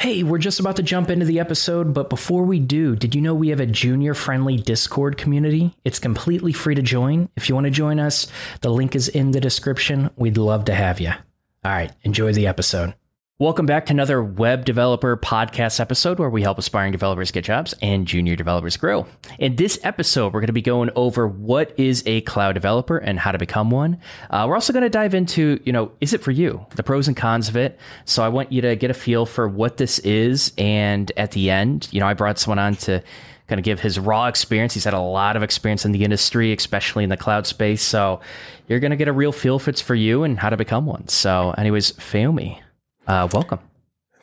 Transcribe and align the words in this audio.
Hey, 0.00 0.22
we're 0.22 0.38
just 0.38 0.60
about 0.60 0.76
to 0.76 0.84
jump 0.84 1.10
into 1.10 1.26
the 1.26 1.40
episode, 1.40 1.92
but 1.92 2.08
before 2.08 2.44
we 2.44 2.60
do, 2.60 2.94
did 2.94 3.16
you 3.16 3.20
know 3.20 3.34
we 3.34 3.48
have 3.48 3.58
a 3.58 3.66
junior 3.66 4.14
friendly 4.14 4.56
Discord 4.56 5.18
community? 5.18 5.74
It's 5.84 5.98
completely 5.98 6.52
free 6.52 6.76
to 6.76 6.82
join. 6.82 7.28
If 7.34 7.48
you 7.48 7.56
want 7.56 7.64
to 7.64 7.72
join 7.72 7.98
us, 7.98 8.28
the 8.60 8.70
link 8.70 8.94
is 8.94 9.08
in 9.08 9.32
the 9.32 9.40
description. 9.40 10.08
We'd 10.14 10.36
love 10.36 10.66
to 10.66 10.74
have 10.74 11.00
you. 11.00 11.10
All 11.10 11.72
right, 11.72 11.90
enjoy 12.04 12.32
the 12.32 12.46
episode. 12.46 12.94
Welcome 13.40 13.66
back 13.66 13.86
to 13.86 13.92
another 13.92 14.20
web 14.20 14.64
developer 14.64 15.16
podcast 15.16 15.78
episode 15.78 16.18
where 16.18 16.28
we 16.28 16.42
help 16.42 16.58
aspiring 16.58 16.90
developers 16.90 17.30
get 17.30 17.44
jobs 17.44 17.72
and 17.80 18.04
junior 18.04 18.34
developers 18.34 18.76
grow. 18.76 19.06
In 19.38 19.54
this 19.54 19.78
episode, 19.84 20.34
we're 20.34 20.40
going 20.40 20.48
to 20.48 20.52
be 20.52 20.60
going 20.60 20.90
over 20.96 21.28
what 21.28 21.72
is 21.78 22.02
a 22.04 22.22
cloud 22.22 22.54
developer 22.54 22.98
and 22.98 23.16
how 23.16 23.30
to 23.30 23.38
become 23.38 23.70
one. 23.70 24.00
Uh, 24.28 24.46
we're 24.48 24.56
also 24.56 24.72
going 24.72 24.82
to 24.82 24.88
dive 24.88 25.14
into, 25.14 25.60
you 25.64 25.72
know, 25.72 25.92
is 26.00 26.12
it 26.12 26.20
for 26.20 26.32
you? 26.32 26.66
The 26.74 26.82
pros 26.82 27.06
and 27.06 27.16
cons 27.16 27.48
of 27.48 27.56
it. 27.56 27.78
So 28.06 28.24
I 28.24 28.28
want 28.28 28.50
you 28.50 28.60
to 28.62 28.74
get 28.74 28.90
a 28.90 28.94
feel 28.94 29.24
for 29.24 29.46
what 29.46 29.76
this 29.76 30.00
is. 30.00 30.52
And 30.58 31.12
at 31.16 31.30
the 31.30 31.48
end, 31.48 31.86
you 31.92 32.00
know, 32.00 32.08
I 32.08 32.14
brought 32.14 32.40
someone 32.40 32.58
on 32.58 32.74
to 32.74 33.04
kind 33.46 33.60
of 33.60 33.64
give 33.64 33.78
his 33.78 34.00
raw 34.00 34.26
experience. 34.26 34.74
He's 34.74 34.82
had 34.82 34.94
a 34.94 35.00
lot 35.00 35.36
of 35.36 35.44
experience 35.44 35.84
in 35.84 35.92
the 35.92 36.02
industry, 36.02 36.52
especially 36.52 37.04
in 37.04 37.10
the 37.10 37.16
cloud 37.16 37.46
space. 37.46 37.82
So 37.82 38.18
you're 38.66 38.80
going 38.80 38.90
to 38.90 38.96
get 38.96 39.06
a 39.06 39.12
real 39.12 39.30
feel 39.30 39.54
if 39.54 39.68
it's 39.68 39.80
for 39.80 39.94
you 39.94 40.24
and 40.24 40.40
how 40.40 40.50
to 40.50 40.56
become 40.56 40.86
one. 40.86 41.06
So, 41.06 41.54
anyways, 41.56 41.92
Fayomi. 41.92 42.62
Uh, 43.08 43.26
welcome. 43.32 43.58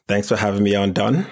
Thanks 0.08 0.30
for 0.30 0.38
having 0.38 0.64
me 0.64 0.76
on, 0.76 0.94
Don. 0.94 1.26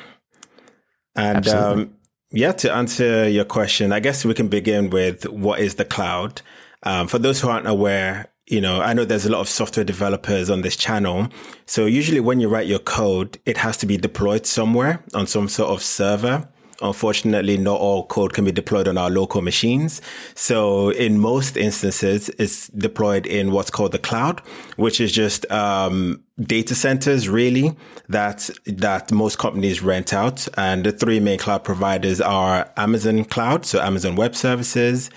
And 1.16 1.48
um, 1.48 1.94
yeah, 2.32 2.52
to 2.54 2.74
answer 2.74 3.30
your 3.30 3.46
question, 3.46 3.94
I 3.94 4.00
guess 4.00 4.26
we 4.26 4.34
can 4.34 4.48
begin 4.48 4.90
with 4.90 5.30
what 5.30 5.60
is 5.60 5.76
the 5.76 5.86
cloud. 5.86 6.42
Um, 6.82 7.08
for 7.08 7.20
those 7.20 7.40
who 7.40 7.50
aren't 7.50 7.68
aware, 7.68 8.32
you 8.48 8.60
know, 8.60 8.82
I 8.82 8.94
know 8.94 9.06
there's 9.06 9.28
a 9.28 9.32
lot 9.32 9.40
of 9.40 9.48
software 9.48 9.84
developers 9.84 10.50
on 10.50 10.62
this 10.62 10.76
channel. 10.76 11.30
So 11.68 11.86
usually 11.86 12.20
when 12.20 12.40
you 12.40 12.50
write 12.50 12.68
your 12.68 12.80
code, 12.80 13.38
it 13.46 13.58
has 13.58 13.78
to 13.78 13.86
be 13.86 13.98
deployed 13.98 14.48
somewhere 14.48 15.04
on 15.14 15.28
some 15.28 15.48
sort 15.48 15.70
of 15.70 15.84
server. 15.84 16.50
Unfortunately, 16.84 17.58
not 17.58 17.80
all 17.80 18.06
code 18.06 18.34
can 18.34 18.46
be 18.46 18.52
deployed 18.52 18.88
on 18.88 18.98
our 18.98 19.10
local 19.10 19.42
machines. 19.42 20.02
So 20.36 20.90
in 20.90 21.20
most 21.20 21.58
instances, 21.58 22.30
it's 22.38 22.68
deployed 22.68 23.26
in 23.26 23.52
what's 23.52 23.72
called 23.72 23.94
the 23.94 24.00
cloud, 24.00 24.42
which 24.76 25.00
is 25.00 25.12
just, 25.12 25.50
um, 25.50 26.24
data 26.42 26.76
centers 26.76 27.30
really 27.30 27.76
that, 28.10 28.50
that 28.66 29.12
most 29.12 29.38
companies 29.40 29.82
rent 29.82 30.14
out. 30.14 30.48
And 30.58 30.84
the 30.84 30.92
three 30.92 31.20
main 31.20 31.40
cloud 31.40 31.64
providers 31.64 32.20
are 32.20 32.70
Amazon 32.76 33.24
Cloud. 33.24 33.66
So 33.66 33.80
Amazon 33.80 34.16
Web 34.16 34.36
Services, 34.36 35.10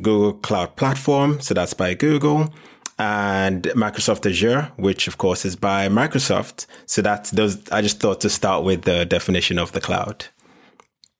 Google 0.00 0.32
Cloud 0.32 0.76
Platform. 0.76 1.40
So 1.40 1.54
that's 1.54 1.74
by 1.74 1.94
Google 1.94 2.52
and 2.98 3.62
Microsoft 3.74 4.28
Azure, 4.28 4.70
which 4.76 5.08
of 5.08 5.16
course 5.16 5.44
is 5.44 5.56
by 5.56 5.88
Microsoft. 5.88 6.66
So 6.86 7.00
that's 7.00 7.30
those. 7.30 7.68
I 7.70 7.80
just 7.80 7.98
thought 7.98 8.20
to 8.20 8.28
start 8.28 8.62
with 8.62 8.82
the 8.82 9.06
definition 9.06 9.58
of 9.58 9.72
the 9.72 9.80
cloud. 9.80 10.26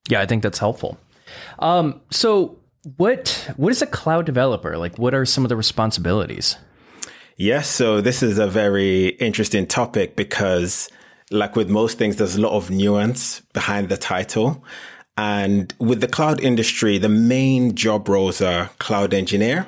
Yeah, 0.09 0.21
I 0.21 0.27
think 0.27 0.43
that's 0.43 0.59
helpful. 0.59 0.99
Um, 1.59 2.01
so 2.11 2.59
what 2.97 3.51
what 3.57 3.71
is 3.71 3.83
a 3.83 3.87
cloud 3.87 4.27
developer? 4.27 4.77
Like 4.79 4.99
what 4.99 5.15
are 5.15 5.25
some 5.25 5.45
of 5.45 5.49
the 5.49 5.57
responsibilities? 5.57 6.57
Yes, 7.37 7.69
so 7.69 8.01
this 8.01 8.23
is 8.23 8.39
a 8.39 8.47
very 8.47 9.09
interesting 9.09 9.67
topic 9.67 10.17
because 10.17 10.89
like 11.31 11.57
with 11.57 11.71
most 11.71 11.97
things 11.99 12.17
there's 12.17 12.37
a 12.37 12.41
lot 12.41 12.53
of 12.53 12.71
nuance 12.71 13.41
behind 13.53 13.89
the 13.89 13.97
title. 13.97 14.65
And 15.17 15.75
with 15.79 16.01
the 16.01 16.09
cloud 16.09 16.41
industry, 16.41 16.97
the 16.99 17.09
main 17.09 17.75
job 17.75 18.09
roles 18.09 18.41
are 18.41 18.71
cloud 18.79 19.13
engineer, 19.13 19.67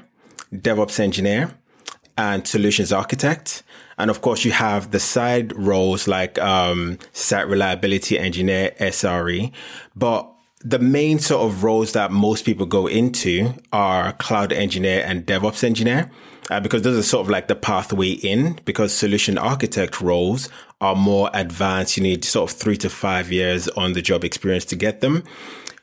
DevOps 0.55 0.99
engineer, 0.99 1.51
and 2.17 2.47
solutions 2.47 2.93
architect. 2.93 3.63
And 4.03 4.11
of 4.11 4.21
course, 4.21 4.45
you 4.45 4.51
have 4.51 4.91
the 4.91 4.99
side 4.99 5.57
roles 5.57 6.09
like 6.09 6.37
um, 6.41 6.99
site 7.13 7.47
reliability 7.47 8.19
engineer, 8.19 8.73
SRE. 8.81 9.53
But 9.95 10.29
the 10.65 10.81
main 10.81 11.21
sort 11.21 11.43
of 11.47 11.63
roles 11.63 11.93
that 11.93 12.11
most 12.11 12.45
people 12.45 12.67
go 12.67 12.89
into 12.89 13.55
are 13.73 14.13
cloud 14.15 14.53
engineer 14.53 15.05
and 15.07 15.25
DevOps 15.25 15.63
engineer. 15.63 16.11
Uh, 16.51 16.59
because 16.59 16.83
those 16.83 16.99
are 16.99 17.03
sort 17.05 17.25
of 17.25 17.31
like 17.31 17.47
the 17.47 17.55
pathway 17.55 18.11
in 18.11 18.59
because 18.65 18.93
solution 18.93 19.39
architect 19.39 20.01
roles 20.01 20.49
are 20.81 20.97
more 20.97 21.31
advanced. 21.33 21.97
You 21.97 22.03
need 22.03 22.25
sort 22.25 22.51
of 22.51 22.59
three 22.59 22.77
to 22.79 22.91
five 22.91 23.31
years 23.31 23.69
on 23.69 23.93
the 23.93 24.03
job 24.03 24.25
experience 24.25 24.65
to 24.67 24.77
get 24.77 25.01
them. 25.01 25.23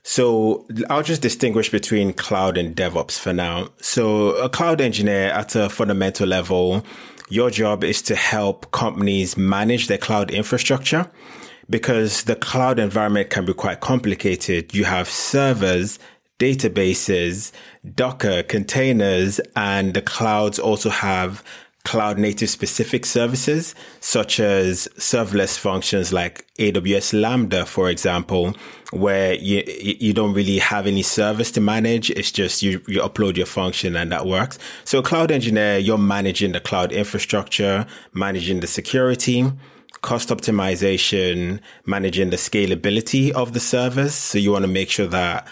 So 0.03 0.67
I'll 0.89 1.03
just 1.03 1.21
distinguish 1.21 1.69
between 1.69 2.11
cloud 2.11 2.57
and 2.57 2.75
DevOps 2.75 3.17
for 3.17 3.31
now. 3.31 3.69
So 3.79 4.31
a 4.31 4.49
cloud 4.49 4.81
engineer 4.81 5.29
at 5.29 5.55
a 5.55 5.69
fundamental 5.69 6.27
level, 6.27 6.85
your 7.29 7.49
job 7.49 7.83
is 7.83 8.01
to 8.03 8.15
help 8.15 8.71
companies 8.71 9.37
manage 9.37 9.87
their 9.87 9.97
cloud 9.97 10.31
infrastructure 10.31 11.09
because 11.69 12.23
the 12.23 12.35
cloud 12.35 12.79
environment 12.79 13.29
can 13.29 13.45
be 13.45 13.53
quite 13.53 13.79
complicated. 13.79 14.73
You 14.73 14.85
have 14.85 15.07
servers, 15.07 15.99
databases, 16.39 17.51
Docker, 17.95 18.43
containers, 18.43 19.39
and 19.55 19.93
the 19.93 20.01
clouds 20.01 20.57
also 20.57 20.89
have 20.89 21.43
cloud 21.85 22.17
native 22.17 22.49
specific 22.49 23.05
services 23.05 23.73
such 23.99 24.39
as 24.39 24.87
serverless 24.97 25.57
functions 25.57 26.11
like 26.11 26.45
AWS 26.57 27.19
Lambda, 27.19 27.65
for 27.65 27.89
example, 27.89 28.55
where 28.91 29.33
you, 29.33 29.63
you 29.65 30.13
don't 30.13 30.33
really 30.33 30.59
have 30.59 30.87
any 30.87 31.01
service 31.01 31.51
to 31.51 31.61
manage. 31.61 32.09
It's 32.11 32.31
just 32.31 32.61
you, 32.61 32.81
you 32.87 33.01
upload 33.01 33.37
your 33.37 33.45
function 33.45 33.95
and 33.95 34.11
that 34.11 34.25
works. 34.25 34.59
So 34.83 35.01
cloud 35.01 35.31
engineer, 35.31 35.77
you're 35.77 35.97
managing 35.97 36.51
the 36.51 36.59
cloud 36.59 36.91
infrastructure, 36.91 37.85
managing 38.13 38.59
the 38.59 38.67
security, 38.67 39.51
cost 40.01 40.29
optimization, 40.29 41.59
managing 41.85 42.29
the 42.29 42.37
scalability 42.37 43.31
of 43.31 43.53
the 43.53 43.59
service. 43.59 44.15
So 44.15 44.37
you 44.37 44.51
want 44.51 44.63
to 44.63 44.71
make 44.71 44.89
sure 44.89 45.07
that 45.07 45.47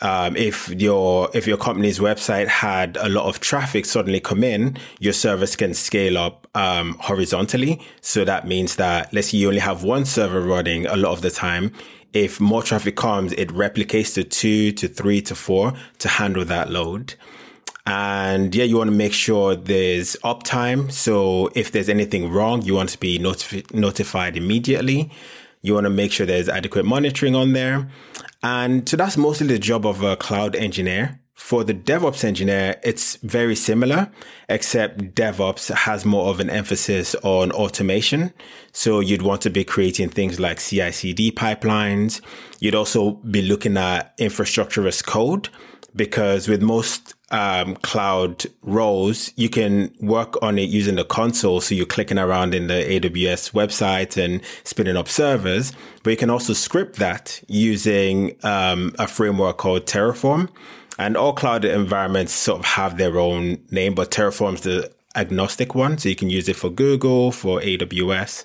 um, 0.00 0.36
if 0.36 0.68
your 0.70 1.28
if 1.34 1.46
your 1.46 1.56
company's 1.56 1.98
website 1.98 2.46
had 2.46 2.96
a 3.00 3.08
lot 3.08 3.26
of 3.26 3.40
traffic 3.40 3.84
suddenly 3.84 4.20
come 4.20 4.44
in, 4.44 4.78
your 5.00 5.12
service 5.12 5.56
can 5.56 5.74
scale 5.74 6.16
up 6.16 6.46
um, 6.54 6.96
horizontally. 7.00 7.80
So 8.00 8.24
that 8.24 8.46
means 8.46 8.76
that 8.76 9.12
let's 9.12 9.30
say 9.30 9.38
you 9.38 9.48
only 9.48 9.60
have 9.60 9.82
one 9.82 10.04
server 10.04 10.40
running 10.40 10.86
a 10.86 10.96
lot 10.96 11.12
of 11.12 11.22
the 11.22 11.30
time. 11.30 11.72
If 12.12 12.40
more 12.40 12.62
traffic 12.62 12.96
comes, 12.96 13.32
it 13.32 13.48
replicates 13.48 14.14
to 14.14 14.24
two 14.24 14.72
to 14.72 14.88
three 14.88 15.20
to 15.22 15.34
four 15.34 15.74
to 15.98 16.08
handle 16.08 16.44
that 16.44 16.70
load. 16.70 17.14
And 17.84 18.54
yeah, 18.54 18.64
you 18.64 18.76
want 18.76 18.90
to 18.90 18.96
make 18.96 19.14
sure 19.14 19.56
there's 19.56 20.14
uptime. 20.16 20.92
So 20.92 21.48
if 21.54 21.72
there's 21.72 21.88
anything 21.88 22.30
wrong, 22.30 22.60
you 22.62 22.74
want 22.74 22.90
to 22.90 23.00
be 23.00 23.18
notif- 23.18 23.72
notified 23.72 24.36
immediately. 24.36 25.10
You 25.62 25.74
want 25.74 25.84
to 25.84 25.90
make 25.90 26.12
sure 26.12 26.26
there's 26.26 26.48
adequate 26.48 26.84
monitoring 26.84 27.34
on 27.34 27.52
there. 27.52 27.88
And 28.42 28.88
so 28.88 28.96
that's 28.96 29.16
mostly 29.16 29.46
the 29.46 29.58
job 29.58 29.86
of 29.86 30.02
a 30.02 30.16
cloud 30.16 30.54
engineer. 30.54 31.20
For 31.34 31.62
the 31.62 31.72
DevOps 31.72 32.24
engineer, 32.24 32.80
it's 32.82 33.14
very 33.16 33.54
similar, 33.54 34.10
except 34.48 35.14
DevOps 35.14 35.72
has 35.72 36.04
more 36.04 36.30
of 36.30 36.40
an 36.40 36.50
emphasis 36.50 37.14
on 37.22 37.52
automation. 37.52 38.34
So 38.72 38.98
you'd 38.98 39.22
want 39.22 39.42
to 39.42 39.50
be 39.50 39.62
creating 39.62 40.08
things 40.08 40.40
like 40.40 40.58
CI 40.58 40.90
CD 40.90 41.30
pipelines. 41.30 42.20
You'd 42.58 42.74
also 42.74 43.12
be 43.12 43.42
looking 43.42 43.76
at 43.76 44.14
infrastructure 44.18 44.86
as 44.88 45.00
code 45.00 45.48
because 45.96 46.48
with 46.48 46.62
most 46.62 47.14
um, 47.30 47.74
cloud 47.76 48.46
roles, 48.62 49.32
you 49.36 49.48
can 49.48 49.92
work 50.00 50.40
on 50.42 50.58
it 50.58 50.68
using 50.68 50.96
the 50.96 51.04
console. 51.04 51.60
So 51.60 51.74
you're 51.74 51.86
clicking 51.86 52.18
around 52.18 52.54
in 52.54 52.68
the 52.68 52.74
AWS 52.74 53.52
website 53.52 54.22
and 54.22 54.40
spinning 54.64 54.96
up 54.96 55.08
servers, 55.08 55.72
but 56.02 56.10
you 56.10 56.16
can 56.16 56.30
also 56.30 56.52
script 56.52 56.96
that 56.96 57.42
using 57.48 58.36
um, 58.44 58.94
a 58.98 59.06
framework 59.06 59.58
called 59.58 59.86
Terraform. 59.86 60.48
And 60.98 61.16
all 61.16 61.32
cloud 61.32 61.64
environments 61.64 62.32
sort 62.32 62.58
of 62.60 62.64
have 62.64 62.98
their 62.98 63.18
own 63.18 63.58
name, 63.70 63.94
but 63.94 64.10
Terraform's 64.10 64.62
the 64.62 64.92
agnostic 65.14 65.74
one. 65.74 65.98
So 65.98 66.08
you 66.08 66.16
can 66.16 66.30
use 66.30 66.48
it 66.48 66.56
for 66.56 66.70
Google, 66.70 67.30
for 67.30 67.60
AWS. 67.60 68.44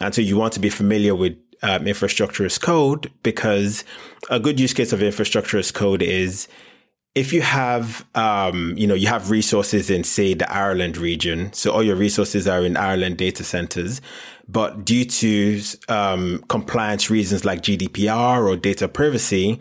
And 0.00 0.14
so 0.14 0.20
you 0.20 0.36
want 0.36 0.52
to 0.52 0.60
be 0.60 0.70
familiar 0.70 1.14
with 1.14 1.36
um, 1.62 1.86
infrastructure 1.86 2.44
as 2.44 2.56
code 2.56 3.10
because 3.22 3.84
a 4.30 4.38
good 4.38 4.60
use 4.60 4.72
case 4.72 4.92
of 4.92 5.02
infrastructure 5.02 5.58
as 5.58 5.72
code 5.72 6.02
is 6.02 6.46
if 7.18 7.32
you 7.32 7.42
have, 7.42 8.06
um, 8.14 8.74
you 8.76 8.86
know, 8.86 8.94
you 8.94 9.08
have 9.08 9.28
resources 9.28 9.90
in, 9.90 10.04
say, 10.04 10.34
the 10.34 10.50
Ireland 10.50 10.96
region, 10.96 11.52
so 11.52 11.72
all 11.72 11.82
your 11.82 11.96
resources 11.96 12.46
are 12.46 12.64
in 12.64 12.76
Ireland 12.76 13.18
data 13.18 13.42
centers, 13.42 14.00
but 14.48 14.84
due 14.84 15.04
to 15.04 15.60
um, 15.88 16.44
compliance 16.48 17.10
reasons 17.10 17.44
like 17.44 17.62
GDPR 17.62 18.48
or 18.48 18.56
data 18.56 18.86
privacy, 18.86 19.58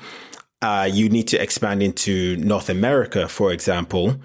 uh, 0.61 0.87
you 0.91 1.09
need 1.09 1.27
to 1.29 1.41
expand 1.41 1.81
into 1.81 2.37
North 2.37 2.69
America, 2.69 3.27
for 3.27 3.51
example. 3.51 4.15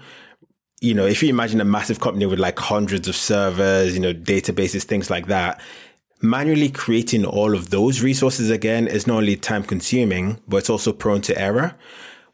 You 0.79 0.93
know, 0.93 1.07
if 1.07 1.23
you 1.23 1.29
imagine 1.29 1.59
a 1.59 1.65
massive 1.65 1.99
company 1.99 2.27
with 2.27 2.39
like 2.39 2.59
hundreds 2.59 3.07
of 3.07 3.15
servers, 3.15 3.95
you 3.95 3.99
know, 3.99 4.13
databases, 4.13 4.83
things 4.83 5.09
like 5.09 5.25
that, 5.27 5.59
manually 6.21 6.69
creating 6.69 7.25
all 7.25 7.55
of 7.55 7.71
those 7.71 8.03
resources 8.03 8.51
again 8.51 8.87
is 8.87 9.07
not 9.07 9.17
only 9.17 9.35
time 9.35 9.63
consuming, 9.63 10.39
but 10.47 10.57
it's 10.57 10.69
also 10.69 10.93
prone 10.93 11.21
to 11.21 11.35
error. 11.37 11.75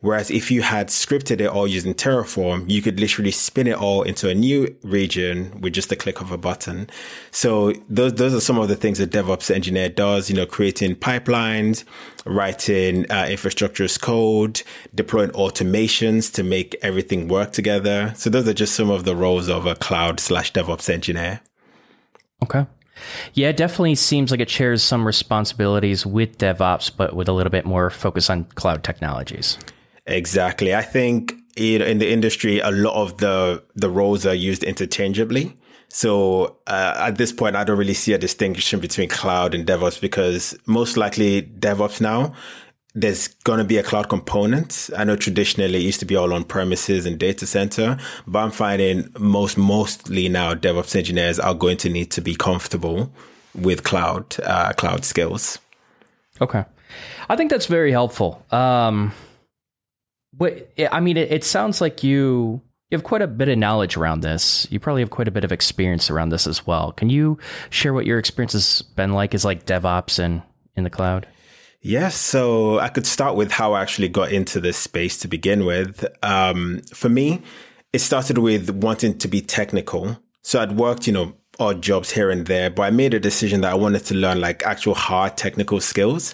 Whereas 0.02 0.32
if 0.32 0.50
you 0.50 0.62
had 0.62 0.88
scripted 0.88 1.42
it 1.42 1.48
all 1.48 1.68
using 1.68 1.94
Terraform, 1.94 2.70
you 2.70 2.82
could 2.82 3.02
literally 3.02 3.32
spin 3.32 3.68
it 3.68 3.76
all 3.76 4.04
into 4.04 4.30
a 4.30 4.34
new 4.34 4.74
region 4.82 5.60
with 5.60 5.74
just 5.74 5.92
a 5.92 5.96
click 5.98 6.22
of 6.22 6.32
a 6.32 6.38
button. 6.38 6.90
So 7.32 7.74
those, 7.90 8.14
those 8.14 8.34
are 8.34 8.40
some 8.40 8.58
of 8.58 8.70
the 8.70 8.78
things 8.78 9.02
a 9.02 9.08
DevOps 9.08 9.54
engineer 9.54 9.90
does, 9.90 10.30
you 10.30 10.38
know, 10.38 10.46
creating 10.46 10.96
pipelines, 10.96 11.84
writing 12.26 13.12
uh, 13.12 13.28
infrastructure 13.30 13.84
as 13.84 13.98
code, 13.98 14.64
deploying 14.96 15.32
automations 15.32 16.34
to 16.36 16.44
make 16.44 16.78
everything 16.82 17.28
work 17.28 17.52
together. 17.52 18.14
So 18.16 18.30
those 18.30 18.48
are 18.48 18.54
just 18.54 18.76
some 18.76 18.90
of 18.90 19.04
the 19.04 19.18
roles 19.18 19.50
of 19.50 19.66
a 19.66 19.76
cloud 19.76 20.22
slash 20.22 20.54
DevOps 20.54 20.90
engineer. 20.90 21.42
Okay. 22.42 22.66
Yeah, 23.34 23.50
it 23.50 23.58
definitely 23.58 23.96
seems 23.96 24.32
like 24.32 24.40
it 24.40 24.50
shares 24.50 24.82
some 24.82 25.06
responsibilities 25.06 26.06
with 26.06 26.38
DevOps, 26.38 26.90
but 26.96 27.18
with 27.18 27.28
a 27.28 27.34
little 27.34 27.52
bit 27.52 27.66
more 27.66 27.90
focus 27.90 28.30
on 28.30 28.46
cloud 28.56 28.86
technologies. 28.86 29.58
Exactly. 30.10 30.74
I 30.74 30.82
think 30.82 31.36
in 31.56 32.00
the 32.00 32.12
industry, 32.12 32.60
a 32.60 32.72
lot 32.72 32.96
of 32.96 33.18
the 33.18 33.64
the 33.76 33.90
roles 33.90 34.26
are 34.26 34.34
used 34.34 34.64
interchangeably. 34.64 35.56
So 35.88 36.58
uh, 36.68 36.96
at 37.00 37.18
this 37.18 37.32
point, 37.32 37.56
I 37.56 37.64
don't 37.64 37.78
really 37.78 37.94
see 37.94 38.14
a 38.14 38.18
distinction 38.18 38.80
between 38.80 39.10
cloud 39.10 39.56
and 39.56 39.66
DevOps 39.66 40.00
because 40.00 40.58
most 40.66 40.98
likely 40.98 41.42
DevOps 41.42 42.00
now 42.00 42.34
there's 42.96 43.28
going 43.44 43.60
to 43.60 43.64
be 43.64 43.78
a 43.78 43.84
cloud 43.84 44.10
component. 44.10 44.90
I 44.98 45.04
know 45.04 45.16
traditionally 45.16 45.76
it 45.76 45.84
used 45.84 46.00
to 46.00 46.06
be 46.06 46.16
all 46.16 46.34
on 46.34 46.44
premises 46.44 47.06
and 47.06 47.20
data 47.20 47.46
center, 47.46 47.98
but 48.28 48.40
I'm 48.40 48.52
finding 48.52 49.10
most, 49.20 49.58
mostly 49.58 50.28
now 50.28 50.54
DevOps 50.56 50.96
engineers 50.96 51.40
are 51.40 51.54
going 51.54 51.78
to 51.78 51.90
need 51.90 52.12
to 52.12 52.22
be 52.22 52.36
comfortable 52.36 53.12
with 53.54 53.84
cloud, 53.84 54.36
uh, 54.44 54.74
cloud 54.74 55.06
skills. 55.06 55.60
Okay. 56.42 56.66
I 57.30 57.36
think 57.36 57.52
that's 57.52 57.68
very 57.68 57.92
helpful. 57.92 58.44
Um, 58.52 59.14
but 60.40 60.72
I 60.92 61.00
mean, 61.02 61.18
it, 61.18 61.32
it 61.32 61.44
sounds 61.44 61.82
like 61.82 62.04
you, 62.04 62.62
you 62.90 62.98
have 62.98 63.04
quite 63.04 63.22
a 63.22 63.28
bit 63.28 63.50
of 63.50 63.58
knowledge 63.58 63.98
around 63.98 64.22
this. 64.22 64.66
You 64.72 64.80
probably 64.80 65.02
have 65.04 65.12
quite 65.12 65.28
a 65.28 65.32
bit 65.32 65.44
of 65.44 65.52
experience 65.52 66.10
around 66.10 66.30
this 66.30 66.48
as 66.48 66.66
well. 66.66 66.94
Can 66.94 67.10
you 67.10 67.38
share 67.70 67.94
what 67.94 68.06
your 68.06 68.18
experience 68.18 68.54
has 68.54 68.82
been 68.82 69.14
like 69.14 69.36
as 69.36 69.46
like 69.46 69.66
DevOps 69.66 70.18
and 70.18 70.42
in 70.76 70.86
the 70.86 70.90
cloud? 70.90 71.28
Yes, 71.82 72.16
so 72.16 72.80
I 72.80 72.90
could 72.90 73.06
start 73.06 73.36
with 73.36 73.52
how 73.52 73.74
I 73.74 73.82
actually 73.82 74.10
got 74.10 74.32
into 74.32 74.60
this 74.60 74.78
space 74.78 75.18
to 75.20 75.28
begin 75.28 75.66
with. 75.66 76.06
Um, 76.24 76.82
for 76.94 77.10
me, 77.10 77.42
it 77.94 78.00
started 78.00 78.38
with 78.38 78.70
wanting 78.70 79.18
to 79.20 79.28
be 79.28 79.42
technical. 79.42 80.18
So 80.42 80.62
I'd 80.62 80.78
worked, 80.78 81.08
you 81.08 81.14
know, 81.14 81.36
odd 81.60 81.82
jobs 81.82 82.12
here 82.12 82.30
and 82.30 82.48
there, 82.48 82.70
but 82.70 82.84
I 82.84 82.90
made 82.90 83.14
a 83.14 83.20
decision 83.20 83.62
that 83.62 83.74
I 83.74 83.76
wanted 83.76 84.06
to 84.06 84.14
learn 84.14 84.40
like 84.40 84.64
actual 84.64 84.96
hard 84.96 85.38
technical 85.38 85.80
skills. 85.82 86.34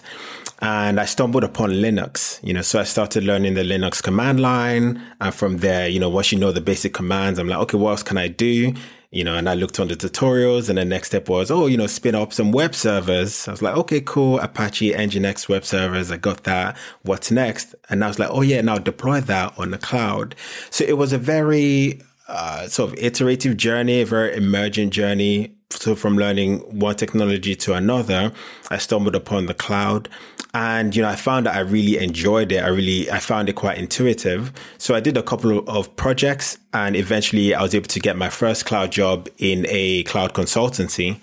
And 0.60 0.98
I 0.98 1.04
stumbled 1.04 1.44
upon 1.44 1.70
Linux, 1.70 2.40
you 2.42 2.54
know, 2.54 2.62
so 2.62 2.80
I 2.80 2.84
started 2.84 3.24
learning 3.24 3.54
the 3.54 3.62
Linux 3.62 4.02
command 4.02 4.40
line. 4.40 5.02
And 5.20 5.34
from 5.34 5.58
there, 5.58 5.86
you 5.88 6.00
know, 6.00 6.08
once 6.08 6.32
you 6.32 6.38
know 6.38 6.50
the 6.50 6.62
basic 6.62 6.94
commands, 6.94 7.38
I'm 7.38 7.48
like, 7.48 7.58
okay, 7.58 7.76
what 7.76 7.90
else 7.90 8.02
can 8.02 8.16
I 8.16 8.28
do? 8.28 8.74
you 9.16 9.24
know, 9.24 9.34
and 9.34 9.48
I 9.48 9.54
looked 9.54 9.80
on 9.80 9.88
the 9.88 9.96
tutorials 9.96 10.68
and 10.68 10.76
the 10.76 10.84
next 10.84 11.08
step 11.08 11.28
was, 11.28 11.50
oh, 11.50 11.66
you 11.66 11.76
know, 11.76 11.86
spin 11.86 12.14
up 12.14 12.34
some 12.34 12.52
web 12.52 12.74
servers. 12.74 13.48
I 13.48 13.52
was 13.52 13.62
like, 13.62 13.74
okay, 13.76 14.02
cool. 14.02 14.38
Apache 14.40 14.92
Nginx 14.92 15.48
web 15.48 15.64
servers. 15.64 16.10
I 16.10 16.18
got 16.18 16.44
that. 16.44 16.76
What's 17.02 17.30
next? 17.30 17.74
And 17.88 18.04
I 18.04 18.08
was 18.08 18.18
like, 18.18 18.28
oh 18.30 18.42
yeah, 18.42 18.60
now 18.60 18.76
deploy 18.76 19.20
that 19.22 19.58
on 19.58 19.70
the 19.70 19.78
cloud. 19.78 20.34
So 20.70 20.84
it 20.84 20.98
was 20.98 21.14
a 21.14 21.18
very, 21.18 22.02
uh, 22.28 22.68
sort 22.68 22.92
of 22.92 22.98
iterative 22.98 23.56
journey, 23.56 24.02
a 24.02 24.06
very 24.06 24.36
emergent 24.36 24.92
journey. 24.92 25.54
So 25.70 25.94
from 25.94 26.18
learning 26.18 26.58
one 26.78 26.96
technology 26.96 27.54
to 27.56 27.72
another, 27.72 28.32
I 28.70 28.78
stumbled 28.78 29.14
upon 29.14 29.46
the 29.46 29.54
cloud 29.54 30.08
and, 30.56 30.96
you 30.96 31.02
know, 31.02 31.08
I 31.10 31.16
found 31.16 31.44
that 31.44 31.54
I 31.54 31.60
really 31.60 31.98
enjoyed 31.98 32.50
it. 32.50 32.64
I 32.64 32.68
really, 32.68 33.10
I 33.10 33.18
found 33.18 33.50
it 33.50 33.56
quite 33.56 33.76
intuitive. 33.76 34.54
So 34.78 34.94
I 34.94 35.00
did 35.00 35.18
a 35.18 35.22
couple 35.22 35.58
of 35.68 35.94
projects 35.96 36.56
and 36.72 36.96
eventually 36.96 37.54
I 37.54 37.60
was 37.60 37.74
able 37.74 37.88
to 37.88 38.00
get 38.00 38.16
my 38.16 38.30
first 38.30 38.64
cloud 38.64 38.90
job 38.90 39.28
in 39.36 39.66
a 39.68 40.04
cloud 40.04 40.32
consultancy. 40.32 41.20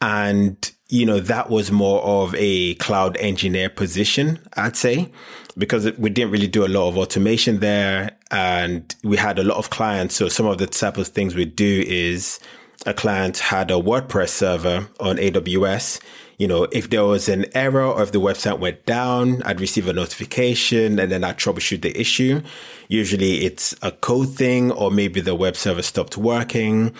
And, 0.00 0.70
you 0.88 1.04
know, 1.04 1.18
that 1.18 1.50
was 1.50 1.72
more 1.72 2.02
of 2.02 2.36
a 2.38 2.76
cloud 2.76 3.16
engineer 3.16 3.68
position, 3.68 4.38
I'd 4.56 4.76
say, 4.76 5.10
because 5.58 5.90
we 5.98 6.10
didn't 6.10 6.30
really 6.30 6.46
do 6.46 6.64
a 6.64 6.68
lot 6.68 6.86
of 6.86 6.96
automation 6.96 7.58
there 7.58 8.12
and 8.30 8.94
we 9.02 9.16
had 9.16 9.40
a 9.40 9.44
lot 9.44 9.56
of 9.56 9.70
clients. 9.70 10.14
So 10.14 10.28
some 10.28 10.46
of 10.46 10.58
the 10.58 10.68
type 10.68 10.98
of 10.98 11.08
things 11.08 11.34
we 11.34 11.46
do 11.46 11.82
is 11.84 12.38
a 12.86 12.94
client 12.94 13.38
had 13.38 13.72
a 13.72 13.74
WordPress 13.74 14.28
server 14.28 14.88
on 15.00 15.16
AWS 15.16 16.00
you 16.42 16.48
know, 16.48 16.66
if 16.72 16.90
there 16.90 17.04
was 17.04 17.28
an 17.28 17.46
error 17.54 17.84
or 17.84 18.02
if 18.02 18.10
the 18.10 18.20
website 18.20 18.58
went 18.58 18.84
down, 18.84 19.44
I'd 19.44 19.60
receive 19.60 19.86
a 19.86 19.92
notification 19.92 20.98
and 20.98 21.12
then 21.12 21.22
I'd 21.22 21.38
troubleshoot 21.38 21.82
the 21.82 21.96
issue. 21.96 22.42
Usually 22.88 23.44
it's 23.44 23.76
a 23.80 23.92
code 23.92 24.34
thing 24.34 24.72
or 24.72 24.90
maybe 24.90 25.20
the 25.20 25.36
web 25.36 25.54
server 25.54 25.82
stopped 25.82 26.16
working. 26.16 26.94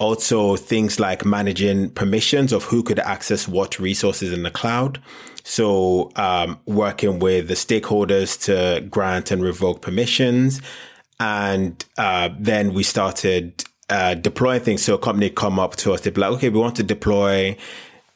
Also 0.00 0.56
things 0.56 0.98
like 0.98 1.24
managing 1.24 1.90
permissions 1.90 2.52
of 2.52 2.64
who 2.64 2.82
could 2.82 2.98
access 2.98 3.46
what 3.46 3.78
resources 3.78 4.32
in 4.32 4.42
the 4.42 4.50
cloud. 4.50 5.00
So, 5.44 6.10
um, 6.16 6.58
working 6.66 7.20
with 7.20 7.46
the 7.46 7.54
stakeholders 7.54 8.42
to 8.46 8.84
grant 8.88 9.30
and 9.30 9.40
revoke 9.40 9.82
permissions. 9.82 10.60
And, 11.20 11.84
uh, 11.96 12.30
then 12.36 12.74
we 12.74 12.82
started, 12.82 13.62
uh, 13.88 14.14
deploying 14.14 14.62
things. 14.62 14.82
So 14.82 14.94
a 14.94 14.98
company 14.98 15.30
come 15.30 15.60
up 15.60 15.76
to 15.76 15.92
us, 15.92 16.00
they'd 16.00 16.12
be 16.12 16.22
like, 16.22 16.32
okay, 16.32 16.48
we 16.48 16.58
want 16.58 16.74
to 16.76 16.82
deploy 16.82 17.56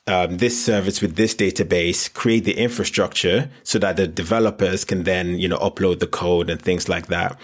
um, 0.06 0.36
this 0.36 0.62
service 0.62 1.00
with 1.00 1.16
this 1.16 1.34
database, 1.34 2.12
create 2.12 2.44
the 2.44 2.56
infrastructure 2.58 3.50
so 3.62 3.78
that 3.78 3.96
the 3.96 4.06
developers 4.06 4.84
can 4.84 5.04
then, 5.04 5.38
you 5.38 5.48
know, 5.48 5.58
upload 5.58 6.00
the 6.00 6.06
code 6.06 6.50
and 6.50 6.60
things 6.60 6.88
like 6.88 7.06
that. 7.06 7.38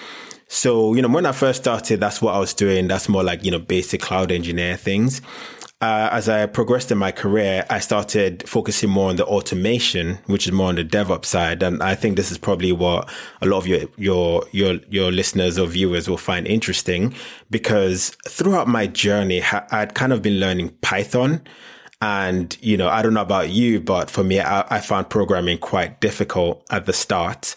So, 0.49 0.95
you 0.95 1.03
know, 1.03 1.09
when 1.09 1.27
I 1.27 1.33
first 1.33 1.63
started, 1.63 2.01
that's 2.01 2.21
what 2.21 2.35
I 2.35 2.39
was 2.39 2.53
doing. 2.53 2.89
That's 2.89 3.09
more 3.09 3.23
like, 3.23 3.45
you 3.45 3.51
know, 3.51 3.59
basic 3.61 4.01
cloud 4.01 4.33
engineer 4.33 4.77
things. 4.77 5.23
Uh, 5.83 6.11
as 6.13 6.29
I 6.29 6.45
progressed 6.45 6.93
in 6.93 6.99
my 6.99 7.11
career, 7.11 7.65
I 7.71 7.79
started 7.79 8.47
focusing 8.47 8.91
more 8.91 9.09
on 9.09 9.17
the 9.17 9.25
automation, 9.25 10.19
which 10.27 10.47
is 10.47 10.53
more 10.53 10.69
on 10.69 10.75
the 10.75 10.85
DevOps 10.85 11.25
side. 11.25 11.63
And 11.63 11.83
I 11.83 11.95
think 11.95 12.17
this 12.17 12.31
is 12.31 12.37
probably 12.37 12.73
what 12.73 13.09
a 13.41 13.47
lot 13.47 13.59
of 13.59 13.67
your, 13.67 13.89
your, 13.97 14.45
your, 14.53 14.75
your 14.91 15.11
listeners 15.11 15.59
or 15.59 15.67
viewers 15.67 16.11
will 16.11 16.19
find 16.19 16.47
interesting 16.47 17.15
because 17.51 18.11
throughout 18.29 18.69
my 18.69 18.89
journey, 18.89 19.43
I'd 19.43 19.95
kind 19.95 20.13
of 20.13 20.21
been 20.21 20.39
learning 20.39 20.71
Python. 20.83 21.41
And, 22.03 22.57
you 22.63 22.77
know, 22.77 22.89
I 22.89 23.03
don't 23.03 23.15
know 23.15 23.21
about 23.21 23.51
you, 23.51 23.81
but 23.81 24.11
for 24.11 24.25
me, 24.25 24.41
I, 24.41 24.77
I 24.77 24.81
found 24.81 25.11
programming 25.11 25.59
quite 25.59 26.01
difficult 26.01 26.65
at 26.71 26.87
the 26.87 26.93
start. 26.93 27.57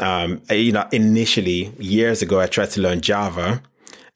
Um, 0.00 0.40
you 0.50 0.72
know, 0.72 0.88
initially 0.92 1.72
years 1.78 2.22
ago, 2.22 2.40
I 2.40 2.46
tried 2.46 2.70
to 2.70 2.80
learn 2.80 3.02
Java, 3.02 3.62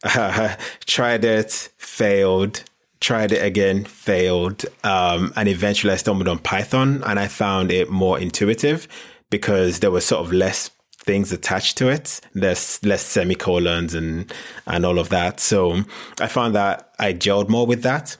uh, 0.04 0.56
tried 0.86 1.24
it, 1.24 1.68
failed, 1.76 2.64
tried 3.00 3.32
it 3.32 3.44
again, 3.44 3.84
failed. 3.84 4.64
Um, 4.82 5.32
and 5.36 5.48
eventually 5.48 5.92
I 5.92 5.96
stumbled 5.96 6.28
on 6.28 6.38
Python 6.38 7.02
and 7.04 7.18
I 7.18 7.28
found 7.28 7.70
it 7.70 7.90
more 7.90 8.18
intuitive 8.18 8.88
because 9.30 9.80
there 9.80 9.90
was 9.90 10.06
sort 10.06 10.24
of 10.24 10.32
less 10.32 10.70
things 10.98 11.32
attached 11.32 11.76
to 11.78 11.88
it. 11.88 12.20
There's 12.32 12.82
less 12.84 13.02
semicolons 13.02 13.94
and, 13.94 14.32
and 14.66 14.84
all 14.86 14.98
of 14.98 15.10
that. 15.10 15.38
So 15.40 15.82
I 16.20 16.26
found 16.26 16.54
that 16.54 16.92
I 16.98 17.12
gelled 17.12 17.48
more 17.48 17.66
with 17.66 17.82
that. 17.82 18.16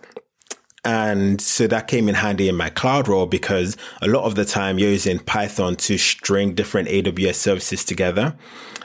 And 0.86 1.40
so 1.40 1.66
that 1.66 1.88
came 1.88 2.08
in 2.08 2.14
handy 2.14 2.48
in 2.48 2.54
my 2.54 2.70
cloud 2.70 3.08
role 3.08 3.26
because 3.26 3.76
a 4.00 4.06
lot 4.06 4.22
of 4.22 4.36
the 4.36 4.44
time 4.44 4.78
you're 4.78 4.90
using 4.90 5.18
Python 5.18 5.74
to 5.76 5.98
string 5.98 6.54
different 6.54 6.88
AWS 6.88 7.34
services 7.34 7.84
together. 7.84 8.36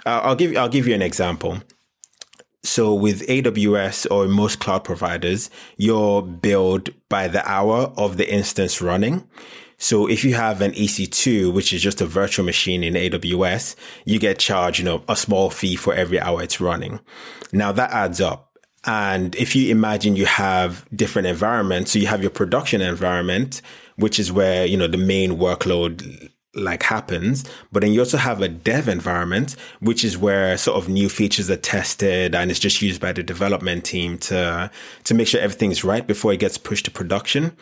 Uh, 0.04 0.20
I'll 0.24 0.36
give 0.36 0.58
I'll 0.58 0.68
give 0.68 0.88
you 0.88 0.96
an 0.96 1.04
example. 1.04 1.60
So 2.64 2.96
with 2.96 3.22
AWS 3.28 4.08
or 4.10 4.28
most 4.28 4.60
cloud 4.60 4.84
providers, 4.84 5.52
you're 5.78 6.24
billed 6.24 6.90
by 7.08 7.28
the 7.28 7.48
hour 7.48 7.94
of 7.96 8.18
the 8.18 8.28
instance 8.28 8.82
running. 8.82 9.28
So 9.78 10.08
if 10.10 10.24
you 10.24 10.34
have 10.34 10.60
an 10.62 10.72
EC2, 10.72 11.54
which 11.54 11.72
is 11.72 11.84
just 11.84 12.02
a 12.02 12.08
virtual 12.08 12.46
machine 12.46 12.84
in 12.84 12.96
AWS, 12.96 13.76
you 14.06 14.18
get 14.18 14.40
charged, 14.40 14.80
you 14.80 14.86
know, 14.86 15.04
a 15.08 15.16
small 15.16 15.52
fee 15.52 15.76
for 15.76 15.94
every 15.94 16.20
hour 16.20 16.42
it's 16.42 16.60
running. 16.60 17.00
Now 17.54 17.72
that 17.74 17.92
adds 17.92 18.20
up. 18.20 18.51
And 18.86 19.36
if 19.36 19.56
you 19.56 19.72
imagine 19.72 20.16
you 20.16 20.26
have 20.26 20.86
different 20.96 21.28
environments, 21.28 21.92
so 21.92 22.00
you 22.00 22.08
have 22.08 22.22
your 22.22 22.32
production 22.32 22.82
environment, 22.82 23.62
which 23.96 24.20
is 24.20 24.32
where, 24.32 24.66
you 24.66 24.78
know, 24.78 24.88
the 24.88 24.98
main 24.98 25.38
workload 25.38 26.30
like 26.54 26.84
happens, 26.84 27.46
but 27.72 27.82
then 27.82 27.94
you 27.94 28.00
also 28.00 28.18
have 28.18 28.42
a 28.42 28.50
dev 28.50 28.90
environment, 28.90 29.56
which 29.80 30.04
is 30.04 30.18
where 30.18 30.58
sort 30.58 30.78
of 30.78 30.90
new 30.90 31.08
features 31.08 31.50
are 31.50 31.56
tested 31.56 32.36
and 32.36 32.52
it's 32.52 32.60
just 32.60 32.82
used 32.82 33.00
by 33.00 33.14
the 33.14 33.24
development 33.24 33.86
team 33.86 34.18
to, 34.18 34.70
to 35.06 35.14
make 35.14 35.28
sure 35.28 35.40
everything's 35.40 35.84
right 35.84 36.06
before 36.06 36.34
it 36.34 36.40
gets 36.40 36.58
pushed 36.58 36.86
to 36.86 36.92
production. 36.92 37.56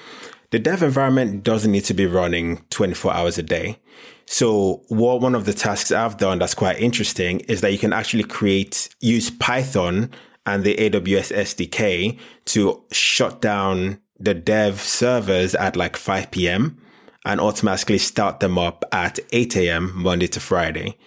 The 0.52 0.58
dev 0.58 0.82
environment 0.82 1.44
doesn't 1.44 1.72
need 1.72 1.86
to 1.86 1.94
be 1.94 2.08
running 2.08 2.64
24 2.72 3.14
hours 3.14 3.38
a 3.38 3.44
day. 3.44 3.78
So 4.26 4.84
what 4.88 5.22
one 5.22 5.36
of 5.36 5.46
the 5.46 5.54
tasks 5.54 5.92
I've 5.92 6.18
done 6.18 6.40
that's 6.40 6.56
quite 6.56 6.80
interesting 6.80 7.42
is 7.42 7.62
that 7.62 7.72
you 7.72 7.78
can 7.78 7.94
actually 7.94 8.24
create, 8.24 8.90
use 9.00 9.30
Python 9.30 10.12
and 10.46 10.64
the 10.64 10.76
AWS 10.76 11.36
SDK 11.36 12.18
to 12.46 12.84
shut 12.92 13.42
down 13.42 14.00
the 14.20 14.34
dev 14.34 14.82
servers 14.82 15.56
at 15.56 15.76
like 15.76 15.96
5 15.96 16.32
p.m. 16.32 16.78
and 17.26 17.40
automatically 17.40 17.98
start 17.98 18.40
them 18.40 18.58
up 18.58 18.84
at 18.92 19.20
8 19.32 19.56
a.m. 19.58 19.92
Monday 19.96 20.28
to 20.28 20.40
Friday. 20.40 20.98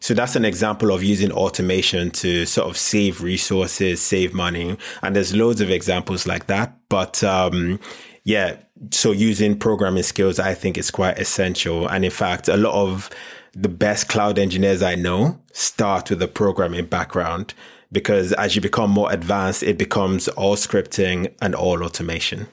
So 0.00 0.14
that's 0.14 0.36
an 0.36 0.44
example 0.44 0.92
of 0.92 1.02
using 1.02 1.32
automation 1.32 2.10
to 2.12 2.46
sort 2.46 2.68
of 2.68 2.76
save 2.76 3.22
resources, 3.22 4.00
save 4.00 4.32
money. 4.32 4.76
And 5.02 5.16
there's 5.16 5.34
loads 5.34 5.60
of 5.60 5.70
examples 5.70 6.26
like 6.26 6.46
that. 6.46 6.76
But, 6.88 7.24
um, 7.24 7.80
yeah, 8.22 8.56
so 8.92 9.10
using 9.10 9.58
programming 9.58 10.04
skills, 10.04 10.38
I 10.38 10.54
think 10.54 10.78
is 10.78 10.90
quite 10.90 11.18
essential. 11.18 11.88
And 11.88 12.04
in 12.04 12.10
fact, 12.10 12.48
a 12.48 12.56
lot 12.56 12.74
of 12.74 13.10
the 13.54 13.68
best 13.68 14.08
cloud 14.08 14.38
engineers 14.38 14.82
I 14.82 14.94
know 14.94 15.40
start 15.52 16.10
with 16.10 16.22
a 16.22 16.28
programming 16.28 16.86
background 16.86 17.54
because 17.90 18.32
as 18.34 18.54
you 18.54 18.62
become 18.62 18.90
more 18.90 19.10
advanced, 19.12 19.62
it 19.62 19.78
becomes 19.78 20.28
all 20.28 20.56
scripting 20.56 21.32
and 21.40 21.54
all 21.54 21.82
automation. 21.82 22.46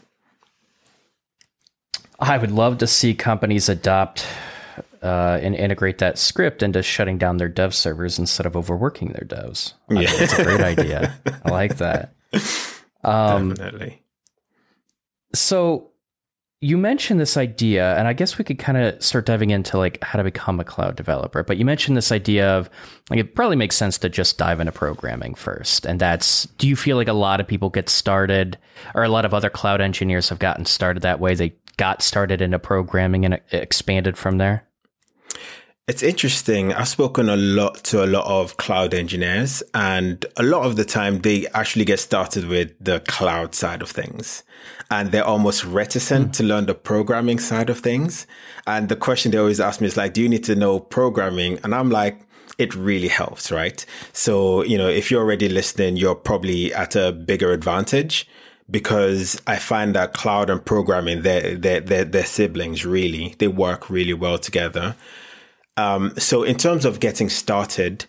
I 2.20 2.38
would 2.38 2.52
love 2.52 2.78
to 2.78 2.88
see 2.88 3.14
companies 3.14 3.68
adopt 3.68 4.26
uh, 5.04 5.40
and 5.42 5.54
integrate 5.54 5.98
that 6.00 6.18
script 6.18 6.64
into 6.64 6.82
shutting 6.82 7.18
down 7.18 7.38
their 7.38 7.50
dev 7.50 7.76
servers 7.76 8.18
instead 8.18 8.46
of 8.46 8.56
overworking 8.56 9.10
their 9.10 9.28
devs. 9.28 9.74
Yeah. 9.90 10.00
I 10.00 10.24
it's 10.24 10.40
a 10.40 10.44
great 10.44 10.62
idea. 10.62 11.14
I 11.46 11.52
like 11.52 11.78
that. 11.78 12.14
Um, 13.06 13.50
Definitely. 13.54 14.02
So 15.36 15.92
you 16.66 16.80
mentioned 16.80 17.20
this 17.20 17.38
idea, 17.38 17.96
and 17.96 18.08
I 18.08 18.14
guess 18.14 18.40
we 18.40 18.44
could 18.44 18.58
kind 18.58 18.76
of 18.76 19.02
start 19.04 19.28
diving 19.28 19.52
into 19.52 19.78
like 19.78 20.04
how 20.04 20.18
to 20.18 20.24
become 20.24 20.60
a 20.60 20.64
cloud 20.64 20.96
developer. 20.96 21.44
But 21.44 21.58
you 21.58 21.66
mentioned 21.66 21.96
this 21.96 22.12
idea 22.12 22.50
of 22.50 22.72
like 23.12 23.20
it 23.20 23.36
probably 23.36 23.56
makes 23.56 23.76
sense 23.76 24.00
to 24.00 24.10
just 24.10 24.40
dive 24.40 24.60
into 24.60 24.72
programming 24.72 25.36
first. 25.36 25.86
And 25.86 26.00
that's 26.00 26.46
do 26.58 26.68
you 26.68 26.76
feel 26.76 26.98
like 26.98 27.08
a 27.08 27.14
lot 27.14 27.40
of 27.40 27.48
people 27.48 27.70
get 27.70 27.88
started, 27.88 28.58
or 28.96 29.04
a 29.04 29.10
lot 29.10 29.26
of 29.26 29.34
other 29.34 29.50
cloud 29.52 29.80
engineers 29.80 30.30
have 30.30 30.40
gotten 30.40 30.66
started 30.66 31.04
that 31.04 31.20
way? 31.20 31.36
They 31.36 31.54
got 31.78 32.02
started 32.02 32.42
into 32.42 32.58
programming 32.58 33.26
and 33.26 33.36
uh, 33.36 33.40
expanded 33.52 34.18
from 34.18 34.40
there. 34.40 34.68
It's 35.88 36.02
interesting. 36.02 36.74
I've 36.74 36.88
spoken 36.88 37.30
a 37.30 37.36
lot 37.36 37.76
to 37.86 38.04
a 38.04 38.08
lot 38.08 38.26
of 38.26 38.58
cloud 38.58 38.96
engineers, 38.96 39.62
and 39.76 40.26
a 40.36 40.42
lot 40.42 40.66
of 40.66 40.78
the 40.78 40.84
time 40.84 41.20
they 41.20 41.46
actually 41.54 41.86
get 41.86 42.00
started 42.00 42.48
with 42.48 42.72
the 42.82 43.02
cloud 43.02 43.54
side 43.54 43.84
of 43.84 43.92
things. 43.92 44.42
And 44.90 45.12
they're 45.12 45.24
almost 45.24 45.64
reticent 45.64 46.30
mm. 46.30 46.34
to 46.38 46.44
learn 46.44 46.66
the 46.66 46.74
programming 46.74 47.38
side 47.38 47.70
of 47.70 47.82
things. 47.82 48.26
And 48.66 48.90
the 48.90 48.96
question 48.96 49.32
they 49.32 49.38
always 49.38 49.60
ask 49.60 49.80
me 49.80 49.86
is 49.86 49.96
like, 49.96 50.14
do 50.14 50.24
you 50.24 50.30
need 50.30 50.44
to 50.46 50.56
know 50.56 50.80
programming? 50.80 51.60
And 51.64 51.76
I'm 51.76 51.92
like, 51.92 52.20
it 52.58 52.74
really 52.74 53.08
helps, 53.08 53.52
right? 53.52 53.86
So, 54.12 54.64
you 54.64 54.80
know, 54.80 54.90
if 54.90 55.12
you're 55.12 55.22
already 55.22 55.50
listening, 55.50 55.98
you're 55.98 56.16
probably 56.16 56.74
at 56.74 56.96
a 56.96 57.12
bigger 57.12 57.52
advantage 57.52 58.28
because 58.72 59.40
I 59.46 59.58
find 59.58 59.94
that 59.94 60.14
cloud 60.14 60.50
and 60.50 60.66
programming, 60.66 61.22
they're, 61.22 61.54
they're, 61.56 61.82
they're, 61.82 62.06
they're 62.06 62.26
siblings, 62.26 62.88
really. 62.88 63.36
They 63.38 63.48
work 63.48 63.88
really 63.92 64.14
well 64.14 64.40
together. 64.40 64.96
Um, 65.78 66.14
so, 66.18 66.44
in 66.44 66.58
terms 66.58 66.86
of 66.86 67.00
getting 67.00 67.30
started, 67.30 68.06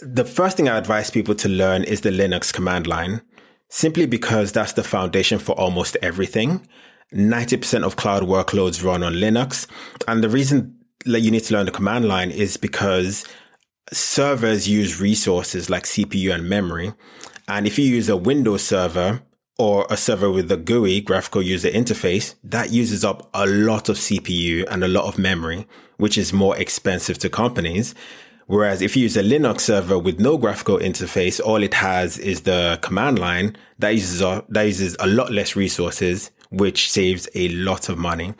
the 0.00 0.24
first 0.24 0.56
thing 0.56 0.68
I 0.68 0.78
advise 0.78 1.10
people 1.10 1.34
to 1.36 1.48
learn 1.48 1.84
is 1.84 2.00
the 2.02 2.10
Linux 2.10 2.52
command 2.52 2.86
line, 2.86 3.22
simply 3.68 4.06
because 4.06 4.52
that's 4.52 4.72
the 4.72 4.84
foundation 4.84 5.38
for 5.38 5.52
almost 5.52 5.96
everything. 6.02 6.66
90% 7.14 7.84
of 7.84 7.96
cloud 7.96 8.24
workloads 8.24 8.84
run 8.84 9.02
on 9.02 9.14
Linux. 9.14 9.66
And 10.08 10.22
the 10.22 10.28
reason 10.28 10.78
that 11.04 11.20
you 11.20 11.30
need 11.30 11.44
to 11.44 11.54
learn 11.54 11.66
the 11.66 11.72
command 11.72 12.06
line 12.06 12.30
is 12.30 12.56
because 12.56 13.24
servers 13.92 14.68
use 14.68 15.00
resources 15.00 15.70
like 15.70 15.84
CPU 15.84 16.34
and 16.34 16.48
memory. 16.48 16.92
And 17.48 17.66
if 17.66 17.78
you 17.78 17.84
use 17.84 18.08
a 18.08 18.16
Windows 18.16 18.64
server 18.64 19.22
or 19.58 19.86
a 19.88 19.96
server 19.96 20.30
with 20.30 20.50
a 20.50 20.56
GUI, 20.56 21.00
graphical 21.00 21.42
user 21.42 21.70
interface, 21.70 22.34
that 22.42 22.70
uses 22.72 23.04
up 23.04 23.30
a 23.32 23.46
lot 23.46 23.88
of 23.88 23.96
CPU 23.96 24.66
and 24.68 24.82
a 24.82 24.88
lot 24.88 25.04
of 25.04 25.18
memory, 25.18 25.66
which 25.96 26.18
is 26.18 26.32
more 26.32 26.56
expensive 26.56 27.18
to 27.18 27.28
companies. 27.28 27.94
Whereas 28.46 28.80
if 28.80 28.96
you 28.96 29.02
use 29.02 29.16
a 29.16 29.22
Linux 29.22 29.60
server 29.62 29.98
with 29.98 30.20
no 30.20 30.38
graphical 30.38 30.78
interface, 30.78 31.40
all 31.44 31.62
it 31.62 31.74
has 31.74 32.16
is 32.16 32.42
the 32.42 32.78
command 32.80 33.18
line 33.18 33.56
that 33.80 33.90
uses, 33.90 34.20
that 34.20 34.62
uses 34.62 34.96
a 35.00 35.06
lot 35.06 35.32
less 35.32 35.56
resources, 35.56 36.30
which 36.50 36.90
saves 36.90 37.28
a 37.34 37.48
lot 37.48 37.88
of 37.88 37.98
money. 37.98 38.34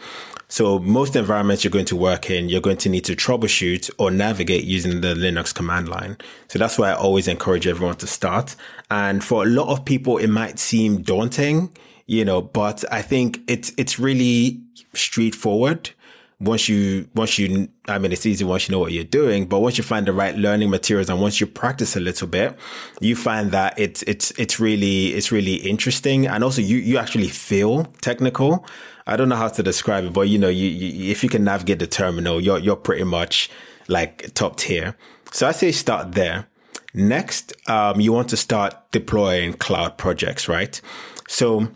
So 0.49 0.79
most 0.79 1.17
environments 1.17 1.65
you're 1.65 1.73
going 1.73 1.87
to 1.87 1.97
work 1.97 2.31
in, 2.31 2.49
you're 2.49 2.61
going 2.61 2.77
to 2.79 2.89
need 2.89 3.05
to 3.07 3.17
troubleshoot 3.17 3.91
or 3.99 4.13
navigate 4.13 4.63
using 4.63 5.01
the 5.01 5.15
Linux 5.15 5.53
command 5.53 5.89
line. 5.89 6.17
So 6.47 6.61
that's 6.61 6.79
why 6.79 6.91
I 6.91 6.95
always 6.95 7.27
encourage 7.27 7.67
everyone 7.67 7.97
to 7.97 8.07
start. 8.07 8.55
And 8.89 9.25
for 9.25 9.43
a 9.43 9.47
lot 9.47 9.73
of 9.73 9.85
people, 9.85 10.19
it 10.19 10.29
might 10.29 10.61
seem 10.61 11.03
daunting, 11.03 11.77
you 12.07 12.25
know, 12.25 12.43
but 12.43 12.85
I 12.93 13.03
think 13.03 13.41
it's, 13.49 13.73
it's 13.77 13.99
really 13.99 14.61
straightforward 14.95 15.91
once 16.39 16.69
you 16.69 17.09
once 17.15 17.39
you 17.39 17.67
i 17.89 17.99
mean 17.99 18.13
it's 18.13 18.27
easy 18.27 18.45
once 18.45 18.69
you 18.69 18.73
know 18.73 18.79
what 18.79 18.93
you're 18.93 19.05
doing 19.05 19.47
but 19.47 19.61
once 19.61 19.79
you 19.79 19.85
find 19.85 20.07
the 20.07 20.13
right 20.13 20.37
learning 20.37 20.69
materials 20.69 21.09
and 21.09 21.19
once 21.19 21.41
you 21.41 21.47
practice 21.47 21.97
a 21.97 22.01
little 22.01 22.29
bit 22.29 22.55
you 23.01 23.17
find 23.17 23.53
that 23.53 23.79
it's 23.79 24.03
it's 24.03 24.33
it's 24.33 24.61
really 24.61 25.15
it's 25.15 25.33
really 25.33 25.55
interesting 25.55 26.27
and 26.27 26.45
also 26.45 26.61
you 26.61 26.77
you 26.77 26.99
actually 26.99 27.29
feel 27.29 27.85
technical 28.03 28.67
I 29.07 29.17
don't 29.17 29.29
know 29.29 29.37
how 29.37 29.49
to 29.49 29.63
describe 29.63 30.05
it, 30.05 30.13
but 30.13 30.23
you 30.23 30.39
know, 30.39 30.49
you, 30.49 30.67
you, 30.67 31.13
if 31.13 31.23
you 31.23 31.29
can 31.29 31.45
navigate 31.45 31.79
the 31.79 31.87
terminal, 31.87 32.41
you're 32.41 32.59
you're 32.59 32.77
pretty 32.77 33.05
much 33.05 33.49
like 33.89 34.35
top 34.35 34.57
tier. 34.57 34.97
So 35.31 35.47
I 35.47 35.53
say 35.53 35.73
start 35.73 36.13
there. 36.13 36.49
Next, 36.93 37.53
um, 37.69 38.01
you 38.01 38.13
want 38.13 38.31
to 38.31 38.37
start 38.37 38.75
deploying 38.91 39.53
cloud 39.53 39.99
projects, 39.99 40.49
right? 40.49 40.81
So, 41.29 41.69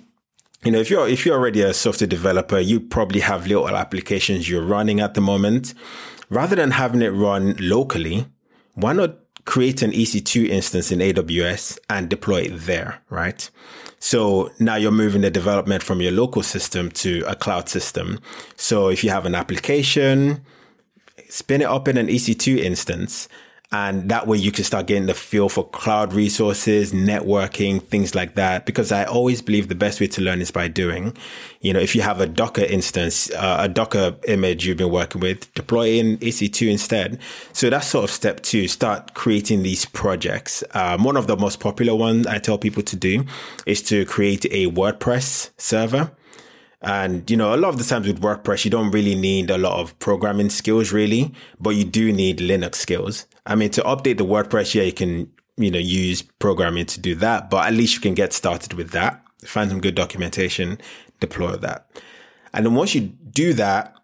you 0.64 0.71
know, 0.71 0.79
if 0.79 0.90
you're 0.90 1.09
if 1.09 1.25
you're 1.25 1.37
already 1.37 1.62
a 1.62 1.73
software 1.73 2.09
developer, 2.09 2.59
you 2.59 2.81
probably 2.81 3.21
have 3.21 3.47
little 3.47 3.69
applications 3.69 4.49
you're 4.49 4.64
running 4.64 5.00
at 5.00 5.14
the 5.14 5.21
moment. 5.21 5.75
Rather 6.29 6.55
than 6.55 6.73
having 6.73 7.02
it 7.02 7.09
run 7.09 7.57
locally, 7.59 8.26
why 8.75 8.93
not 8.93 9.17
create 9.47 9.83
an 9.83 9.90
EC2 9.90 10.49
instance 10.49 10.93
in 10.93 11.00
AWS 11.00 11.79
and 11.88 12.09
deploy 12.09 12.43
it 12.43 12.59
there, 12.67 13.02
right? 13.09 13.50
So 13.99 14.50
now 14.61 14.76
you're 14.76 14.93
moving 14.93 15.23
the 15.23 15.31
development 15.31 15.83
from 15.83 16.00
your 16.00 16.12
local 16.12 16.43
system 16.43 16.90
to 16.93 17.25
a 17.26 17.35
cloud 17.35 17.69
system. 17.69 18.21
So 18.57 18.88
if 18.88 19.02
you 19.02 19.11
have 19.11 19.26
an 19.26 19.35
application, 19.35 20.45
spin 21.29 21.62
it 21.62 21.67
up 21.67 21.88
in 21.88 21.97
an 21.97 22.07
EC2 22.07 22.59
instance 22.59 23.29
and 23.73 24.09
that 24.09 24.27
way 24.27 24.37
you 24.37 24.50
can 24.50 24.65
start 24.65 24.87
getting 24.87 25.07
the 25.07 25.15
feel 25.15 25.49
for 25.49 25.69
cloud 25.69 26.12
resources, 26.12 26.93
networking, 26.93 27.81
things 27.81 28.17
like 28.17 28.35
that. 28.35 28.67
Because 28.67 28.91
I 28.91 29.05
always 29.05 29.41
believe 29.41 29.69
the 29.69 29.77
best 29.77 30.00
way 30.00 30.09
to 30.09 30.21
learn 30.21 30.41
is 30.41 30.50
by 30.50 30.67
doing. 30.67 31.17
You 31.61 31.73
know, 31.73 31.79
if 31.79 31.95
you 31.95 32.03
have 32.03 32.21
a 32.21 32.27
Docker 32.27 32.65
instance, 32.65 33.31
uh, 33.31 33.59
a 33.61 33.69
Docker 33.69 34.17
image 34.27 34.67
you've 34.67 34.77
been 34.79 34.91
working 34.91 35.21
with, 35.21 35.53
deploy 35.55 35.91
in 35.91 36.19
EC2 36.19 36.69
instead. 36.69 37.21
So 37.53 37.71
that's 37.71 37.87
sort 37.87 38.05
of 38.05 38.11
step 38.11 38.41
two, 38.41 38.67
start 38.67 39.15
creating 39.15 39.62
these 39.62 39.85
projects. 39.85 40.65
Um, 40.75 41.05
one 41.05 41.17
of 41.17 41.29
the 41.29 41.37
most 41.37 41.61
popular 41.61 41.95
ones 41.95 42.27
I 42.27 42.39
tell 42.39 42.59
people 42.59 42.83
to 42.83 42.97
do 42.97 43.25
is 43.67 43.83
to 43.83 44.05
create 44.05 44.47
a 44.47 44.67
WordPress 44.67 45.50
server. 45.59 46.11
And, 46.83 47.31
you 47.31 47.37
know, 47.37 47.55
a 47.55 47.59
lot 47.59 47.69
of 47.69 47.79
the 47.79 47.85
times 47.85 48.07
with 48.09 48.21
WordPress, 48.21 48.65
you 48.65 48.71
don't 48.71 48.91
really 48.91 49.15
need 49.15 49.50
a 49.50 49.59
lot 49.59 49.79
of 49.79 49.97
programming 50.00 50.50
skills, 50.50 50.93
really, 50.93 51.33
but 51.61 51.71
you 51.71 51.85
do 51.85 52.11
need 52.11 52.39
Linux 52.39 52.77
skills. 52.77 53.27
I 53.47 53.54
mean, 53.54 53.70
to 53.70 53.82
update 53.82 54.18
the 54.18 54.25
WordPress, 54.25 54.75
yeah, 54.75 54.82
you 54.82 54.92
can, 54.92 55.30
you 55.56 55.70
know, 55.70 55.78
use 55.78 56.23
programming 56.23 56.87
to 56.87 57.00
do 57.00 57.14
that, 57.16 57.50
but 57.50 57.66
at 57.66 57.75
least 57.75 57.94
you 57.94 58.00
can 58.00 58.14
get 58.14 58.32
started 58.32 58.75
with 58.75 58.90
that. 58.90 59.23
Find 59.44 59.70
some 59.70 59.80
good 59.80 59.94
documentation, 59.94 60.78
deploy 61.18 61.56
that. 61.56 61.90
And 62.52 62.66
then 62.66 62.75
once 62.75 62.94
you 62.94 63.00
do 63.00 63.52
that, 63.54 63.94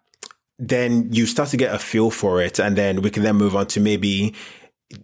then 0.59 1.13
you 1.13 1.25
start 1.25 1.49
to 1.49 1.57
get 1.57 1.73
a 1.73 1.79
feel 1.79 2.09
for 2.09 2.41
it. 2.41 2.59
And 2.59 2.75
then 2.75 3.01
we 3.01 3.09
can 3.09 3.23
then 3.23 3.35
move 3.35 3.55
on 3.55 3.67
to 3.67 3.79
maybe 3.79 4.33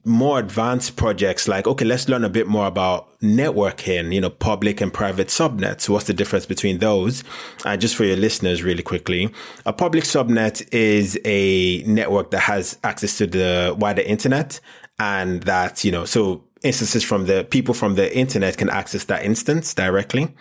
more 0.06 0.40
advanced 0.40 0.96
projects 0.96 1.48
like, 1.48 1.68
okay, 1.68 1.84
let's 1.84 2.08
learn 2.08 2.24
a 2.24 2.30
bit 2.30 2.48
more 2.48 2.68
about 2.68 3.20
networking, 3.20 4.14
you 4.14 4.22
know, 4.22 4.30
public 4.30 4.80
and 4.80 4.94
private 4.94 5.28
subnets. 5.28 5.90
What's 5.90 6.06
the 6.06 6.14
difference 6.14 6.46
between 6.46 6.80
those? 6.80 7.24
And 7.66 7.82
just 7.82 7.96
for 7.96 8.06
your 8.06 8.16
listeners, 8.16 8.64
really 8.64 8.84
quickly, 8.84 9.34
a 9.66 9.74
public 9.74 10.06
subnet 10.06 10.66
is 10.74 11.20
a 11.26 11.84
network 11.84 12.32
that 12.32 12.42
has 12.42 12.78
access 12.84 13.18
to 13.18 13.28
the 13.28 13.76
wider 13.78 14.02
internet 14.02 14.62
and 15.00 15.44
that, 15.44 15.84
you 15.84 15.92
know, 15.92 16.06
so 16.06 16.46
instances 16.64 17.04
from 17.04 17.26
the 17.26 17.44
people 17.44 17.74
from 17.74 17.96
the 17.96 18.16
internet 18.18 18.58
can 18.58 18.70
access 18.70 19.04
that 19.06 19.26
instance 19.26 19.74
directly. 19.74 20.34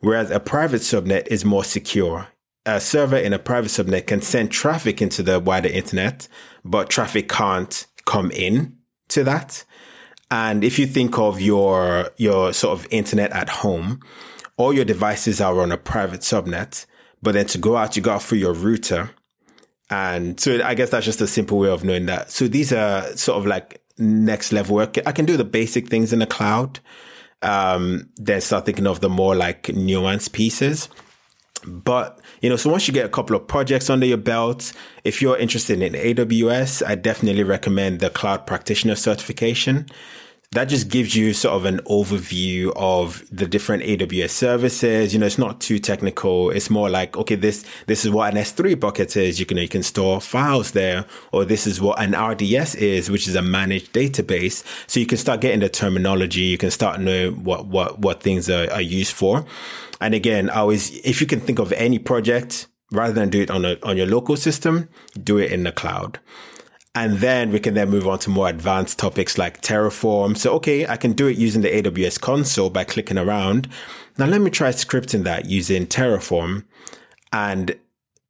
Whereas 0.00 0.30
a 0.30 0.40
private 0.40 0.82
subnet 0.82 1.26
is 1.28 1.42
more 1.44 1.64
secure. 1.64 2.28
A 2.66 2.80
server 2.80 3.16
in 3.16 3.32
a 3.32 3.38
private 3.38 3.68
subnet 3.68 4.06
can 4.06 4.20
send 4.20 4.50
traffic 4.50 5.00
into 5.00 5.22
the 5.22 5.40
wider 5.40 5.68
internet, 5.68 6.28
but 6.64 6.90
traffic 6.90 7.30
can't 7.30 7.86
come 8.04 8.30
in 8.30 8.76
to 9.08 9.24
that. 9.24 9.64
And 10.30 10.64
if 10.64 10.78
you 10.78 10.86
think 10.86 11.18
of 11.18 11.40
your, 11.40 12.10
your 12.16 12.52
sort 12.52 12.78
of 12.78 12.86
internet 12.90 13.32
at 13.32 13.48
home, 13.48 14.00
all 14.56 14.72
your 14.72 14.84
devices 14.84 15.40
are 15.40 15.60
on 15.60 15.72
a 15.72 15.76
private 15.76 16.20
subnet, 16.20 16.86
but 17.22 17.32
then 17.32 17.46
to 17.46 17.58
go 17.58 17.76
out, 17.76 17.96
you 17.96 18.02
go 18.02 18.12
out 18.12 18.22
through 18.22 18.38
your 18.38 18.54
router. 18.54 19.10
And 19.90 20.40
so 20.40 20.62
I 20.64 20.74
guess 20.74 20.90
that's 20.90 21.04
just 21.04 21.20
a 21.20 21.26
simple 21.26 21.58
way 21.58 21.68
of 21.68 21.84
knowing 21.84 22.06
that. 22.06 22.30
So 22.30 22.48
these 22.48 22.72
are 22.72 23.16
sort 23.16 23.38
of 23.38 23.46
like 23.46 23.82
next 23.98 24.52
level 24.52 24.76
work. 24.76 24.96
I 25.06 25.12
can 25.12 25.24
do 25.24 25.36
the 25.36 25.44
basic 25.44 25.88
things 25.88 26.12
in 26.12 26.18
the 26.18 26.26
cloud. 26.26 26.80
Um, 27.42 28.08
then 28.16 28.40
start 28.40 28.64
thinking 28.64 28.86
of 28.86 29.00
the 29.00 29.10
more 29.10 29.34
like 29.34 29.64
nuanced 29.64 30.32
pieces. 30.32 30.88
But, 31.66 32.20
you 32.44 32.50
know, 32.50 32.56
so 32.56 32.68
once 32.68 32.86
you 32.86 32.92
get 32.92 33.06
a 33.06 33.08
couple 33.08 33.34
of 33.34 33.46
projects 33.46 33.88
under 33.88 34.04
your 34.04 34.18
belt, 34.18 34.74
if 35.02 35.22
you're 35.22 35.38
interested 35.38 35.80
in 35.80 35.94
AWS, 35.94 36.86
I 36.86 36.94
definitely 36.94 37.42
recommend 37.42 38.00
the 38.00 38.10
cloud 38.10 38.46
practitioner 38.46 38.96
certification 38.96 39.86
that 40.54 40.66
just 40.66 40.88
gives 40.88 41.16
you 41.16 41.32
sort 41.32 41.54
of 41.54 41.64
an 41.64 41.78
overview 41.80 42.70
of 42.76 43.24
the 43.32 43.46
different 43.46 43.82
AWS 43.82 44.30
services. 44.30 45.12
You 45.12 45.20
know, 45.20 45.26
it's 45.26 45.38
not 45.38 45.60
too 45.60 45.78
technical. 45.78 46.50
It's 46.50 46.68
more 46.70 46.88
like, 46.88 47.16
okay, 47.16 47.34
this, 47.34 47.64
this 47.86 48.04
is 48.04 48.10
what 48.10 48.32
an 48.32 48.38
S3 48.38 48.78
bucket 48.78 49.16
is. 49.16 49.40
You 49.40 49.46
can, 49.46 49.56
you 49.56 49.68
can 49.68 49.82
store 49.82 50.20
files 50.20 50.72
there, 50.72 51.06
or 51.32 51.44
this 51.44 51.66
is 51.66 51.80
what 51.80 52.00
an 52.00 52.14
RDS 52.14 52.76
is, 52.76 53.10
which 53.10 53.26
is 53.26 53.34
a 53.34 53.42
managed 53.42 53.92
database. 53.92 54.62
So 54.86 55.00
you 55.00 55.06
can 55.06 55.18
start 55.18 55.40
getting 55.40 55.60
the 55.60 55.68
terminology. 55.68 56.42
You 56.42 56.58
can 56.58 56.70
start 56.70 57.00
knowing 57.00 57.42
what, 57.42 57.66
what, 57.66 57.98
what 57.98 58.22
things 58.22 58.48
are, 58.48 58.70
are 58.70 58.82
used 58.82 59.14
for. 59.14 59.44
And 60.04 60.12
again, 60.12 60.50
I 60.50 60.56
always, 60.56 60.94
if 60.98 61.22
you 61.22 61.26
can 61.26 61.40
think 61.40 61.58
of 61.58 61.72
any 61.72 61.98
project, 61.98 62.66
rather 62.92 63.14
than 63.14 63.30
do 63.30 63.40
it 63.40 63.50
on 63.50 63.64
a, 63.64 63.78
on 63.82 63.96
your 63.96 64.06
local 64.06 64.36
system, 64.36 64.90
do 65.22 65.38
it 65.38 65.50
in 65.50 65.62
the 65.62 65.72
cloud. 65.72 66.20
And 66.94 67.20
then 67.20 67.50
we 67.50 67.58
can 67.58 67.72
then 67.72 67.88
move 67.88 68.06
on 68.06 68.18
to 68.18 68.28
more 68.28 68.50
advanced 68.50 68.98
topics 68.98 69.38
like 69.38 69.62
Terraform. 69.62 70.36
So, 70.36 70.52
okay, 70.56 70.86
I 70.86 70.98
can 70.98 71.14
do 71.14 71.26
it 71.26 71.38
using 71.38 71.62
the 71.62 71.70
AWS 71.70 72.20
console 72.20 72.68
by 72.68 72.84
clicking 72.84 73.16
around. 73.16 73.66
Now 74.18 74.26
let 74.26 74.42
me 74.42 74.50
try 74.50 74.68
scripting 74.72 75.24
that 75.24 75.46
using 75.46 75.86
Terraform. 75.86 76.64
And 77.32 77.74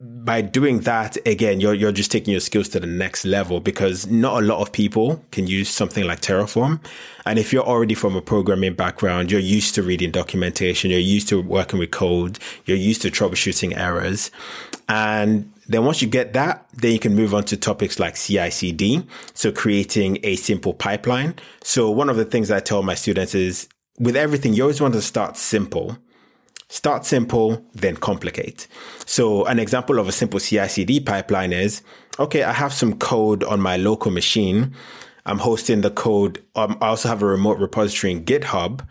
by 0.05 0.41
doing 0.41 0.81
that, 0.81 1.17
again, 1.27 1.61
you're, 1.61 1.75
you're 1.75 1.93
just 1.93 2.11
taking 2.11 2.33
your 2.33 2.41
skills 2.41 2.69
to 2.71 2.81
the 2.81 2.87
next 2.87 3.25
level 3.25 3.61
because 3.61 4.07
not 4.07 4.43
a 4.43 4.47
lot 4.47 4.61
of 4.61 4.73
people 4.73 5.23
can 5.31 5.47
use 5.47 5.69
something 5.69 6.05
like 6.05 6.21
Terraform. 6.21 6.81
And 7.27 7.39
if 7.39 7.53
you're 7.53 7.65
already 7.65 7.95
from 7.95 8.17
a 8.17 8.23
programming 8.23 8.75
background, 8.75 9.31
you're 9.31 9.41
used 9.41 9.75
to 9.77 9.83
reading 9.83 10.11
documentation, 10.11 10.91
you're 10.91 11.01
used 11.01 11.29
to 11.29 11.41
working 11.43 11.79
with 11.79 11.91
code, 11.91 12.39
you're 12.65 12.77
used 12.77 13.03
to 13.03 13.11
troubleshooting 13.11 13.77
errors. 13.77 14.31
And 14.89 15.53
then 15.69 15.85
once 15.85 16.03
you 16.03 16.09
get 16.09 16.33
that, 16.35 16.67
then 16.75 16.93
you 16.93 16.99
can 16.99 17.15
move 17.15 17.35
on 17.35 17.45
to 17.45 17.57
topics 17.57 17.99
like 17.99 18.17
CI/CD. 18.17 19.07
So 19.33 19.53
creating 19.53 20.19
a 20.23 20.37
simple 20.37 20.75
pipeline. 20.75 21.35
So 21.63 21.91
one 21.91 22.11
of 22.11 22.17
the 22.17 22.25
things 22.25 22.51
I 22.51 22.61
tell 22.61 22.83
my 22.83 22.95
students 22.95 23.35
is 23.35 23.69
with 23.99 24.17
everything, 24.17 24.55
you 24.55 24.63
always 24.63 24.81
want 24.81 24.95
to 24.95 25.03
start 25.03 25.37
simple. 25.37 25.99
Start 26.69 27.05
simple, 27.05 27.65
then 27.73 27.97
complicate. 27.97 28.67
So 29.07 29.45
an 29.45 29.59
example 29.59 29.99
of 29.99 30.09
a 30.09 30.13
simple 30.13 30.41
CI/CD 30.41 31.01
pipeline 31.01 31.53
is, 31.53 31.83
okay, 32.19 32.43
I 32.43 32.53
have 32.53 32.73
some 32.73 32.99
code 32.99 33.45
on 33.45 33.61
my 33.61 33.77
local 33.77 34.11
machine. 34.11 34.75
I'm 35.27 35.39
hosting 35.39 35.83
the 35.83 35.91
code. 35.91 36.43
Um, 36.55 36.77
I 36.81 36.89
also 36.89 37.09
have 37.09 37.23
a 37.23 37.27
remote 37.27 37.59
repository 37.59 38.13
in 38.13 38.25
GitHub. 38.25 38.87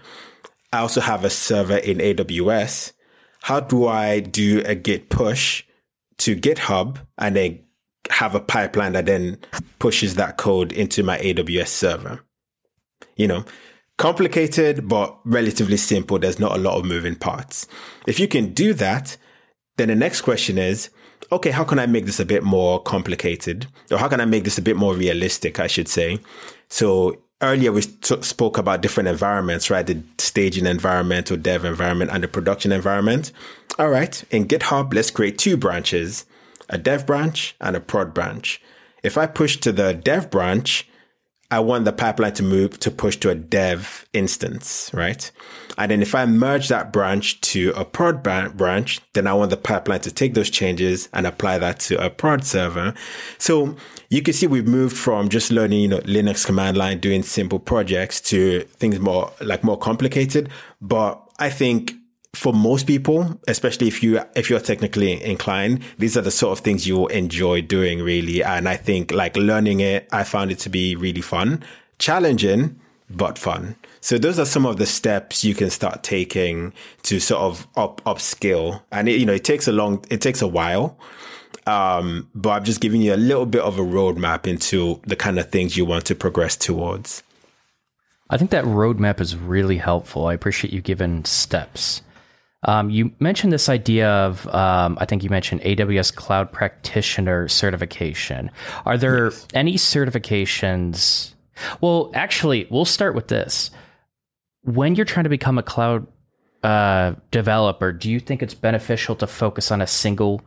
I 0.72 0.80
also 0.80 1.01
have 1.01 1.24
a 1.24 1.30
server 1.30 1.77
in 1.77 1.98
AWS. 1.98 2.94
How 3.42 3.60
do 3.60 3.88
I 3.88 4.20
do 4.20 4.63
a 4.65 4.75
Git 4.75 5.10
push? 5.10 5.63
to 6.24 6.36
GitHub 6.36 7.00
and 7.18 7.36
then 7.36 7.60
have 8.10 8.36
a 8.36 8.39
pipeline 8.39 8.94
that 8.94 9.06
then 9.06 9.38
pushes 9.80 10.15
that 10.15 10.38
code 10.38 10.72
into 10.72 11.03
my 11.03 11.18
AWS 11.20 11.68
server. 11.68 12.22
You 13.15 13.27
know, 13.27 13.46
complicated, 14.03 14.89
but 14.89 15.17
relatively 15.24 15.77
simple. 15.77 16.19
There's 16.19 16.38
not 16.38 16.57
a 16.57 16.60
lot 16.60 16.77
of 16.77 16.83
moving 16.83 17.15
parts. 17.15 17.67
If 18.05 18.19
you 18.19 18.27
can 18.27 18.53
do 18.53 18.74
that, 18.74 19.15
then 19.77 19.88
the 19.88 19.95
next 19.95 20.24
question 20.24 20.57
is, 20.57 20.89
okay, 21.31 21.51
how 21.51 21.63
can 21.63 21.79
I 21.79 21.86
make 21.86 22.05
this 22.05 22.19
a 22.19 22.25
bit 22.25 22.43
more 22.43 22.83
complicated? 22.83 23.67
Or 23.89 23.98
how 23.98 24.10
can 24.10 24.19
I 24.19 24.25
make 24.25 24.43
this 24.43 24.57
a 24.57 24.62
bit 24.62 24.75
more 24.75 24.93
realistic, 24.93 25.57
I 25.57 25.67
should 25.67 25.88
say? 25.88 26.19
So 26.67 27.22
earlier 27.41 27.72
we 27.72 27.83
t- 27.83 28.22
spoke 28.22 28.57
about 28.57 28.81
different 28.81 29.07
environments, 29.07 29.69
right? 29.69 29.88
The 29.88 30.03
staging 30.17 30.65
environment 30.65 31.31
or 31.31 31.38
dev 31.38 31.63
environment 31.63 32.12
and 32.12 32.22
the 32.22 32.27
production 32.27 32.74
environment. 32.74 33.31
All 33.79 33.88
right. 33.88 34.22
In 34.31 34.50
GitHub, 34.50 34.93
let's 34.93 35.12
create 35.12 35.38
two 35.38 35.55
branches, 35.55 36.25
a 36.67 36.77
dev 36.77 37.05
branch 37.05 37.55
and 37.62 37.74
a 37.77 37.79
prod 37.79 38.13
branch. 38.13 38.62
If 39.01 39.17
I 39.17 39.27
push 39.27 39.55
to 39.62 39.72
the 39.72 39.93
dev 39.93 40.29
branch, 40.29 40.89
I 41.53 41.60
want 41.60 41.86
the 41.86 41.93
pipeline 41.93 42.33
to 42.33 42.43
move 42.43 42.79
to 42.79 42.89
push 42.89 43.15
to 43.17 43.29
a 43.29 43.36
dev 43.36 44.07
instance, 44.12 44.89
right? 44.91 45.29
And 45.77 45.91
then 45.91 46.01
if 46.01 46.15
I 46.15 46.25
merge 46.25 46.69
that 46.69 46.91
branch 46.91 47.39
to 47.41 47.72
a 47.75 47.86
prod 47.86 48.24
branch, 48.24 49.00
then 49.13 49.27
I 49.27 49.33
want 49.33 49.51
the 49.51 49.57
pipeline 49.57 50.00
to 50.01 50.12
take 50.12 50.33
those 50.33 50.50
changes 50.50 51.10
and 51.13 51.27
apply 51.27 51.60
that 51.60 51.79
to 51.81 52.03
a 52.03 52.10
prod 52.10 52.43
server. 52.43 52.95
So 53.38 53.75
you 54.10 54.24
can 54.24 54.33
see 54.33 54.48
we've 54.48 54.67
moved 54.67 54.98
from 54.98 55.29
just 55.29 55.51
learning, 55.51 55.81
you 55.81 55.87
know, 55.89 56.00
Linux 56.00 56.44
command 56.44 56.75
line, 56.75 56.98
doing 56.98 57.22
simple 57.22 57.59
projects 57.59 58.20
to 58.22 58.61
things 58.79 59.00
more 59.00 59.31
like 59.39 59.63
more 59.63 59.77
complicated. 59.77 60.50
But 60.81 61.22
I 61.37 61.51
think 61.51 61.94
for 62.35 62.51
most 62.53 62.87
people, 62.87 63.39
especially 63.48 63.87
if 63.87 64.01
you 64.01 64.19
if 64.35 64.50
you're 64.50 64.59
technically 64.59 65.24
inclined, 65.24 65.83
these 65.98 66.17
are 66.17 66.22
the 66.22 66.31
sort 66.31 66.57
of 66.57 66.63
things 66.63 66.87
you 66.87 66.98
will 66.98 67.07
enjoy 67.07 67.61
doing 67.61 68.01
really. 68.01 68.43
And 68.43 68.67
I 68.67 68.75
think 68.75 69.11
like 69.11 69.37
learning 69.37 69.79
it, 69.79 70.07
I 70.11 70.24
found 70.24 70.51
it 70.51 70.59
to 70.59 70.69
be 70.69 70.96
really 70.96 71.22
fun, 71.22 71.63
challenging, 72.00 72.79
but 73.09 73.37
fun. 73.37 73.75
So 74.01 74.17
those 74.17 74.39
are 74.39 74.46
some 74.46 74.65
of 74.65 74.77
the 74.77 74.85
steps 74.85 75.43
you 75.43 75.53
can 75.53 75.69
start 75.69 76.03
taking 76.03 76.74
to 77.03 77.19
sort 77.19 77.41
of 77.41 77.67
up 77.77 78.03
upskill. 78.03 78.81
And 78.91 79.07
it, 79.07 79.19
you 79.19 79.25
know, 79.25 79.33
it 79.33 79.43
takes 79.43 79.67
a 79.67 79.72
long, 79.72 80.03
it 80.09 80.19
takes 80.19 80.41
a 80.41 80.48
while. 80.48 80.98
Um, 81.65 82.29
but 82.35 82.50
I'm 82.50 82.63
just 82.65 82.81
giving 82.81 83.01
you 83.01 83.13
a 83.13 83.15
little 83.15 83.46
bit 83.46 83.61
of 83.61 83.79
a 83.79 83.81
roadmap 83.81 84.48
into 84.48 85.00
the 85.05 85.15
kind 85.15 85.39
of 85.39 85.50
things 85.50 85.77
you 85.77 85.85
want 85.85 86.05
to 86.07 86.15
progress 86.15 86.57
towards. 86.57 87.24
I 88.29 88.37
think 88.37 88.51
that 88.51 88.65
roadmap 88.65 89.22
is 89.22 89.37
really 89.37 89.77
helpful. 89.77 90.25
I 90.25 90.33
appreciate 90.33 90.74
you 90.74 90.81
giving 90.81 91.24
steps. 91.24 92.01
Um, 92.66 92.90
you 92.90 93.12
mentioned 93.20 93.52
this 93.52 93.70
idea 93.70 94.10
of, 94.10 94.48
um, 94.48 94.98
I 95.00 95.06
think 95.06 95.24
you 95.24 95.30
mentioned 95.30 95.62
AWS 95.62 96.16
Cloud 96.16 96.52
Practitioner 96.52 97.48
certification. 97.48 98.50
Are 98.86 98.98
there 98.98 99.26
yes. 99.26 99.48
any 99.54 99.76
certifications? 99.76 101.34
Well, 101.82 102.12
actually, 102.14 102.68
we'll 102.70 102.86
start 102.86 103.16
with 103.16 103.28
this. 103.28 103.72
When 104.62 104.96
you're 104.96 105.06
trying 105.06 105.26
to 105.26 105.30
become 105.30 105.58
a 105.58 105.64
cloud 105.64 106.08
uh, 106.64 107.16
developer, 107.32 107.92
do 107.92 108.10
you 108.10 108.20
think 108.20 108.42
it's 108.42 108.54
beneficial 108.54 109.16
to 109.18 109.28
focus 109.28 109.72
on 109.72 109.82
a 109.82 109.88
single 109.88 110.42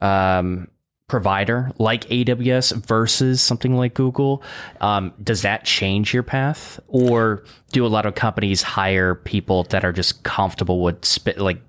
um, 0.00 0.68
provider 1.08 1.70
like 1.78 2.04
AWS 2.08 2.84
versus 2.84 3.40
something 3.40 3.76
like 3.76 3.94
Google, 3.94 4.42
um, 4.80 5.12
does 5.22 5.42
that 5.42 5.64
change 5.64 6.12
your 6.12 6.22
path, 6.22 6.80
or 6.88 7.44
do 7.72 7.86
a 7.86 7.88
lot 7.88 8.06
of 8.06 8.14
companies 8.14 8.62
hire 8.62 9.14
people 9.14 9.64
that 9.64 9.84
are 9.84 9.92
just 9.92 10.22
comfortable 10.24 10.82
with 10.82 11.04
spit 11.04 11.38
like 11.38 11.60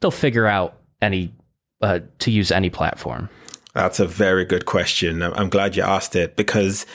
they'll 0.00 0.10
figure 0.10 0.46
out 0.46 0.78
any 1.02 1.32
uh, 1.82 2.00
to 2.20 2.30
use 2.30 2.50
any 2.52 2.70
platform? 2.70 3.28
That's 3.74 3.98
a 3.98 4.06
very 4.06 4.44
good 4.44 4.66
question. 4.66 5.22
I'm 5.22 5.48
glad 5.48 5.76
you 5.76 5.82
asked 5.82 6.14
it 6.14 6.36
because 6.36 6.86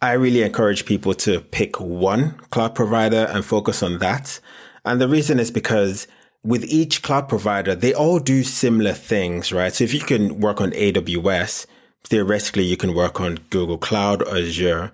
I 0.00 0.12
really 0.12 0.42
encourage 0.42 0.86
people 0.86 1.12
to 1.14 1.40
pick 1.40 1.78
one 1.78 2.38
cloud 2.50 2.74
provider 2.74 3.26
and 3.30 3.44
focus 3.44 3.82
on 3.82 3.98
that. 3.98 4.40
And 4.84 5.00
the 5.00 5.08
reason 5.08 5.38
is 5.38 5.50
because 5.50 6.06
with 6.44 6.64
each 6.64 7.02
cloud 7.02 7.28
provider, 7.28 7.74
they 7.74 7.94
all 7.94 8.18
do 8.18 8.44
similar 8.44 8.92
things, 8.92 9.52
right? 9.52 9.74
So 9.74 9.84
if 9.84 9.94
you 9.94 10.00
can 10.00 10.40
work 10.40 10.60
on 10.60 10.72
AWS, 10.72 11.66
theoretically 12.04 12.64
you 12.64 12.76
can 12.76 12.94
work 12.94 13.20
on 13.20 13.38
Google 13.48 13.78
Cloud 13.78 14.26
Azure. 14.28 14.92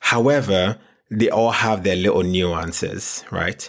However, 0.00 0.78
they 1.10 1.28
all 1.28 1.52
have 1.52 1.84
their 1.84 1.96
little 1.96 2.22
nuances, 2.22 3.24
right? 3.30 3.68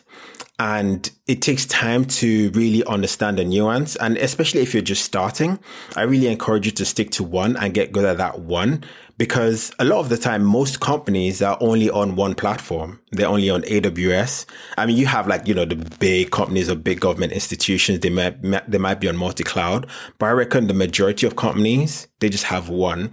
And 0.59 1.09
it 1.25 1.41
takes 1.41 1.65
time 1.65 2.03
to 2.05 2.51
really 2.51 2.83
understand 2.83 3.39
the 3.39 3.45
nuance. 3.45 3.95
And 3.95 4.17
especially 4.17 4.61
if 4.61 4.73
you're 4.73 4.83
just 4.83 5.05
starting, 5.05 5.57
I 5.95 6.01
really 6.01 6.27
encourage 6.27 6.65
you 6.65 6.73
to 6.73 6.85
stick 6.85 7.11
to 7.11 7.23
one 7.23 7.55
and 7.55 7.73
get 7.73 7.93
good 7.93 8.05
at 8.05 8.17
that 8.17 8.39
one 8.39 8.83
because 9.19 9.73
a 9.79 9.85
lot 9.85 9.99
of 9.99 10.09
the 10.09 10.17
time, 10.17 10.43
most 10.43 10.79
companies 10.79 11.41
are 11.41 11.57
only 11.59 11.89
on 11.89 12.15
one 12.15 12.35
platform. 12.35 13.01
They're 13.11 13.27
only 13.27 13.49
on 13.49 13.63
AWS. 13.63 14.45
I 14.77 14.85
mean, 14.85 14.95
you 14.95 15.07
have 15.07 15.27
like, 15.27 15.45
you 15.45 15.53
know, 15.53 15.65
the 15.65 15.75
big 15.75 16.31
companies 16.31 16.69
or 16.69 16.75
big 16.75 17.01
government 17.01 17.33
institutions, 17.33 17.99
they 17.99 18.09
might, 18.09 18.41
they 18.69 18.77
might 18.77 19.01
be 19.01 19.09
on 19.09 19.17
multi-cloud, 19.17 19.87
but 20.19 20.25
I 20.25 20.31
reckon 20.31 20.67
the 20.67 20.73
majority 20.73 21.27
of 21.27 21.35
companies, 21.35 22.07
they 22.19 22.29
just 22.29 22.45
have 22.45 22.69
one. 22.69 23.11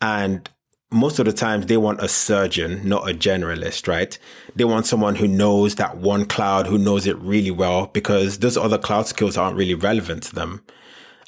And 0.00 0.48
most 0.92 1.18
of 1.18 1.26
the 1.26 1.32
times 1.32 1.66
they 1.66 1.76
want 1.76 2.02
a 2.02 2.08
surgeon, 2.08 2.86
not 2.86 3.08
a 3.08 3.14
generalist, 3.14 3.88
right? 3.88 4.18
They 4.54 4.64
want 4.64 4.86
someone 4.86 5.16
who 5.16 5.26
knows 5.26 5.76
that 5.76 5.96
one 5.96 6.26
cloud, 6.26 6.66
who 6.66 6.78
knows 6.78 7.06
it 7.06 7.16
really 7.18 7.50
well 7.50 7.86
because 7.86 8.38
those 8.38 8.56
other 8.56 8.78
cloud 8.78 9.06
skills 9.06 9.36
aren't 9.36 9.56
really 9.56 9.74
relevant 9.74 10.24
to 10.24 10.34
them. 10.34 10.62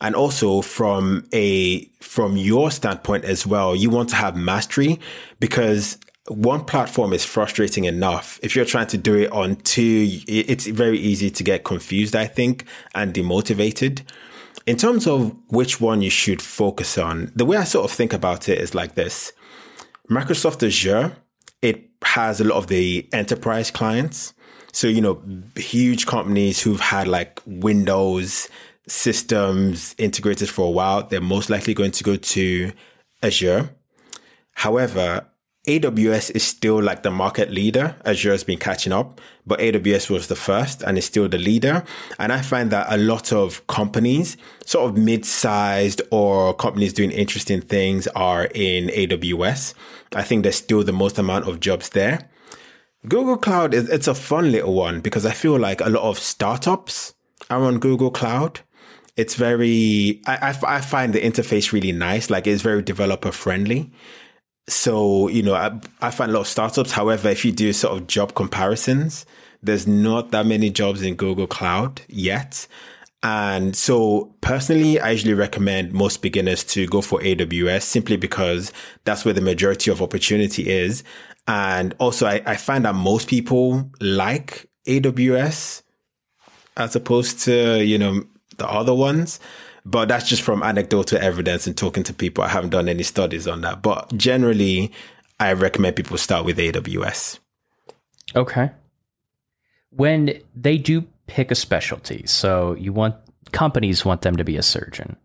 And 0.01 0.15
also 0.15 0.61
from 0.61 1.27
a 1.33 1.85
from 2.01 2.37
your 2.37 2.71
standpoint 2.71 3.25
as 3.25 3.47
well 3.47 3.75
you 3.75 3.89
want 3.89 4.11
to 4.11 4.17
have 4.17 4.37
mastery 4.37 5.01
because 5.41 5.99
one 6.29 6.65
platform 6.65 7.13
is 7.13 7.25
frustrating 7.25 7.85
enough. 7.85 8.39
If 8.43 8.55
you're 8.55 8.65
trying 8.65 8.89
to 8.89 8.99
do 8.99 9.15
it 9.15 9.33
on 9.33 9.57
two 9.57 10.21
it's 10.27 10.67
very 10.67 10.99
easy 10.99 11.31
to 11.31 11.43
get 11.43 11.65
confused 11.65 12.15
i 12.15 12.27
think 12.27 12.65
and 12.95 13.15
demotivated. 13.15 14.03
In 14.67 14.77
terms 14.77 15.07
of 15.07 15.35
which 15.49 15.81
one 15.81 16.03
you 16.03 16.11
should 16.11 16.43
focus 16.43 16.99
on 16.99 17.33
the 17.35 17.45
way 17.45 17.57
i 17.57 17.65
sort 17.65 17.85
of 17.85 17.97
think 17.97 18.13
about 18.13 18.49
it 18.49 18.59
is 18.59 18.75
like 18.75 18.95
this 18.95 19.33
microsoft 20.11 20.67
azure 20.67 21.17
it 21.63 21.91
has 22.03 22.41
a 22.41 22.45
lot 22.45 22.57
of 22.57 22.67
the 22.67 23.09
enterprise 23.13 23.71
clients 23.71 24.35
so 24.73 24.87
you 24.87 25.01
know 25.01 25.23
huge 25.57 26.07
companies 26.07 26.61
who've 26.61 26.81
had 26.81 27.09
like 27.09 27.41
windows 27.47 28.49
systems 28.87 29.95
integrated 29.99 30.49
for 30.49 30.67
a 30.67 30.71
while, 30.71 31.07
they're 31.07 31.21
most 31.21 31.51
likely 31.51 31.75
going 31.75 31.91
to 31.93 32.05
go 32.05 32.17
to 32.17 32.73
Azure. 33.23 33.71
However, 34.53 35.27
AWS 35.67 36.31
is 36.35 36.43
still 36.43 36.83
like 36.83 37.03
the 37.03 37.11
market 37.11 37.51
leader. 37.51 37.97
Azure 38.05 38.33
has 38.33 38.45
been 38.45 38.59
catching 38.59 38.93
up, 38.93 39.19
but 39.47 39.61
AWS 39.61 40.11
was 40.11 40.29
the 40.29 40.37
first 40.37 40.83
and 40.83 40.99
is 40.99 41.07
still 41.07 41.27
the 41.27 41.39
leader. 41.39 41.85
And 42.19 42.33
I 42.33 42.43
find 42.43 42.71
that 42.71 42.87
a 42.91 42.99
lot 42.99 43.33
of 43.33 43.67
companies, 43.67 44.37
sort 44.67 44.91
of 44.91 44.99
mid-sized 44.99 46.03
or 46.11 46.53
companies 46.55 46.93
doing 46.93 47.11
interesting 47.11 47.63
things 47.63 48.07
are 48.09 48.45
in 48.55 48.89
AWS. 48.89 49.73
I 50.15 50.23
think 50.23 50.43
there's 50.43 50.57
still 50.57 50.85
the 50.85 50.93
most 50.93 51.19
amount 51.19 51.49
of 51.49 51.61
jobs 51.61 51.89
there. 51.91 52.29
Google 53.09 53.39
Cloud 53.39 53.73
is, 53.73 53.89
it's 53.89 54.09
a 54.09 54.15
fun 54.15 54.53
little 54.53 54.75
one 54.75 55.01
because 55.01 55.25
I 55.25 55.33
feel 55.33 55.59
like 55.59 55.81
a 55.81 55.89
lot 55.89 56.03
of 56.03 56.19
startups 56.19 57.15
are 57.49 57.65
on 57.65 57.79
Google 57.79 58.11
Cloud. 58.11 58.61
It's 59.17 59.35
very, 59.35 60.21
I, 60.27 60.51
I, 60.51 60.77
I 60.77 60.81
find 60.83 61.15
the 61.15 61.21
interface 61.21 61.73
really 61.73 61.93
nice. 61.93 62.29
Like 62.29 62.47
it's 62.47 62.63
very 62.63 62.83
developer 62.83 63.33
friendly 63.33 63.93
so 64.67 65.29
you 65.29 65.43
know 65.43 65.55
I, 65.55 65.79
I 66.01 66.11
find 66.11 66.31
a 66.31 66.35
lot 66.35 66.41
of 66.41 66.47
startups 66.47 66.93
however 66.93 67.29
if 67.29 67.45
you 67.45 67.53
do 67.53 67.73
sort 67.73 67.97
of 67.97 68.07
job 68.07 68.35
comparisons 68.35 69.27
there's 69.63 69.87
not 69.87 70.31
that 70.31 70.47
many 70.47 70.71
jobs 70.71 71.03
in 71.03 71.15
google 71.15 71.47
cloud 71.47 72.03
yet. 72.09 72.67
And 73.23 73.75
so 73.75 74.35
personally 74.43 75.01
i 75.01 75.11
usually 75.11 75.35
recommend 75.35 75.93
most 75.93 76.21
beginners 76.21 76.63
to 76.65 76.87
go 76.87 77.01
for 77.01 77.21
aws 77.21 77.83
simply 77.83 78.17
because 78.17 78.73
that's 79.05 79.25
where 79.25 79.35
the 79.35 79.41
majority 79.41 79.91
of 79.91 80.03
opportunity 80.03 80.69
is. 80.71 81.03
And 81.49 81.95
also 81.99 82.27
i, 82.27 82.43
I 82.47 82.57
find 82.57 82.85
that 82.85 82.95
most 82.95 83.29
people 83.29 83.91
like 84.01 84.69
aws 84.87 85.83
as 86.77 86.97
opposed 86.97 87.41
to 87.41 87.83
you 87.85 87.99
know 87.99 88.25
the 88.59 88.69
other 88.69 88.95
ones 88.95 89.41
but 89.85 90.09
that's 90.09 90.29
just 90.29 90.43
from 90.43 90.63
anecdotal 90.63 91.19
evidence 91.19 91.67
and 91.67 91.77
talking 91.77 92.03
to 92.05 92.15
people. 92.15 92.43
I 92.43 92.49
haven't 92.49 92.71
done 92.71 92.89
any 92.89 93.03
studies 93.03 93.47
on 93.47 93.61
that. 93.61 93.83
But 93.83 94.17
generally, 94.17 94.93
I 95.39 95.53
recommend 95.53 95.97
people 95.97 96.17
start 96.17 96.47
with 96.47 96.57
AWS. 96.57 97.39
Okay. 98.35 98.71
When 99.91 100.41
they 100.55 100.79
do 100.79 101.07
pick 101.27 101.51
a 101.51 101.55
specialty, 101.55 102.27
so 102.27 102.75
you 102.75 102.93
want 102.93 103.17
companies 103.53 104.05
want 104.05 104.23
them 104.23 104.37
to 104.37 104.45
be 104.45 104.57
a 104.57 104.63
surgeon. 104.63 105.17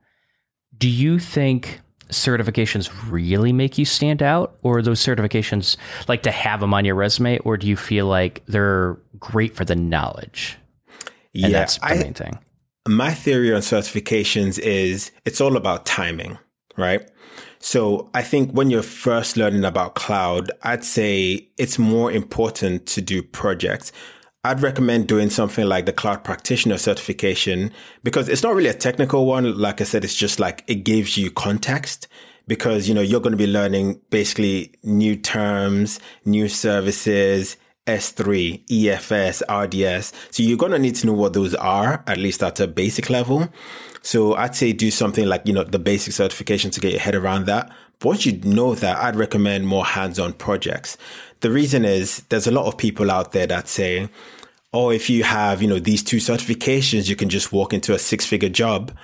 Do 0.77 0.89
you 0.89 1.19
think 1.19 1.79
certifications 2.09 2.89
really 3.09 3.53
make 3.53 3.77
you 3.77 3.85
stand 3.85 4.21
out 4.21 4.57
or 4.61 4.81
those 4.81 4.99
certifications 4.99 5.77
like 6.07 6.23
to 6.23 6.31
have 6.31 6.59
them 6.59 6.73
on 6.73 6.83
your 6.83 6.95
resume 6.95 7.37
or 7.39 7.55
do 7.55 7.67
you 7.67 7.77
feel 7.77 8.07
like 8.07 8.43
they're 8.47 8.97
great 9.19 9.55
for 9.55 9.63
the 9.63 9.75
knowledge? 9.75 10.57
And 11.33 11.43
yeah, 11.43 11.49
that's 11.49 11.77
the 11.77 11.85
I, 11.85 11.95
main 11.95 12.13
thing 12.13 12.39
my 12.87 13.13
theory 13.13 13.53
on 13.53 13.61
certifications 13.61 14.59
is 14.59 15.11
it's 15.25 15.41
all 15.41 15.57
about 15.57 15.85
timing, 15.85 16.37
right? 16.77 17.09
So 17.59 18.09
I 18.13 18.23
think 18.23 18.51
when 18.51 18.69
you're 18.69 18.81
first 18.81 19.35
learning 19.35 19.65
about 19.65 19.95
cloud, 19.95 20.51
I'd 20.63 20.83
say 20.83 21.49
it's 21.57 21.77
more 21.77 22.11
important 22.11 22.85
to 22.87 23.01
do 23.01 23.21
projects. 23.21 23.91
I'd 24.45 24.61
recommend 24.61 25.07
doing 25.07 25.29
something 25.29 25.65
like 25.65 25.85
the 25.85 25.91
cloud 25.91 26.23
practitioner 26.23 26.77
certification 26.77 27.73
because 28.03 28.29
it's 28.29 28.43
not 28.43 28.55
really 28.55 28.69
a 28.69 28.73
technical 28.73 29.25
one. 29.25 29.57
Like 29.57 29.81
I 29.81 29.83
said, 29.83 30.05
it's 30.05 30.15
just 30.15 30.39
like 30.39 30.63
it 30.67 30.85
gives 30.85 31.17
you 31.17 31.29
context 31.29 32.07
because, 32.47 32.87
you 32.87 32.95
know, 32.95 33.01
you're 33.01 33.19
going 33.19 33.31
to 33.31 33.37
be 33.37 33.45
learning 33.45 33.99
basically 34.09 34.73
new 34.81 35.17
terms, 35.17 35.99
new 36.23 36.47
services, 36.47 37.57
S3, 37.89 38.65
EFS, 38.67 39.41
RDS. 39.49 40.13
So 40.31 40.43
you're 40.43 40.57
going 40.57 40.71
to 40.71 40.79
need 40.79 40.95
to 40.95 41.07
know 41.07 41.13
what 41.13 41.33
those 41.33 41.55
are, 41.55 42.03
at 42.07 42.17
least 42.17 42.43
at 42.43 42.59
a 42.59 42.67
basic 42.67 43.09
level. 43.09 43.49
So 44.01 44.35
I'd 44.35 44.55
say 44.55 44.73
do 44.73 44.91
something 44.91 45.25
like, 45.25 45.41
you 45.45 45.53
know, 45.53 45.63
the 45.63 45.79
basic 45.79 46.13
certification 46.13 46.71
to 46.71 46.79
get 46.79 46.91
your 46.91 47.01
head 47.01 47.15
around 47.15 47.45
that. 47.47 47.69
But 47.99 48.07
once 48.07 48.25
you 48.25 48.39
know 48.39 48.75
that, 48.75 48.97
I'd 48.97 49.15
recommend 49.15 49.67
more 49.67 49.85
hands-on 49.85 50.33
projects. 50.33 50.97
The 51.41 51.51
reason 51.51 51.83
is 51.83 52.23
there's 52.29 52.47
a 52.47 52.51
lot 52.51 52.67
of 52.67 52.77
people 52.77 53.11
out 53.11 53.33
there 53.33 53.47
that 53.47 53.67
say, 53.67 54.09
oh, 54.73 54.89
if 54.89 55.09
you 55.09 55.23
have, 55.23 55.61
you 55.61 55.67
know, 55.67 55.79
these 55.79 56.03
two 56.03 56.17
certifications, 56.17 57.09
you 57.09 57.15
can 57.15 57.29
just 57.29 57.51
walk 57.51 57.73
into 57.73 57.93
a 57.93 57.99
six 57.99 58.25
figure 58.25 58.49
job. 58.49 58.95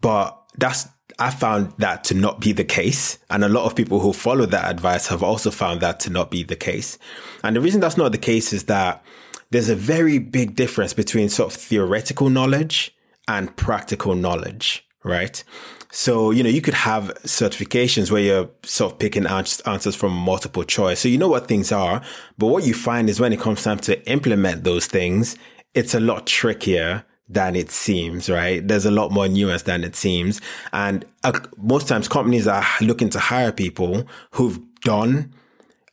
But 0.00 0.36
that's 0.56 0.88
I 1.20 1.30
found 1.30 1.74
that 1.76 2.02
to 2.04 2.14
not 2.14 2.40
be 2.40 2.52
the 2.52 2.64
case. 2.64 3.18
And 3.28 3.44
a 3.44 3.48
lot 3.48 3.66
of 3.66 3.76
people 3.76 4.00
who 4.00 4.12
follow 4.14 4.46
that 4.46 4.70
advice 4.70 5.08
have 5.08 5.22
also 5.22 5.50
found 5.50 5.82
that 5.82 6.00
to 6.00 6.10
not 6.10 6.30
be 6.30 6.42
the 6.42 6.56
case. 6.56 6.98
And 7.44 7.54
the 7.54 7.60
reason 7.60 7.80
that's 7.80 7.98
not 7.98 8.12
the 8.12 8.18
case 8.18 8.52
is 8.54 8.64
that 8.64 9.04
there's 9.50 9.68
a 9.68 9.76
very 9.76 10.18
big 10.18 10.56
difference 10.56 10.94
between 10.94 11.28
sort 11.28 11.52
of 11.52 11.60
theoretical 11.60 12.30
knowledge 12.30 12.94
and 13.28 13.54
practical 13.56 14.14
knowledge, 14.14 14.86
right? 15.04 15.44
So, 15.92 16.30
you 16.30 16.42
know, 16.42 16.48
you 16.48 16.62
could 16.62 16.74
have 16.74 17.12
certifications 17.24 18.10
where 18.10 18.22
you're 18.22 18.48
sort 18.62 18.92
of 18.92 18.98
picking 18.98 19.26
answers 19.26 19.96
from 19.96 20.12
multiple 20.12 20.64
choice. 20.64 21.00
So 21.00 21.08
you 21.08 21.18
know 21.18 21.28
what 21.28 21.48
things 21.48 21.70
are, 21.70 22.00
but 22.38 22.46
what 22.46 22.64
you 22.64 22.74
find 22.74 23.10
is 23.10 23.20
when 23.20 23.32
it 23.32 23.40
comes 23.40 23.62
time 23.62 23.80
to 23.80 24.08
implement 24.08 24.64
those 24.64 24.86
things, 24.86 25.36
it's 25.74 25.94
a 25.94 26.00
lot 26.00 26.26
trickier 26.26 27.04
than 27.30 27.54
it 27.54 27.70
seems, 27.70 28.28
right? 28.28 28.66
There's 28.66 28.84
a 28.84 28.90
lot 28.90 29.12
more 29.12 29.28
nuance 29.28 29.62
than 29.62 29.84
it 29.84 29.94
seems. 29.94 30.40
And 30.72 31.04
uh, 31.22 31.38
most 31.56 31.86
times 31.86 32.08
companies 32.08 32.48
are 32.48 32.66
looking 32.80 33.08
to 33.10 33.20
hire 33.20 33.52
people 33.52 34.06
who've 34.32 34.58
done 34.80 35.32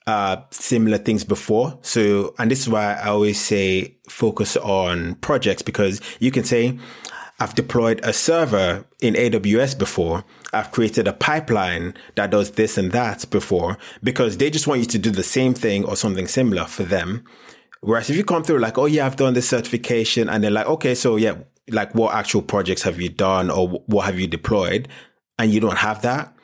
uh, 0.08 0.38
similar 0.50 0.98
things 0.98 1.24
before. 1.24 1.78
So, 1.84 2.34
and 2.40 2.50
this 2.50 2.62
is 2.62 2.70
why 2.70 2.94
I 2.94 3.10
always 3.10 3.40
say 3.40 3.96
focus 4.10 4.58
on 4.58 5.16
projects 5.16 5.62
because 5.62 6.02
you 6.20 6.32
can 6.32 6.44
say, 6.44 6.80
I've 7.40 7.54
deployed 7.54 8.00
a 8.04 8.14
server 8.14 8.86
in 9.00 9.14
AWS 9.14 9.78
before. 9.78 10.24
I've 10.54 10.72
created 10.72 11.08
a 11.08 11.14
pipeline 11.14 11.94
that 12.16 12.32
does 12.32 12.52
this 12.52 12.80
and 12.80 12.92
that 12.94 13.30
before 13.30 13.78
because 14.02 14.38
they 14.38 14.50
just 14.50 14.66
want 14.66 14.80
you 14.80 14.88
to 14.88 14.98
do 14.98 15.12
the 15.12 15.22
same 15.22 15.54
thing 15.54 15.86
or 15.86 15.96
something 15.96 16.28
similar 16.28 16.66
for 16.66 16.84
them. 16.84 17.24
Whereas 17.82 18.10
if 18.10 18.18
you 18.18 18.24
come 18.24 18.44
through 18.44 18.60
like, 18.60 18.78
oh 18.78 18.86
yeah, 18.86 19.06
I've 19.06 19.16
done 19.16 19.34
this 19.34 19.50
certification 19.50 20.30
and 20.30 20.44
they're 20.44 20.52
like, 20.52 20.68
okay, 20.68 20.96
so 20.96 21.16
yeah, 21.16 21.36
like 21.70 21.94
what 21.94 22.16
actual 22.16 22.42
projects 22.42 22.84
have 22.84 23.00
you 23.00 23.10
done 23.10 23.50
or 23.50 23.68
what 23.88 24.06
have 24.06 24.20
you 24.20 24.28
deployed? 24.28 24.88
And 25.40 25.54
you 25.54 25.60
don't 25.60 25.78
have 25.78 26.02
that, 26.02 26.36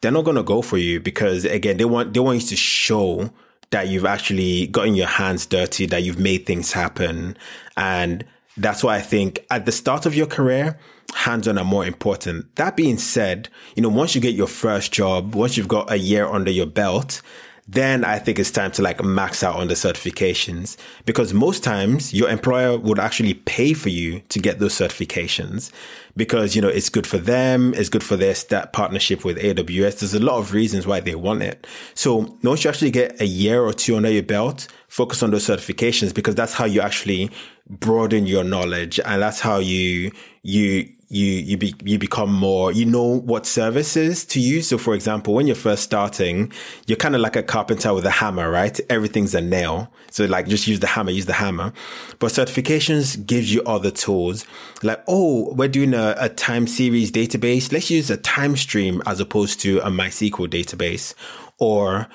they're 0.00 0.12
not 0.12 0.24
to 0.24 0.42
go 0.42 0.62
for 0.62 0.78
you 0.78 1.00
because 1.00 1.44
again, 1.44 1.78
they 1.78 1.84
want, 1.84 2.14
they 2.14 2.20
want 2.20 2.42
you 2.42 2.48
to 2.48 2.56
show 2.56 3.30
that 3.70 3.88
you've 3.88 4.04
actually 4.04 4.68
gotten 4.68 4.94
your 4.94 5.08
hands 5.08 5.46
dirty, 5.46 5.86
that 5.86 6.02
you've 6.02 6.18
made 6.18 6.46
things 6.46 6.72
happen. 6.72 7.36
And 7.76 8.24
that's 8.56 8.84
why 8.84 8.96
I 8.96 9.00
think 9.00 9.44
at 9.50 9.66
the 9.66 9.72
start 9.72 10.06
of 10.06 10.14
your 10.14 10.26
career, 10.26 10.78
hands 11.14 11.48
on 11.48 11.58
are 11.58 11.64
more 11.64 11.84
important. 11.84 12.54
That 12.56 12.76
being 12.76 12.98
said, 12.98 13.48
you 13.74 13.82
know, 13.82 13.88
once 13.88 14.14
you 14.14 14.20
get 14.20 14.34
your 14.34 14.46
first 14.46 14.92
job, 14.92 15.34
once 15.34 15.56
you've 15.56 15.68
got 15.68 15.90
a 15.90 15.98
year 15.98 16.26
under 16.26 16.50
your 16.50 16.66
belt, 16.66 17.22
then 17.68 18.04
I 18.04 18.20
think 18.20 18.38
it's 18.38 18.52
time 18.52 18.70
to 18.72 18.82
like 18.82 19.02
max 19.02 19.42
out 19.42 19.56
on 19.56 19.66
the 19.66 19.74
certifications 19.74 20.76
because 21.04 21.34
most 21.34 21.64
times 21.64 22.14
your 22.14 22.28
employer 22.28 22.78
would 22.78 23.00
actually 23.00 23.34
pay 23.34 23.72
for 23.72 23.88
you 23.88 24.20
to 24.28 24.38
get 24.38 24.60
those 24.60 24.74
certifications 24.74 25.72
because, 26.16 26.54
you 26.54 26.62
know, 26.62 26.68
it's 26.68 26.88
good 26.88 27.08
for 27.08 27.18
them. 27.18 27.74
It's 27.74 27.88
good 27.88 28.04
for 28.04 28.16
their 28.16 28.36
stat 28.36 28.72
partnership 28.72 29.24
with 29.24 29.36
AWS. 29.38 29.98
There's 29.98 30.14
a 30.14 30.20
lot 30.20 30.38
of 30.38 30.52
reasons 30.52 30.86
why 30.86 31.00
they 31.00 31.16
want 31.16 31.42
it. 31.42 31.66
So 31.94 32.38
once 32.44 32.62
you 32.62 32.70
actually 32.70 32.92
get 32.92 33.20
a 33.20 33.26
year 33.26 33.62
or 33.62 33.72
two 33.72 33.96
under 33.96 34.10
your 34.10 34.22
belt, 34.22 34.68
focus 34.86 35.24
on 35.24 35.32
those 35.32 35.46
certifications 35.46 36.14
because 36.14 36.36
that's 36.36 36.54
how 36.54 36.66
you 36.66 36.80
actually 36.80 37.30
broaden 37.68 38.26
your 38.26 38.44
knowledge 38.44 39.00
and 39.00 39.20
that's 39.20 39.40
how 39.40 39.58
you, 39.58 40.12
you, 40.42 40.88
you 41.08 41.26
you 41.26 41.56
be, 41.56 41.74
you 41.84 41.98
become 41.98 42.32
more 42.32 42.72
you 42.72 42.84
know 42.84 43.02
what 43.20 43.46
services 43.46 44.24
to 44.24 44.40
use 44.40 44.68
so 44.68 44.76
for 44.76 44.94
example 44.94 45.34
when 45.34 45.46
you're 45.46 45.54
first 45.54 45.84
starting 45.84 46.52
you're 46.86 46.96
kind 46.96 47.14
of 47.14 47.20
like 47.20 47.36
a 47.36 47.42
carpenter 47.42 47.94
with 47.94 48.04
a 48.04 48.10
hammer 48.10 48.50
right? 48.50 48.80
Everything's 48.90 49.34
a 49.34 49.40
nail. 49.40 49.92
So 50.10 50.24
like 50.24 50.48
just 50.48 50.66
use 50.66 50.80
the 50.80 50.86
hammer 50.86 51.10
use 51.10 51.26
the 51.26 51.34
hammer. 51.34 51.72
But 52.18 52.32
certifications 52.32 53.24
gives 53.24 53.52
you 53.52 53.62
other 53.62 53.90
tools. 53.90 54.44
Like 54.82 55.02
oh 55.06 55.52
we're 55.54 55.68
doing 55.68 55.94
a, 55.94 56.14
a 56.18 56.28
time 56.28 56.66
series 56.66 57.12
database. 57.12 57.72
Let's 57.72 57.90
use 57.90 58.10
a 58.10 58.16
Timestream 58.16 59.02
as 59.06 59.20
opposed 59.20 59.60
to 59.60 59.78
a 59.78 59.90
mysql 59.90 60.48
database. 60.48 61.14
Or 61.58 62.08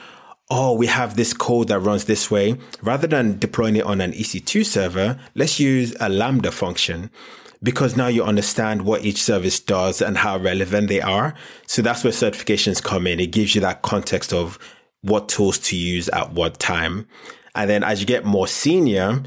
oh, 0.54 0.74
we 0.74 0.88
have 0.88 1.16
this 1.16 1.34
code 1.34 1.70
that 1.70 1.80
runs 1.80 2.06
this 2.06 2.30
way. 2.30 2.58
Rather 2.82 3.08
than 3.08 3.40
deploying 3.40 3.78
it 3.78 3.86
on 3.86 4.02
an 4.02 4.12
EC2 4.12 4.66
server, 4.66 5.18
let's 5.34 5.62
use 5.62 5.96
a 6.02 6.10
Lambda 6.10 6.52
function 6.52 7.10
because 7.64 7.96
now 7.96 8.08
you 8.08 8.24
understand 8.24 8.84
what 8.84 9.06
each 9.06 9.22
service 9.22 9.60
does 9.60 10.02
and 10.02 10.18
how 10.18 10.38
relevant 10.38 10.88
they 10.88 11.02
are. 11.02 11.34
So 11.68 11.82
that's 11.82 12.04
where 12.04 12.14
certifications 12.14 12.82
come 12.82 13.06
in. 13.06 13.20
It 13.20 13.32
gives 13.32 13.54
you 13.54 13.62
that 13.62 13.82
context 13.82 14.34
of 14.34 14.58
what 15.02 15.30
tools 15.30 15.58
to 15.60 15.76
use 15.76 16.10
at 16.10 16.34
what 16.34 16.60
time. 16.60 17.08
And 17.56 17.70
then 17.70 17.84
as 17.84 18.00
you 18.00 18.08
get 18.08 18.26
more 18.26 18.48
senior, 18.48 19.24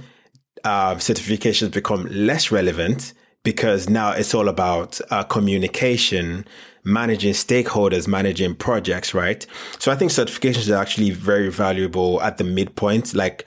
uh, 0.64 0.94
certifications 0.96 1.72
become 1.72 2.06
less 2.10 2.50
relevant 2.50 3.12
because 3.42 3.88
now 3.88 4.12
it's 4.12 4.34
all 4.34 4.48
about 4.48 5.00
uh, 5.10 5.22
communication, 5.24 6.46
managing 6.84 7.34
stakeholders, 7.34 8.08
managing 8.08 8.54
projects, 8.54 9.14
right? 9.14 9.46
So 9.78 9.92
I 9.92 9.96
think 9.96 10.10
certifications 10.10 10.74
are 10.74 10.80
actually 10.80 11.10
very 11.10 11.50
valuable 11.50 12.20
at 12.22 12.38
the 12.38 12.44
midpoint, 12.44 13.14
like 13.14 13.44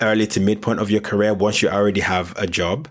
early 0.00 0.26
to 0.28 0.40
midpoint 0.40 0.80
of 0.80 0.90
your 0.90 1.02
career 1.02 1.34
once 1.34 1.62
you 1.62 1.68
already 1.68 2.00
have 2.00 2.34
a 2.36 2.46
job. 2.46 2.88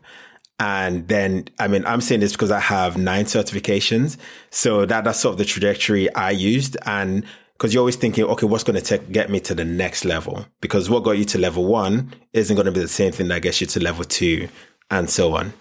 And 0.63 1.09
then, 1.09 1.49
I 1.59 1.67
mean, 1.67 1.85
I'm 1.85 1.99
saying 1.99 2.21
this 2.21 2.31
because 2.31 2.49
I 2.49 2.61
have 2.61 2.95
nine 2.95 3.25
certifications. 3.25 4.15
So 4.49 4.85
that, 4.85 5.03
that's 5.03 5.19
sort 5.19 5.33
of 5.33 5.37
the 5.37 5.43
trajectory 5.43 6.09
I 6.15 6.31
used. 6.31 6.77
And 6.85 7.25
because 7.51 7.73
you're 7.73 7.81
always 7.81 7.97
thinking, 7.97 8.23
okay, 8.23 8.45
what's 8.45 8.63
going 8.63 8.81
to 8.81 8.97
get 8.97 9.29
me 9.29 9.41
to 9.41 9.53
the 9.53 9.65
next 9.65 10.05
level? 10.05 10.45
Because 10.61 10.89
what 10.89 11.03
got 11.03 11.17
you 11.17 11.25
to 11.25 11.37
level 11.37 11.65
one 11.65 12.13
isn't 12.31 12.55
going 12.55 12.65
to 12.65 12.71
be 12.71 12.79
the 12.79 12.87
same 12.87 13.11
thing 13.11 13.27
that 13.27 13.41
gets 13.41 13.59
you 13.59 13.67
to 13.67 13.81
level 13.81 14.05
two 14.05 14.47
and 14.89 15.09
so 15.09 15.35
on. 15.35 15.51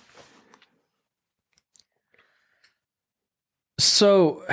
So 3.81 4.45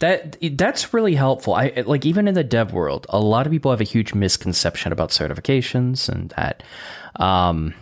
that 0.00 0.36
that's 0.56 0.92
really 0.92 1.14
helpful. 1.14 1.54
I 1.54 1.84
like 1.86 2.04
even 2.04 2.26
in 2.26 2.34
the 2.34 2.42
dev 2.42 2.72
world, 2.72 3.06
a 3.10 3.20
lot 3.20 3.46
of 3.46 3.52
people 3.52 3.70
have 3.70 3.80
a 3.80 3.84
huge 3.84 4.14
misconception 4.14 4.90
about 4.90 5.10
certifications 5.10 6.08
and 6.08 6.30
that 6.30 6.64
um 7.20 7.72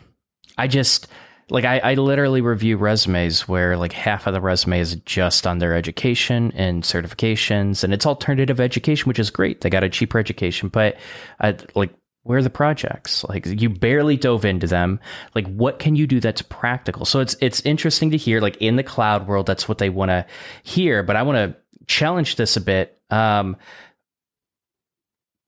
I 0.59 0.69
just 0.69 1.09
like 1.51 1.65
I, 1.65 1.79
I 1.79 1.95
literally 1.95 2.41
review 2.41 2.77
resumes 2.77 3.47
where 3.47 3.77
like 3.77 3.93
half 3.93 4.27
of 4.27 4.33
the 4.33 4.41
resume 4.41 4.81
is 4.81 4.97
just 5.05 5.47
on 5.47 5.59
their 5.59 5.75
education 5.75 6.53
and 6.53 6.83
certifications 6.83 7.85
and 7.85 7.93
it's 7.93 8.07
alternative 8.07 8.61
education 8.61 9.09
which 9.09 9.19
is 9.19 9.31
great. 9.31 9.61
They 9.61 9.71
got 9.71 9.85
a 9.85 9.89
cheaper 9.89 10.19
education 10.19 10.69
but 10.69 10.97
uh, 11.41 11.53
like 11.75 11.95
where 12.23 12.39
are 12.39 12.43
the 12.43 12.49
projects? 12.49 13.23
Like 13.25 13.45
you 13.45 13.69
barely 13.69 14.17
dove 14.17 14.47
into 14.47 14.67
them. 14.67 14.99
Like 15.35 15.47
what 15.49 15.79
can 15.79 15.95
you 15.95 16.07
do 16.07 16.21
that's 16.21 16.41
practical? 16.41 17.05
So 17.05 17.21
it's 17.21 17.37
it's 17.41 17.61
interesting 17.63 18.11
to 18.13 18.17
hear 18.17 18.41
like 18.41 18.57
in 18.59 18.77
the 18.77 18.83
cloud 18.83 19.27
world 19.27 19.47
that's 19.47 19.69
what 19.69 19.79
they 19.79 19.91
want 19.91 20.11
to 20.11 20.25
hear 20.63 21.03
but 21.03 21.17
i 21.17 21.23
want 21.23 21.37
to 21.37 21.57
challenge 21.87 22.37
this 22.37 22.57
a 22.57 22.61
bit 22.61 22.99
um 23.11 23.57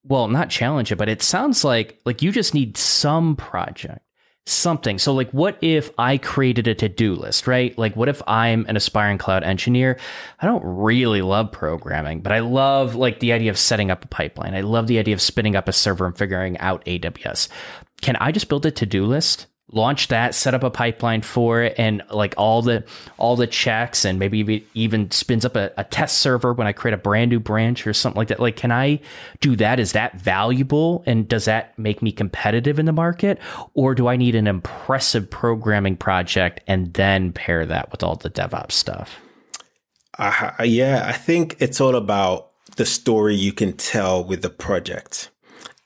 well 0.04 0.28
not 0.28 0.50
challenge 0.50 0.92
it 0.92 0.96
but 0.96 1.08
it 1.08 1.22
sounds 1.22 1.64
like 1.64 2.00
like 2.04 2.22
you 2.22 2.30
just 2.30 2.54
need 2.54 2.76
some 2.76 3.36
project 3.36 4.00
something. 4.46 4.98
So, 4.98 5.12
like, 5.12 5.30
what 5.30 5.58
if 5.60 5.90
I 5.98 6.18
created 6.18 6.66
a 6.68 6.74
to 6.76 6.88
do 6.88 7.14
list, 7.14 7.46
right? 7.46 7.76
Like, 7.76 7.96
what 7.96 8.08
if 8.08 8.22
I'm 8.26 8.64
an 8.68 8.76
aspiring 8.76 9.18
cloud 9.18 9.42
engineer? 9.42 9.98
I 10.40 10.46
don't 10.46 10.62
really 10.64 11.20
love 11.20 11.52
programming, 11.52 12.20
but 12.20 12.32
I 12.32 12.38
love 12.40 12.94
like 12.94 13.20
the 13.20 13.32
idea 13.32 13.50
of 13.50 13.58
setting 13.58 13.90
up 13.90 14.04
a 14.04 14.08
pipeline. 14.08 14.54
I 14.54 14.60
love 14.60 14.86
the 14.86 14.98
idea 14.98 15.14
of 15.14 15.20
spinning 15.20 15.56
up 15.56 15.68
a 15.68 15.72
server 15.72 16.06
and 16.06 16.16
figuring 16.16 16.58
out 16.58 16.84
AWS. 16.84 17.48
Can 18.00 18.16
I 18.16 18.30
just 18.30 18.48
build 18.48 18.66
a 18.66 18.70
to 18.70 18.86
do 18.86 19.04
list? 19.04 19.46
Launch 19.72 20.08
that 20.08 20.34
set 20.34 20.54
up 20.54 20.62
a 20.62 20.70
pipeline 20.70 21.22
for 21.22 21.62
it 21.62 21.74
and 21.76 22.02
like 22.10 22.34
all 22.36 22.62
the 22.62 22.84
all 23.18 23.34
the 23.34 23.46
checks 23.46 24.04
and 24.04 24.18
maybe 24.18 24.64
even 24.74 25.10
spins 25.10 25.44
up 25.44 25.56
a, 25.56 25.72
a, 25.76 25.82
test 25.82 26.18
server 26.18 26.52
when 26.52 26.68
i 26.68 26.72
create 26.72 26.94
a 26.94 26.98
brand 26.98 27.30
new 27.30 27.40
branch 27.40 27.84
or 27.86 27.92
something 27.92 28.18
like 28.18 28.28
that. 28.28 28.38
Like 28.38 28.56
can 28.56 28.70
i 28.70 29.00
do 29.40 29.56
that? 29.56 29.80
Is 29.80 29.92
that 29.92 30.20
valuable? 30.20 31.02
And 31.06 31.26
does 31.26 31.46
that 31.46 31.76
make 31.78 32.00
me 32.00 32.12
competitive 32.12 32.78
in 32.78 32.86
the 32.86 32.92
market? 32.92 33.38
Or 33.74 33.94
do 33.94 34.06
i 34.06 34.16
need 34.16 34.36
an 34.36 34.46
impressive 34.46 35.28
programming 35.28 35.96
project 35.96 36.60
and 36.66 36.94
then 36.94 37.32
pair 37.32 37.66
that 37.66 37.90
with 37.90 38.02
all 38.02 38.16
the 38.16 38.30
devops 38.30 38.72
stuff? 38.72 39.18
Uh, 40.18 40.52
yeah 40.64 41.04
i 41.06 41.12
think 41.12 41.56
it's 41.58 41.80
all 41.80 41.94
about 41.94 42.52
the 42.76 42.86
story 42.86 43.34
you 43.34 43.52
can 43.52 43.72
tell 43.72 44.22
with 44.22 44.42
the 44.42 44.50
project. 44.50 45.30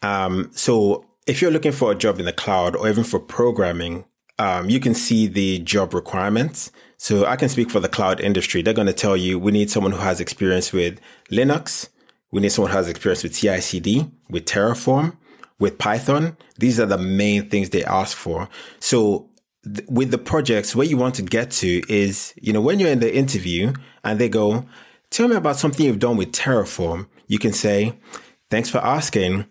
Um, 0.03 0.51
so 0.53 1.07
if 1.27 1.41
you're 1.41 1.51
looking 1.51 1.73
for 1.73 1.93
a 1.93 1.95
job 1.95 2.19
in 2.19 2.27
the 2.27 2.33
cloud 2.33 2.77
or 2.77 2.89
even 2.89 3.05
for 3.05 3.19
programming, 3.19 4.05
um, 4.39 4.71
you 4.71 4.81
can 4.81 4.95
see 4.95 5.27
the 5.27 5.59
job 5.59 5.93
requirements. 5.93 6.73
So 6.97 7.27
I 7.27 7.37
can 7.37 7.49
speak 7.49 7.71
for 7.71 7.81
the 7.81 7.89
cloud 7.89 8.21
industry. 8.21 8.63
They're 8.63 8.75
going 8.75 8.87
to 8.87 8.93
tell 8.93 9.17
you 9.17 9.39
we 9.39 9.53
need 9.53 9.71
someone 9.71 9.93
who 9.93 9.99
has 9.99 10.21
experience 10.21 10.73
with 10.73 11.01
Linux. 11.31 11.89
We 12.31 12.41
need 12.41 12.51
someone 12.51 12.71
who 12.71 12.77
has 12.77 12.89
experience 12.89 13.23
with 13.23 13.35
CI/CD, 13.35 14.11
with 14.29 14.45
Terraform, 14.45 15.17
with 15.59 15.79
Python. 15.79 16.37
These 16.59 16.81
are 16.81 16.87
the 16.87 16.99
main 16.99 17.49
things 17.51 17.71
they 17.71 17.85
ask 17.85 18.17
for. 18.17 18.49
So 18.79 19.29
th- 19.65 19.87
with 19.89 20.11
the 20.11 20.19
projects, 20.19 20.75
where 20.75 20.87
you 20.87 20.97
want 20.97 21.15
to 21.17 21.23
get 21.23 21.51
to 21.53 21.83
is, 21.89 22.33
you 22.41 22.53
know, 22.53 22.61
when 22.61 22.81
you're 22.81 22.91
in 22.91 23.01
the 23.01 23.15
interview 23.15 23.73
and 24.05 24.19
they 24.19 24.29
go, 24.29 24.67
tell 25.11 25.29
me 25.29 25.37
about 25.37 25.57
something 25.57 25.85
you've 25.85 25.99
done 25.99 26.17
with 26.17 26.33
Terraform. 26.33 27.09
You 27.27 27.39
can 27.39 27.53
say, 27.53 27.99
thanks 28.51 28.71
for 28.71 28.79
asking. 28.79 29.45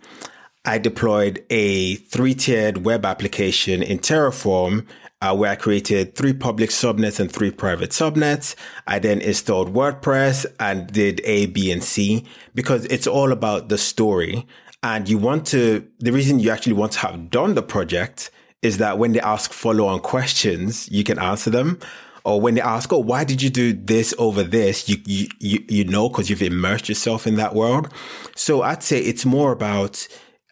I 0.66 0.78
deployed 0.78 1.44
a 1.50 1.96
three 1.96 2.34
tiered 2.34 2.86
web 2.86 3.06
application 3.06 3.82
in 3.82 4.00
Terraform 4.00 4.86
uh, 5.22 5.36
where 5.36 5.52
I 5.52 5.56
created 5.56 6.16
three 6.16 6.34
public 6.34 6.70
subnets 6.70 7.20
and 7.20 7.32
three 7.32 7.52
private 7.52 7.92
subnets. 7.92 8.56
I 8.86 9.00
then 9.00 9.22
installed 9.22 9.74
WordPress 9.74 10.46
and 10.60 10.88
did 10.92 11.22
A, 11.24 11.46
B, 11.48 11.72
and 11.72 11.84
C 11.84 12.26
because 12.56 12.86
it's 12.86 13.08
all 13.08 13.32
about 13.32 13.70
the 13.70 13.78
story. 13.78 14.46
And 14.84 15.10
you 15.10 15.18
want 15.18 15.46
to, 15.48 15.86
the 16.00 16.12
reason 16.12 16.40
you 16.40 16.52
actually 16.52 16.74
want 16.74 16.94
to 16.94 17.00
have 17.00 17.30
done 17.30 17.56
the 17.56 17.64
project 17.64 18.32
is 18.62 18.78
that 18.78 18.98
when 18.98 19.14
they 19.14 19.22
ask 19.22 19.54
follow 19.54 19.86
on 19.86 20.00
questions, 20.00 20.90
you 20.92 21.04
can 21.04 21.20
answer 21.20 21.50
them. 21.50 21.80
Or 22.26 22.40
when 22.40 22.56
they 22.56 22.62
ask, 22.62 22.92
oh, 22.92 23.00
why 23.00 23.24
did 23.24 23.42
you 23.42 23.50
do 23.50 23.72
this 23.74 24.14
over 24.18 24.44
this? 24.44 24.90
You, 24.90 24.98
you, 25.06 25.28
you, 25.40 25.66
you 25.70 25.84
know, 25.86 26.10
cause 26.10 26.30
you've 26.30 26.42
immersed 26.42 26.90
yourself 26.90 27.26
in 27.26 27.36
that 27.36 27.56
world. 27.56 27.94
So 28.36 28.62
I'd 28.62 28.84
say 28.84 29.00
it's 29.00 29.26
more 29.26 29.54
about, 29.54 30.06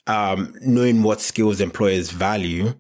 um, 0.08 0.56
knowing 0.62 1.04
what 1.04 1.22
skills 1.22 1.62
employers 1.62 2.12
value 2.12 2.74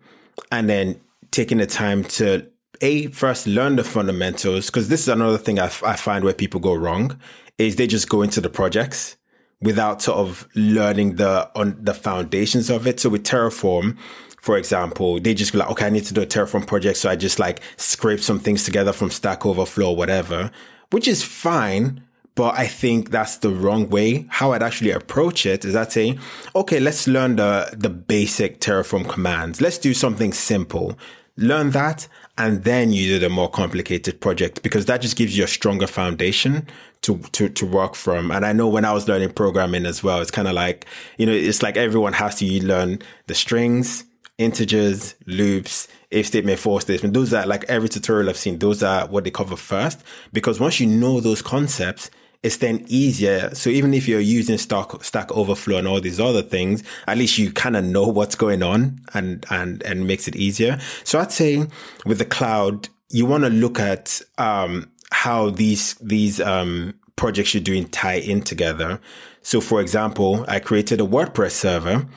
and 0.51 0.69
then 0.69 0.99
taking 1.31 1.57
the 1.57 1.67
time 1.67 2.03
to 2.03 2.49
a 2.81 3.07
first 3.07 3.47
learn 3.47 3.75
the 3.75 3.83
fundamentals 3.83 4.67
because 4.67 4.87
this 4.87 5.01
is 5.01 5.07
another 5.07 5.37
thing 5.37 5.59
I, 5.59 5.65
f- 5.65 5.83
I 5.83 5.95
find 5.95 6.23
where 6.23 6.33
people 6.33 6.59
go 6.59 6.73
wrong 6.73 7.19
is 7.57 7.75
they 7.75 7.87
just 7.87 8.07
go 8.07 8.21
into 8.21 8.39
the 8.39 8.49
projects 8.49 9.17
without 9.61 10.01
sort 10.01 10.19
of 10.19 10.47
learning 10.55 11.15
the 11.15 11.49
on 11.55 11.77
the 11.83 11.93
foundations 11.93 12.69
of 12.69 12.85
it. 12.85 12.99
So 12.99 13.09
with 13.09 13.23
terraform 13.23 13.97
for 14.39 14.57
example 14.57 15.19
they 15.19 15.33
just 15.33 15.53
like 15.53 15.69
okay 15.69 15.87
i 15.87 15.89
need 15.89 16.05
to 16.05 16.13
do 16.13 16.21
a 16.21 16.25
terraform 16.25 16.65
project 16.65 16.97
so 16.97 17.09
i 17.09 17.15
just 17.15 17.39
like 17.39 17.59
scrape 17.75 18.19
some 18.19 18.39
things 18.39 18.63
together 18.63 18.93
from 18.93 19.09
stack 19.09 19.45
overflow 19.45 19.89
or 19.89 19.95
whatever 19.95 20.51
which 20.91 21.07
is 21.07 21.23
fine 21.23 22.01
but 22.37 22.53
I 22.53 22.67
think 22.67 23.09
that's 23.09 23.37
the 23.37 23.49
wrong 23.49 23.89
way. 23.89 24.27
How 24.29 24.53
I'd 24.53 24.61
actually 24.61 24.91
approach 24.91 25.47
it 25.47 25.65
is 25.65 25.75
I'd 25.75 25.91
say, 25.91 26.19
okay, 26.55 26.79
let's 26.79 27.07
learn 27.07 27.35
the, 27.37 27.75
the 27.75 27.89
basic 27.89 28.61
Terraform 28.61 29.09
commands. 29.09 29.59
Let's 29.59 29.79
do 29.79 29.95
something 29.95 30.31
simple. 30.31 30.95
Learn 31.35 31.71
that 31.71 32.07
and 32.37 32.63
then 32.63 32.93
you 32.93 33.13
do 33.13 33.19
the 33.19 33.29
more 33.29 33.49
complicated 33.49 34.21
project 34.21 34.61
because 34.61 34.85
that 34.85 35.01
just 35.01 35.17
gives 35.17 35.35
you 35.35 35.43
a 35.43 35.47
stronger 35.47 35.87
foundation 35.87 36.67
to, 37.01 37.17
to, 37.31 37.49
to 37.49 37.65
work 37.65 37.95
from. 37.95 38.29
And 38.29 38.45
I 38.45 38.53
know 38.53 38.67
when 38.67 38.85
I 38.85 38.93
was 38.93 39.07
learning 39.07 39.31
programming 39.31 39.87
as 39.87 40.03
well, 40.03 40.21
it's 40.21 40.29
kind 40.29 40.47
of 40.47 40.53
like, 40.53 40.85
you 41.17 41.25
know, 41.25 41.31
it's 41.31 41.63
like 41.63 41.75
everyone 41.75 42.13
has 42.13 42.35
to 42.35 42.63
learn 42.63 42.99
the 43.25 43.33
strings, 43.33 44.03
integers, 44.37 45.15
loops, 45.25 45.87
if 46.11 46.27
statement, 46.27 46.59
for 46.59 46.79
statement. 46.81 47.15
Those 47.15 47.33
are 47.33 47.47
like 47.47 47.63
every 47.63 47.89
tutorial 47.89 48.29
I've 48.29 48.37
seen. 48.37 48.59
Those 48.59 48.83
are 48.83 49.07
what 49.07 49.23
they 49.23 49.31
cover 49.31 49.55
first 49.55 50.03
because 50.31 50.59
once 50.59 50.79
you 50.79 50.85
know 50.85 51.19
those 51.19 51.41
concepts, 51.41 52.11
it's 52.47 52.57
then 52.57 52.85
easier. 52.87 53.53
So 53.53 53.69
even 53.69 53.93
if 53.93 54.07
you're 54.07 54.21
using 54.21 54.57
Stack 54.57 55.03
Stack 55.03 55.29
Overflow 55.33 55.77
and 55.77 55.87
all 55.87 55.99
these 55.99 56.19
other 56.19 56.41
things, 56.41 56.81
at 57.05 57.17
least 57.17 57.37
you 57.37 57.51
kind 57.51 57.75
of 57.75 57.83
know 57.83 58.07
what's 58.07 58.35
going 58.35 58.63
on 58.63 59.01
and 59.13 59.45
and 59.49 59.83
and 59.83 60.07
makes 60.07 60.27
it 60.29 60.35
easier. 60.37 60.79
So 61.03 61.19
I'd 61.19 61.33
say 61.33 61.67
with 62.05 62.19
the 62.19 62.25
cloud, 62.25 62.87
you 63.09 63.25
want 63.25 63.43
to 63.43 63.49
look 63.49 63.79
at 63.79 64.21
um, 64.37 64.89
how 65.11 65.49
these 65.49 65.95
these 65.95 66.39
um, 66.39 66.93
projects 67.17 67.53
you're 67.53 67.61
doing 67.61 67.89
tie 67.89 68.13
in 68.13 68.41
together. 68.41 69.01
So 69.41 69.59
for 69.59 69.81
example, 69.81 70.45
I 70.47 70.59
created 70.59 71.01
a 71.01 71.05
WordPress 71.05 71.51
server, 71.51 72.07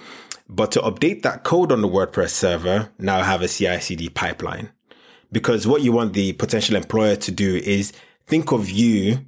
but 0.49 0.71
to 0.73 0.81
update 0.81 1.23
that 1.23 1.43
code 1.43 1.73
on 1.73 1.81
the 1.81 1.89
WordPress 1.89 2.31
server, 2.31 2.91
now 3.01 3.19
I 3.19 3.25
have 3.25 3.43
a 3.43 3.49
CI/CD 3.49 4.11
pipeline. 4.11 4.71
Because 5.33 5.67
what 5.67 5.83
you 5.83 5.91
want 5.91 6.13
the 6.13 6.35
potential 6.35 6.77
employer 6.77 7.17
to 7.17 7.33
do 7.33 7.57
is 7.57 7.93
think 8.27 8.53
of 8.53 8.71
you 8.71 9.27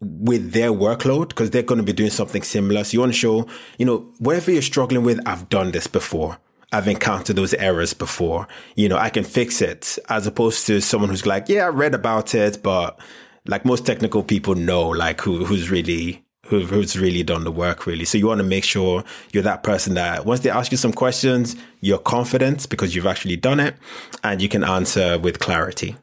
with 0.00 0.52
their 0.52 0.70
workload 0.70 1.28
because 1.28 1.50
they're 1.50 1.62
going 1.62 1.78
to 1.78 1.84
be 1.84 1.92
doing 1.92 2.10
something 2.10 2.42
similar. 2.42 2.84
So 2.84 2.94
you 2.94 3.00
want 3.00 3.12
to 3.12 3.18
show, 3.18 3.46
you 3.78 3.86
know, 3.86 4.10
whatever 4.18 4.52
you're 4.52 4.62
struggling 4.62 5.02
with, 5.02 5.20
I've 5.26 5.48
done 5.48 5.72
this 5.72 5.86
before. 5.86 6.38
I've 6.72 6.86
encountered 6.86 7.36
those 7.36 7.54
errors 7.54 7.94
before. 7.94 8.46
You 8.76 8.88
know, 8.88 8.98
I 8.98 9.10
can 9.10 9.24
fix 9.24 9.62
it 9.62 9.98
as 10.08 10.26
opposed 10.26 10.66
to 10.66 10.80
someone 10.80 11.10
who's 11.10 11.26
like, 11.26 11.48
yeah, 11.48 11.64
I 11.64 11.68
read 11.68 11.94
about 11.94 12.34
it, 12.34 12.62
but 12.62 13.00
like 13.46 13.64
most 13.64 13.86
technical 13.86 14.22
people 14.22 14.54
know, 14.54 14.88
like 14.88 15.20
who, 15.22 15.44
who's 15.44 15.70
really, 15.70 16.24
who, 16.46 16.60
who's 16.66 16.98
really 16.98 17.22
done 17.22 17.44
the 17.44 17.50
work 17.50 17.86
really. 17.86 18.04
So 18.04 18.18
you 18.18 18.26
want 18.26 18.38
to 18.38 18.44
make 18.44 18.64
sure 18.64 19.02
you're 19.32 19.42
that 19.42 19.62
person 19.62 19.94
that 19.94 20.26
once 20.26 20.40
they 20.40 20.50
ask 20.50 20.70
you 20.70 20.78
some 20.78 20.92
questions, 20.92 21.56
you're 21.80 21.98
confident 21.98 22.68
because 22.68 22.94
you've 22.94 23.06
actually 23.06 23.36
done 23.36 23.60
it 23.60 23.74
and 24.22 24.42
you 24.42 24.48
can 24.48 24.62
answer 24.62 25.18
with 25.18 25.38
clarity. 25.38 25.96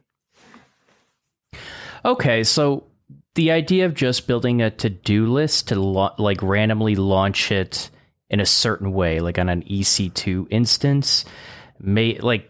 Okay. 2.04 2.44
So 2.44 2.86
the 3.36 3.52
idea 3.52 3.86
of 3.86 3.94
just 3.94 4.28
building 4.28 4.62
a 4.62 4.72
to-do 4.72 5.32
list 5.32 5.70
to 5.70 5.80
lo- 5.80 6.16
like 6.18 6.42
randomly 6.42 6.96
launch 6.96 7.52
it 7.52 7.90
in 8.30 8.40
a 8.40 8.46
certain 8.46 8.92
way 8.94 9.20
like 9.20 9.38
on 9.38 9.50
an 9.50 9.62
EC2 9.64 10.48
instance 10.50 11.26
may 11.80 12.18
like 12.20 12.50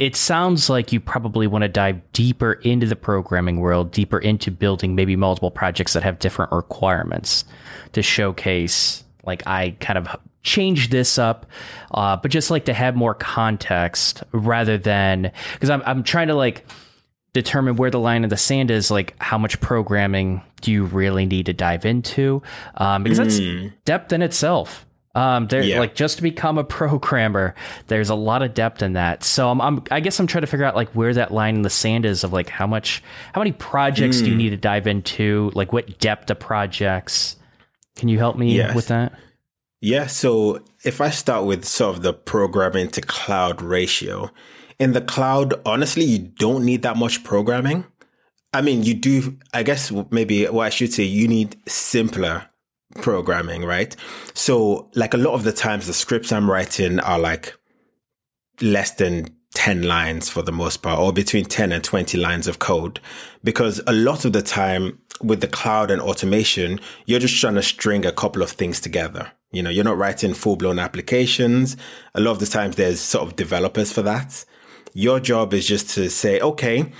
it 0.00 0.16
sounds 0.16 0.70
like 0.70 0.92
you 0.92 0.98
probably 0.98 1.46
want 1.46 1.60
to 1.60 1.68
dive 1.68 2.00
deeper 2.12 2.54
into 2.54 2.86
the 2.86 2.96
programming 2.96 3.60
world, 3.60 3.92
deeper 3.92 4.18
into 4.18 4.50
building 4.50 4.94
maybe 4.94 5.14
multiple 5.14 5.50
projects 5.50 5.92
that 5.92 6.02
have 6.02 6.18
different 6.18 6.50
requirements 6.52 7.44
to 7.92 8.00
showcase 8.00 9.04
like 9.24 9.46
I 9.46 9.76
kind 9.80 9.98
of 9.98 10.08
change 10.42 10.88
this 10.88 11.18
up, 11.18 11.44
uh, 11.90 12.16
but 12.16 12.30
just 12.30 12.50
like 12.50 12.64
to 12.64 12.72
have 12.72 12.96
more 12.96 13.14
context 13.14 14.22
rather 14.32 14.78
than 14.78 15.32
because 15.52 15.68
I'm 15.68 15.82
I'm 15.84 16.02
trying 16.02 16.28
to 16.28 16.34
like 16.34 16.64
determine 17.32 17.76
where 17.76 17.90
the 17.90 18.00
line 18.00 18.24
of 18.24 18.30
the 18.30 18.36
sand 18.36 18.70
is. 18.70 18.90
Like, 18.90 19.14
how 19.20 19.38
much 19.38 19.60
programming 19.60 20.42
do 20.60 20.72
you 20.72 20.84
really 20.84 21.26
need 21.26 21.46
to 21.46 21.52
dive 21.52 21.84
into? 21.86 22.42
Um, 22.76 23.02
because 23.02 23.18
that's 23.18 23.40
Mm. 23.40 23.72
depth 23.84 24.12
in 24.12 24.22
itself. 24.22 24.86
Um, 25.14 25.48
there, 25.48 25.62
Yeah. 25.62 25.80
like 25.80 25.96
just 25.96 26.18
to 26.18 26.22
become 26.22 26.56
a 26.56 26.62
programmer, 26.78 27.54
there's 27.88 28.10
a 28.10 28.14
lot 28.14 28.42
of 28.42 28.54
depth 28.54 28.80
in 28.80 28.92
that. 28.92 29.24
So 29.24 29.50
I'm, 29.50 29.60
I'm, 29.60 29.82
I 29.90 29.98
guess 29.98 30.20
I'm 30.20 30.28
trying 30.28 30.42
to 30.42 30.46
figure 30.46 30.64
out 30.64 30.76
like 30.76 30.88
where 30.90 31.12
that 31.14 31.32
line 31.32 31.56
in 31.56 31.62
the 31.62 31.70
sand 31.70 32.04
is 32.06 32.22
of 32.22 32.32
like 32.32 32.48
how 32.48 32.66
much, 32.68 33.02
how 33.32 33.40
many 33.40 33.50
projects 33.52 34.18
Mm. 34.20 34.24
do 34.24 34.30
you 34.30 34.36
need 34.36 34.50
to 34.50 34.56
dive 34.56 34.86
into? 34.86 35.50
Like 35.54 35.72
what 35.72 35.98
depth 35.98 36.30
of 36.30 36.38
projects? 36.38 37.34
Can 37.96 38.08
you 38.08 38.18
help 38.18 38.36
me 38.38 38.54
Yes. 38.56 38.74
with 38.76 38.86
that? 38.88 39.12
Yeah. 39.80 40.06
So 40.06 40.60
if 40.84 41.00
I 41.00 41.10
start 41.10 41.44
with 41.44 41.64
sort 41.64 41.96
of 41.96 42.02
the 42.02 42.12
programming 42.12 42.88
to 42.90 43.00
cloud 43.00 43.62
ratio, 43.62 44.30
in 44.80 44.94
the 44.94 45.02
cloud, 45.02 45.54
honestly, 45.66 46.04
you 46.04 46.18
don't 46.18 46.64
need 46.64 46.82
that 46.82 46.96
much 46.96 47.22
programming. 47.22 47.84
I 48.52 48.62
mean, 48.62 48.82
you 48.82 48.94
do, 48.94 49.38
I 49.52 49.62
guess 49.62 49.92
maybe 50.10 50.46
what 50.46 50.66
I 50.66 50.70
should 50.70 50.92
say, 50.92 51.04
you 51.04 51.28
need 51.28 51.56
simpler 51.68 52.46
programming, 52.96 53.64
right? 53.64 53.94
So, 54.34 54.90
like 54.94 55.14
a 55.14 55.18
lot 55.18 55.34
of 55.34 55.44
the 55.44 55.52
times, 55.52 55.86
the 55.86 55.92
scripts 55.92 56.32
I'm 56.32 56.50
writing 56.50 56.98
are 56.98 57.18
like 57.18 57.54
less 58.60 58.92
than 58.92 59.28
10 59.54 59.82
lines 59.82 60.30
for 60.30 60.42
the 60.42 60.50
most 60.50 60.78
part, 60.78 60.98
or 60.98 61.12
between 61.12 61.44
10 61.44 61.72
and 61.72 61.84
20 61.84 62.16
lines 62.18 62.48
of 62.48 62.58
code. 62.58 63.00
Because 63.44 63.80
a 63.86 63.92
lot 63.92 64.24
of 64.24 64.32
the 64.32 64.42
time 64.42 64.98
with 65.22 65.42
the 65.42 65.48
cloud 65.48 65.90
and 65.90 66.00
automation, 66.00 66.80
you're 67.04 67.20
just 67.20 67.38
trying 67.38 67.54
to 67.54 67.62
string 67.62 68.06
a 68.06 68.12
couple 68.12 68.42
of 68.42 68.50
things 68.50 68.80
together. 68.80 69.30
You 69.52 69.62
know, 69.62 69.70
you're 69.70 69.84
not 69.84 69.98
writing 69.98 70.32
full 70.32 70.56
blown 70.56 70.78
applications. 70.78 71.76
A 72.14 72.20
lot 72.20 72.32
of 72.32 72.38
the 72.38 72.46
times 72.46 72.76
there's 72.76 73.00
sort 73.00 73.26
of 73.26 73.36
developers 73.36 73.92
for 73.92 74.02
that. 74.02 74.44
Your 74.92 75.20
job 75.20 75.54
is 75.54 75.66
just 75.66 75.90
to 75.90 76.10
say, 76.10 76.40
okay, 76.40 76.92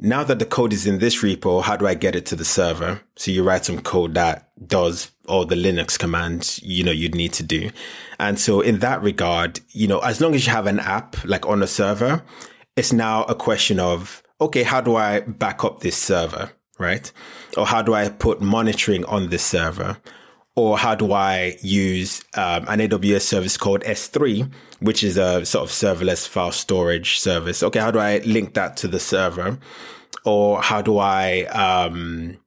now 0.00 0.24
that 0.24 0.38
the 0.38 0.44
code 0.44 0.72
is 0.72 0.86
in 0.86 0.98
this 0.98 1.22
repo, 1.22 1.62
how 1.62 1.76
do 1.76 1.86
I 1.86 1.94
get 1.94 2.16
it 2.16 2.26
to 2.26 2.36
the 2.36 2.44
server? 2.44 3.00
So 3.16 3.30
you 3.30 3.42
write 3.42 3.64
some 3.64 3.80
code 3.80 4.14
that 4.14 4.50
does 4.66 5.12
all 5.26 5.44
the 5.44 5.54
Linux 5.54 5.98
commands, 5.98 6.60
you 6.62 6.84
know, 6.84 6.92
you'd 6.92 7.14
need 7.14 7.32
to 7.34 7.42
do. 7.42 7.70
And 8.18 8.38
so 8.38 8.60
in 8.60 8.80
that 8.80 9.02
regard, 9.02 9.60
you 9.70 9.86
know, 9.86 10.00
as 10.00 10.20
long 10.20 10.34
as 10.34 10.46
you 10.46 10.52
have 10.52 10.66
an 10.66 10.80
app 10.80 11.16
like 11.24 11.46
on 11.46 11.62
a 11.62 11.66
server, 11.66 12.22
it's 12.76 12.92
now 12.92 13.24
a 13.24 13.34
question 13.34 13.78
of, 13.78 14.22
okay, 14.40 14.62
how 14.62 14.80
do 14.80 14.96
I 14.96 15.20
back 15.20 15.64
up 15.64 15.80
this 15.80 15.96
server? 15.96 16.50
Right. 16.78 17.10
Or 17.56 17.66
how 17.66 17.82
do 17.82 17.94
I 17.94 18.08
put 18.08 18.40
monitoring 18.40 19.04
on 19.04 19.30
this 19.30 19.44
server? 19.44 19.98
Or 20.56 20.78
how 20.78 20.94
do 20.94 21.12
I 21.12 21.56
use 21.62 22.22
um, 22.34 22.66
an 22.68 22.78
AWS 22.78 23.22
service 23.22 23.56
called 23.56 23.82
S3, 23.82 24.52
which 24.78 25.02
is 25.02 25.16
a 25.16 25.44
sort 25.44 25.64
of 25.64 25.70
serverless 25.70 26.28
file 26.28 26.52
storage 26.52 27.18
service? 27.18 27.62
Okay, 27.62 27.80
how 27.80 27.90
do 27.90 27.98
I 27.98 28.18
link 28.18 28.54
that 28.54 28.76
to 28.78 28.88
the 28.88 29.00
server? 29.00 29.58
Or 30.24 30.62
how 30.62 30.80
do 30.80 30.98
I, 30.98 31.42
um, 31.46 32.38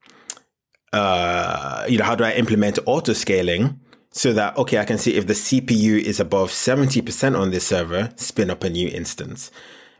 uh, 0.94 1.86
you 1.90 1.98
know, 1.98 2.06
how 2.06 2.16
do 2.16 2.24
I 2.24 2.32
implement 2.32 2.80
auto 2.86 3.12
scaling 3.12 3.80
so 4.12 4.32
that, 4.34 4.58
okay, 4.58 4.80
I 4.80 4.86
can 4.86 4.98
see 4.98 5.16
if 5.16 5.28
the 5.28 5.34
CPU 5.34 6.02
is 6.02 6.20
above 6.20 6.50
70% 6.50 7.38
on 7.38 7.52
this 7.52 7.68
server, 7.68 8.12
spin 8.16 8.50
up 8.50 8.64
a 8.64 8.70
new 8.70 8.88
instance. 8.88 9.52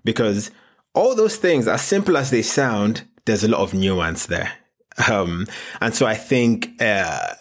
Because 0.06 0.50
all 0.96 1.14
those 1.14 1.36
things, 1.36 1.68
as 1.68 1.82
simple 1.82 2.16
as 2.16 2.32
they 2.32 2.42
sound, 2.42 3.04
there's 3.26 3.44
a 3.44 3.50
lot 3.50 3.62
of 3.62 3.74
nuance 3.74 4.26
there. 4.26 4.54
Um, 5.12 5.46
and 5.82 5.94
so 5.94 6.08
I 6.08 6.16
think, 6.16 6.72
uh, 6.82 7.34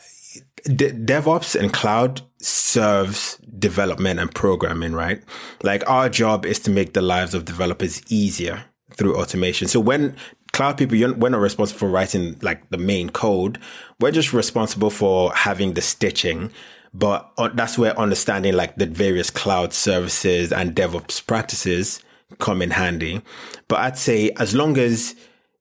De- 0.66 0.92
DevOps 0.92 1.58
and 1.58 1.72
cloud 1.72 2.22
serves 2.38 3.38
development 3.58 4.20
and 4.20 4.34
programming, 4.34 4.92
right? 4.92 5.22
Like 5.62 5.88
our 5.88 6.08
job 6.08 6.44
is 6.44 6.58
to 6.60 6.70
make 6.70 6.92
the 6.92 7.02
lives 7.02 7.34
of 7.34 7.44
developers 7.44 8.02
easier 8.08 8.64
through 8.92 9.16
automation. 9.16 9.68
So 9.68 9.80
when 9.80 10.16
cloud 10.52 10.78
people, 10.78 10.96
we're 11.14 11.28
not 11.28 11.40
responsible 11.40 11.78
for 11.78 11.88
writing 11.88 12.36
like 12.42 12.68
the 12.70 12.78
main 12.78 13.10
code. 13.10 13.58
We're 14.00 14.10
just 14.10 14.32
responsible 14.32 14.90
for 14.90 15.32
having 15.34 15.74
the 15.74 15.82
stitching. 15.82 16.50
But 16.92 17.30
uh, 17.36 17.50
that's 17.52 17.76
where 17.78 17.98
understanding 17.98 18.54
like 18.54 18.76
the 18.76 18.86
various 18.86 19.30
cloud 19.30 19.72
services 19.72 20.52
and 20.52 20.74
DevOps 20.74 21.24
practices 21.26 22.02
come 22.38 22.62
in 22.62 22.70
handy. 22.70 23.22
But 23.68 23.80
I'd 23.80 23.98
say 23.98 24.30
as 24.38 24.54
long 24.54 24.78
as 24.78 25.14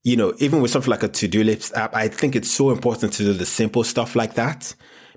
you 0.03 0.15
know, 0.15 0.33
even 0.37 0.61
with 0.61 0.69
something 0.69 0.91
like 0.91 1.01
a 1.01 1.07
to-do 1.07 1.43
list 1.43 1.73
app, 1.73 1.95
I 1.95 2.07
think 2.07 2.35
it's 2.35 2.51
so 2.51 2.69
important 2.69 3.11
to 3.13 3.23
do 3.23 3.33
the 3.33 3.45
simple 3.45 3.83
stuff 3.83 4.15
like 4.15 4.35
that 4.35 4.75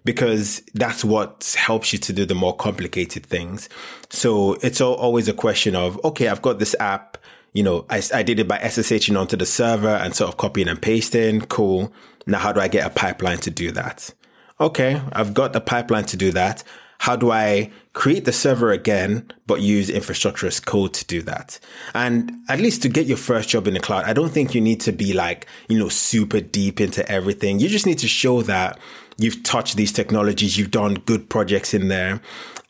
because 0.09 0.63
that's 0.73 1.05
what 1.05 1.55
helps 1.59 1.93
you 1.93 1.99
to 1.99 2.15
do 2.15 2.25
the 2.25 2.35
more 2.35 2.57
complicated 2.57 3.27
things. 3.27 3.69
So 4.09 4.55
it's 4.63 4.81
all, 4.81 4.95
always 4.95 5.29
a 5.29 5.35
question 5.35 5.77
of, 5.77 6.03
okay, 6.03 6.29
I've 6.29 6.41
got 6.41 6.59
this 6.59 6.75
app, 6.81 7.19
you 7.53 7.63
know, 7.63 7.85
I, 7.91 8.01
I 8.15 8.23
did 8.23 8.41
it 8.41 8.49
by 8.49 8.57
SSHing 8.57 9.21
onto 9.21 9.37
the 9.37 9.45
server 9.45 9.87
and 9.87 10.17
sort 10.17 10.31
of 10.31 10.39
copying 10.39 10.67
and 10.67 10.81
pasting. 10.81 11.43
Cool. 11.43 11.93
Now, 12.27 12.39
how 12.39 12.53
do 12.55 12.61
I 12.63 12.69
get 12.69 12.87
a 12.87 12.91
pipeline 12.91 13.37
to 13.41 13.51
do 13.51 13.71
that? 13.73 14.15
Okay, 14.59 14.99
I've 15.13 15.35
got 15.35 15.53
the 15.53 15.61
pipeline 15.61 16.07
to 16.07 16.17
do 16.17 16.33
that. 16.33 16.65
How 17.01 17.15
do 17.15 17.31
I 17.31 17.71
create 17.93 18.25
the 18.25 18.33
server 18.33 18.73
again, 18.73 19.31
but 19.47 19.61
use 19.61 19.91
infrastructure 19.91 20.47
as 20.47 20.59
code 20.59 20.95
to 20.95 21.05
do 21.05 21.21
that? 21.25 21.61
And 21.95 22.33
at 22.49 22.61
least 22.61 22.81
to 22.81 22.89
get 22.89 23.05
your 23.05 23.19
first 23.19 23.51
job 23.51 23.69
in 23.69 23.75
the 23.75 23.81
cloud, 23.81 24.07
I 24.07 24.15
don't 24.15 24.31
think 24.31 24.55
you 24.55 24.63
need 24.63 24.81
to 24.81 24.93
be 24.93 25.13
like, 25.13 25.47
you 25.69 25.79
know, 25.79 25.91
super 25.91 26.41
deep 26.41 26.81
into 26.81 27.07
everything. 27.13 27.61
You 27.61 27.69
just 27.69 27.85
need 27.85 27.99
to 27.99 28.09
show 28.09 28.41
that 28.41 28.79
you've 29.19 29.43
touched 29.43 29.77
these 29.77 29.93
technologies, 29.93 30.57
you've 30.57 30.71
done 30.71 30.95
good 30.95 31.29
projects 31.29 31.75
in 31.75 31.89
there, 31.89 32.21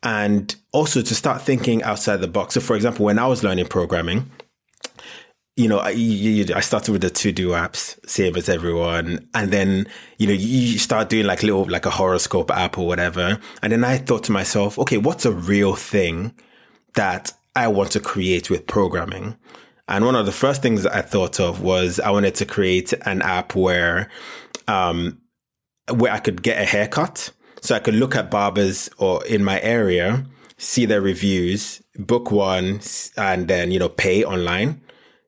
and 0.02 0.56
also 0.72 1.02
to 1.02 1.14
start 1.14 1.42
thinking 1.42 1.82
outside 1.82 2.16
the 2.16 2.28
box. 2.28 2.54
So, 2.54 2.60
for 2.60 2.74
example, 2.74 3.04
when 3.04 3.18
I 3.18 3.26
was 3.26 3.44
learning 3.44 3.66
programming, 3.66 4.30
you 5.56 5.66
know, 5.66 5.78
I, 5.78 5.90
you, 5.90 6.54
I 6.54 6.60
started 6.60 6.92
with 6.92 7.02
the 7.02 7.10
to 7.10 7.32
do 7.32 7.48
apps, 7.48 7.98
same 8.08 8.36
as 8.36 8.48
everyone. 8.48 9.28
And 9.34 9.50
then, 9.50 9.88
you 10.16 10.28
know, 10.28 10.32
you 10.32 10.78
start 10.78 11.08
doing 11.08 11.26
like 11.26 11.42
little, 11.42 11.64
like 11.68 11.84
a 11.84 11.90
horoscope 11.90 12.52
app 12.52 12.78
or 12.78 12.86
whatever. 12.86 13.40
And 13.60 13.72
then 13.72 13.82
I 13.82 13.98
thought 13.98 14.22
to 14.24 14.32
myself, 14.32 14.78
okay, 14.78 14.98
what's 14.98 15.26
a 15.26 15.32
real 15.32 15.74
thing 15.74 16.32
that 16.94 17.32
I 17.56 17.66
want 17.66 17.90
to 17.92 18.00
create 18.00 18.50
with 18.50 18.68
programming? 18.68 19.36
And 19.88 20.04
one 20.04 20.14
of 20.14 20.26
the 20.26 20.32
first 20.32 20.62
things 20.62 20.86
I 20.86 21.02
thought 21.02 21.40
of 21.40 21.60
was 21.60 21.98
I 21.98 22.10
wanted 22.10 22.36
to 22.36 22.46
create 22.46 22.92
an 23.04 23.20
app 23.22 23.56
where, 23.56 24.10
um, 24.68 25.20
where 25.94 26.12
I 26.12 26.18
could 26.18 26.42
get 26.42 26.60
a 26.60 26.64
haircut. 26.64 27.30
So 27.60 27.74
I 27.74 27.80
could 27.80 27.94
look 27.94 28.14
at 28.14 28.30
barbers 28.30 28.88
or 28.98 29.24
in 29.26 29.42
my 29.42 29.60
area, 29.60 30.24
see 30.58 30.86
their 30.86 31.00
reviews, 31.00 31.82
book 31.96 32.30
one, 32.30 32.80
and 33.16 33.48
then, 33.48 33.70
you 33.70 33.78
know, 33.78 33.88
pay 33.88 34.24
online 34.24 34.80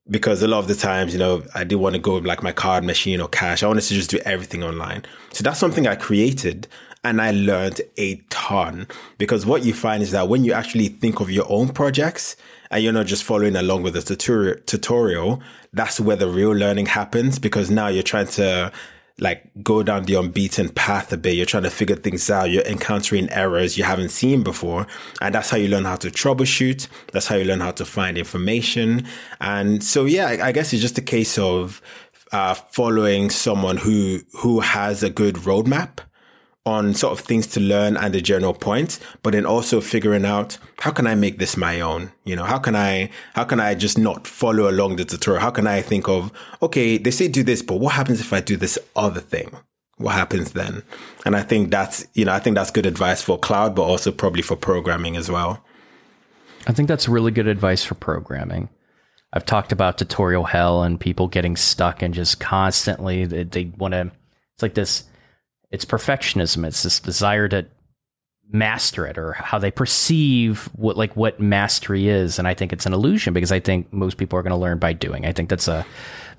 because 0.08 0.42
a 0.42 0.48
lot 0.48 0.58
of 0.58 0.68
the 0.68 0.74
times, 0.74 1.12
you 1.12 1.18
know, 1.18 1.42
I 1.54 1.64
didn't 1.64 1.80
want 1.80 1.94
to 1.94 2.00
go 2.00 2.14
with 2.16 2.26
like 2.26 2.42
my 2.42 2.52
card 2.52 2.84
machine 2.84 3.20
or 3.20 3.28
cash. 3.28 3.62
I 3.62 3.68
wanted 3.68 3.82
to 3.82 3.94
just 3.94 4.10
do 4.10 4.18
everything 4.24 4.62
online. 4.62 5.04
So 5.32 5.42
that's 5.42 5.58
something 5.58 5.86
I 5.86 5.94
created 5.94 6.66
and 7.02 7.20
I 7.20 7.30
learned 7.30 7.80
a 7.96 8.16
ton 8.28 8.86
because 9.18 9.46
what 9.46 9.64
you 9.64 9.72
find 9.72 10.02
is 10.02 10.10
that 10.10 10.28
when 10.28 10.44
you 10.44 10.52
actually 10.52 10.88
think 10.88 11.20
of 11.20 11.30
your 11.30 11.50
own 11.50 11.68
projects 11.68 12.36
and 12.70 12.84
you're 12.84 12.92
not 12.92 13.06
just 13.06 13.24
following 13.24 13.56
along 13.56 13.82
with 13.82 13.94
the 13.94 14.02
tutorial, 14.02 14.56
tutorial, 14.66 15.42
that's 15.72 15.98
where 15.98 16.16
the 16.16 16.28
real 16.28 16.52
learning 16.52 16.86
happens 16.86 17.38
because 17.38 17.70
now 17.70 17.88
you're 17.88 18.02
trying 18.02 18.26
to 18.28 18.70
like 19.20 19.44
go 19.62 19.82
down 19.82 20.04
the 20.04 20.14
unbeaten 20.14 20.70
path 20.70 21.12
a 21.12 21.16
bit. 21.16 21.36
You're 21.36 21.46
trying 21.46 21.62
to 21.64 21.70
figure 21.70 21.96
things 21.96 22.30
out. 22.30 22.50
You're 22.50 22.64
encountering 22.64 23.28
errors 23.30 23.76
you 23.76 23.84
haven't 23.84 24.10
seen 24.10 24.42
before. 24.42 24.86
And 25.20 25.34
that's 25.34 25.50
how 25.50 25.56
you 25.56 25.68
learn 25.68 25.84
how 25.84 25.96
to 25.96 26.08
troubleshoot. 26.08 26.88
That's 27.12 27.26
how 27.26 27.36
you 27.36 27.44
learn 27.44 27.60
how 27.60 27.72
to 27.72 27.84
find 27.84 28.16
information. 28.16 29.06
And 29.40 29.84
so, 29.84 30.04
yeah, 30.06 30.38
I, 30.42 30.52
guess 30.52 30.72
it's 30.72 30.82
just 30.82 30.98
a 30.98 31.02
case 31.02 31.38
of, 31.38 31.82
uh, 32.32 32.54
following 32.54 33.30
someone 33.30 33.76
who, 33.76 34.20
who 34.38 34.60
has 34.60 35.02
a 35.02 35.10
good 35.10 35.36
roadmap 35.36 35.98
on 36.66 36.92
sort 36.92 37.18
of 37.18 37.24
things 37.24 37.46
to 37.46 37.60
learn 37.60 37.96
and 37.96 38.14
the 38.14 38.20
general 38.20 38.52
points, 38.52 39.00
but 39.22 39.32
then 39.32 39.46
also 39.46 39.80
figuring 39.80 40.26
out 40.26 40.58
how 40.80 40.90
can 40.90 41.06
I 41.06 41.14
make 41.14 41.38
this 41.38 41.56
my 41.56 41.80
own? 41.80 42.12
You 42.24 42.36
know, 42.36 42.44
how 42.44 42.58
can 42.58 42.76
I, 42.76 43.10
how 43.34 43.44
can 43.44 43.60
I 43.60 43.74
just 43.74 43.96
not 43.96 44.26
follow 44.26 44.68
along 44.70 44.96
the 44.96 45.04
tutorial? 45.04 45.40
How 45.40 45.50
can 45.50 45.66
I 45.66 45.80
think 45.80 46.08
of, 46.08 46.30
okay, 46.60 46.98
they 46.98 47.10
say 47.10 47.28
do 47.28 47.42
this, 47.42 47.62
but 47.62 47.76
what 47.80 47.94
happens 47.94 48.20
if 48.20 48.32
I 48.32 48.40
do 48.40 48.56
this 48.56 48.78
other 48.94 49.20
thing? 49.20 49.56
What 49.96 50.14
happens 50.14 50.52
then? 50.52 50.82
And 51.24 51.34
I 51.34 51.42
think 51.42 51.70
that's, 51.70 52.06
you 52.14 52.24
know, 52.24 52.32
I 52.32 52.38
think 52.38 52.56
that's 52.56 52.70
good 52.70 52.86
advice 52.86 53.22
for 53.22 53.38
cloud, 53.38 53.74
but 53.74 53.82
also 53.82 54.12
probably 54.12 54.42
for 54.42 54.56
programming 54.56 55.16
as 55.16 55.30
well. 55.30 55.64
I 56.66 56.72
think 56.72 56.88
that's 56.88 57.08
really 57.08 57.32
good 57.32 57.48
advice 57.48 57.84
for 57.84 57.94
programming. 57.94 58.68
I've 59.32 59.46
talked 59.46 59.72
about 59.72 59.96
tutorial 59.96 60.44
hell 60.44 60.82
and 60.82 61.00
people 61.00 61.28
getting 61.28 61.56
stuck 61.56 62.02
and 62.02 62.12
just 62.12 62.40
constantly 62.40 63.24
they, 63.24 63.44
they 63.44 63.64
want 63.78 63.92
to. 63.92 64.10
It's 64.54 64.62
like 64.62 64.74
this. 64.74 65.04
It's 65.70 65.84
perfectionism. 65.84 66.66
It's 66.66 66.82
this 66.82 67.00
desire 67.00 67.48
to 67.48 67.66
master 68.52 69.06
it 69.06 69.16
or 69.16 69.32
how 69.34 69.58
they 69.58 69.70
perceive 69.70 70.68
what 70.74 70.96
like 70.96 71.14
what 71.14 71.38
mastery 71.38 72.08
is 72.08 72.36
and 72.36 72.48
i 72.48 72.52
think 72.52 72.72
it's 72.72 72.84
an 72.84 72.92
illusion 72.92 73.32
because 73.32 73.52
i 73.52 73.60
think 73.60 73.92
most 73.92 74.16
people 74.16 74.36
are 74.36 74.42
going 74.42 74.50
to 74.50 74.56
learn 74.56 74.76
by 74.76 74.92
doing 74.92 75.24
i 75.24 75.32
think 75.32 75.48
that's 75.48 75.68
a 75.68 75.86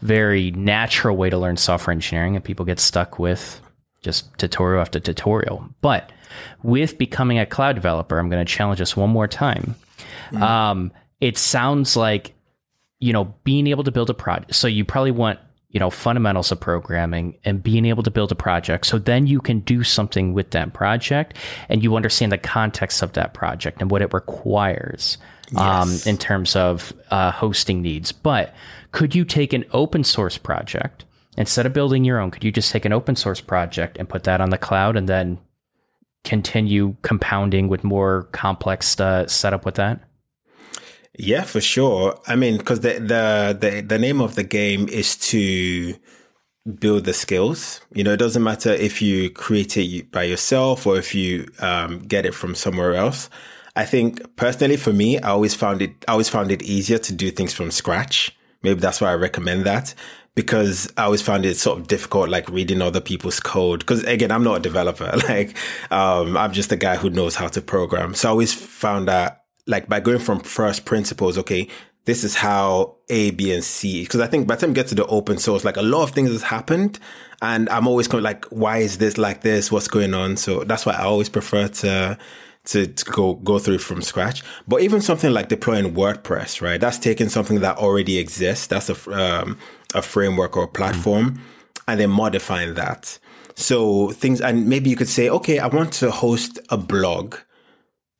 very 0.02 0.52
natural 0.52 1.16
way 1.16 1.30
to 1.30 1.38
learn 1.38 1.56
software 1.56 1.94
engineering 1.94 2.36
and 2.36 2.44
people 2.44 2.66
get 2.66 2.80
stuck 2.80 3.18
with 3.18 3.62
just 4.02 4.36
tutorial 4.38 4.82
after 4.82 5.00
tutorial. 5.00 5.68
But 5.82 6.12
with 6.64 6.98
becoming 6.98 7.40
a 7.40 7.46
cloud 7.46 7.74
developer, 7.74 8.18
I'm 8.18 8.30
going 8.30 8.46
to 8.46 8.52
challenge 8.52 8.82
us 8.82 8.98
one 8.98 9.10
more 9.10 9.28
time. 9.28 9.76
Mm-hmm. 10.32 10.44
Um, 10.44 10.92
it 11.20 11.38
sounds 11.38 11.96
like, 11.96 12.34
you 13.00 13.14
know, 13.14 13.34
being 13.44 13.68
able 13.68 13.84
to 13.84 13.92
build 13.92 14.10
a 14.10 14.14
project. 14.14 14.56
So 14.56 14.68
you 14.68 14.86
probably 14.86 15.12
want, 15.12 15.40
you 15.72 15.80
know, 15.80 15.90
fundamentals 15.90 16.52
of 16.52 16.60
programming 16.60 17.38
and 17.46 17.64
being 17.64 17.86
able 17.86 18.04
to 18.04 18.12
build 18.12 18.32
a 18.32 18.36
project. 18.36 18.86
So 18.86 19.00
then 19.00 19.26
you 19.26 19.40
can 19.40 19.62
do 19.62 19.84
something 19.84 20.34
with 20.34 20.52
that 20.52 20.74
project 20.74 21.38
and 21.70 21.82
you 21.82 21.96
understand 21.96 22.32
the 22.32 22.38
context 22.38 23.02
of 23.02 23.14
that 23.14 23.34
project 23.34 23.82
and 23.82 23.90
what 23.90 24.02
it 24.02 24.14
requires 24.14 25.18
um, 25.56 25.90
yes. 25.90 26.06
um, 26.06 26.10
in 26.10 26.18
terms 26.18 26.56
of 26.56 26.94
uh, 27.10 27.32
hosting 27.32 27.82
needs. 27.82 28.12
But 28.12 28.54
could 28.92 29.16
you 29.16 29.24
take 29.24 29.54
an 29.54 29.66
open 29.72 30.04
source 30.04 30.38
project 30.38 31.06
instead 31.38 31.66
of 31.66 31.74
building 31.74 32.04
your 32.04 32.20
own? 32.20 32.32
Could 32.32 32.44
you 32.44 32.52
just 32.52 32.72
take 32.72 32.84
an 32.84 32.94
open 32.94 33.16
source 33.16 33.40
project 33.40 33.98
and 33.98 34.10
put 34.10 34.24
that 34.26 34.42
on 34.42 34.50
the 34.50 34.58
cloud 34.58 34.98
and 34.98 35.08
then 35.08 35.40
continue 36.26 36.96
compounding 37.02 37.70
with 37.70 37.84
more 37.84 38.24
complex 38.34 39.00
uh, 39.00 39.26
setup 39.28 39.66
with 39.66 39.76
that? 39.76 40.02
Yeah, 41.18 41.44
for 41.44 41.62
sure. 41.62 42.20
I 42.28 42.36
mean, 42.36 42.58
because 42.58 42.80
the, 42.82 42.94
the 42.94 43.58
the 43.60 43.82
the 43.82 44.00
name 44.00 44.22
of 44.22 44.36
the 44.36 44.44
game 44.44 44.88
is 44.88 45.18
to 45.18 45.96
build 46.80 47.06
the 47.06 47.14
skills. 47.14 47.82
You 47.94 48.04
know, 48.04 48.14
it 48.14 48.18
doesn't 48.18 48.44
matter 48.44 48.72
if 48.72 49.02
you 49.02 49.30
create 49.30 49.78
it 49.78 50.12
by 50.12 50.24
yourself 50.24 50.86
or 50.88 50.98
if 50.98 51.14
you 51.16 51.48
um, 51.60 52.00
get 52.00 52.26
it 52.26 52.34
from 52.36 52.56
somewhere 52.56 52.96
else. 52.96 53.30
I 53.76 53.86
think 53.86 54.36
personally 54.36 54.78
for 54.78 54.94
me, 54.94 55.20
I 55.20 55.30
always 55.30 55.56
found 55.56 55.82
it, 55.82 55.92
I 56.08 56.12
always 56.14 56.30
found 56.30 56.52
it 56.52 56.62
easier 56.62 56.98
to 57.00 57.14
do 57.14 57.32
things 57.32 57.54
from 57.54 57.72
scratch. 57.72 58.36
Maybe 58.64 58.80
that's 58.80 59.02
why 59.02 59.12
I 59.12 59.16
recommend 59.16 59.66
that 59.66 59.96
because 60.36 60.92
I 60.98 61.04
always 61.04 61.22
found 61.22 61.46
it 61.46 61.58
sort 61.58 61.80
of 61.80 61.88
difficult, 61.88 62.30
like 62.30 62.48
reading 62.50 62.82
other 62.82 63.02
people's 63.02 63.40
code. 63.40 63.86
Cause 63.86 64.04
again, 64.04 64.32
I'm 64.32 64.44
not 64.44 64.58
a 64.58 64.60
developer. 64.60 65.12
Like, 65.28 65.56
um, 65.92 66.38
I'm 66.38 66.52
just 66.54 66.72
a 66.72 66.78
guy 66.78 66.96
who 66.96 67.10
knows 67.10 67.36
how 67.36 67.48
to 67.50 67.62
program. 67.62 68.14
So 68.14 68.30
I 68.30 68.32
always 68.32 68.54
found 68.54 69.08
that 69.08 69.41
like 69.68 69.88
by 69.88 70.00
going 70.00 70.20
from 70.20 70.40
first 70.40 70.86
principles, 70.86 71.38
okay, 71.38 71.68
this 72.06 72.24
is 72.24 72.36
how 72.36 72.96
A, 73.10 73.32
B, 73.32 73.54
and 73.54 73.64
C. 73.64 74.04
Because 74.04 74.20
I 74.20 74.28
think 74.28 74.48
by 74.48 74.56
the 74.56 74.62
time 74.62 74.72
you 74.72 74.76
get 74.76 74.88
to 74.88 74.96
the 74.96 75.06
open 75.06 75.38
source, 75.38 75.64
like 75.64 75.78
a 75.78 75.82
lot 75.82 76.04
of 76.04 76.12
things 76.12 76.32
has 76.32 76.44
happened, 76.44 77.00
and 77.42 77.70
I'm 77.70 77.88
always 77.88 78.08
of 78.08 78.22
like, 78.22 78.46
why 78.46 78.80
is 78.80 78.98
this 78.98 79.18
like 79.18 79.42
this? 79.42 79.72
What's 79.72 79.88
going 79.88 80.14
on? 80.14 80.38
So 80.38 80.64
that's 80.64 80.86
why 80.86 80.94
I 80.94 81.04
always 81.04 81.30
prefer 81.30 81.68
to 81.68 82.18
to, 82.64 82.88
to 82.88 83.06
go 83.06 83.36
go 83.36 83.60
through 83.60 83.80
from 83.80 84.02
scratch. 84.02 84.44
But 84.68 84.82
even 84.82 85.02
something 85.02 85.32
like 85.32 85.50
deploying 85.50 85.94
WordPress, 85.94 86.62
right? 86.62 86.80
That's 86.80 86.98
taking 86.98 87.30
something 87.30 87.60
that 87.62 87.78
already 87.78 88.18
exists. 88.18 88.68
That's 88.68 88.90
a 88.90 89.12
um, 89.12 89.58
a 89.94 90.02
framework 90.02 90.58
or 90.58 90.64
a 90.64 90.68
platform, 90.68 91.32
mm-hmm. 91.32 91.42
and 91.88 92.00
then 92.00 92.10
modifying 92.10 92.74
that. 92.76 93.20
So 93.56 94.10
things, 94.12 94.42
and 94.42 94.68
maybe 94.68 94.90
you 94.90 94.96
could 94.96 95.10
say, 95.10 95.30
okay, 95.30 95.60
I 95.60 95.68
want 95.68 95.94
to 95.94 96.10
host 96.10 96.60
a 96.70 96.78
blog 96.78 97.36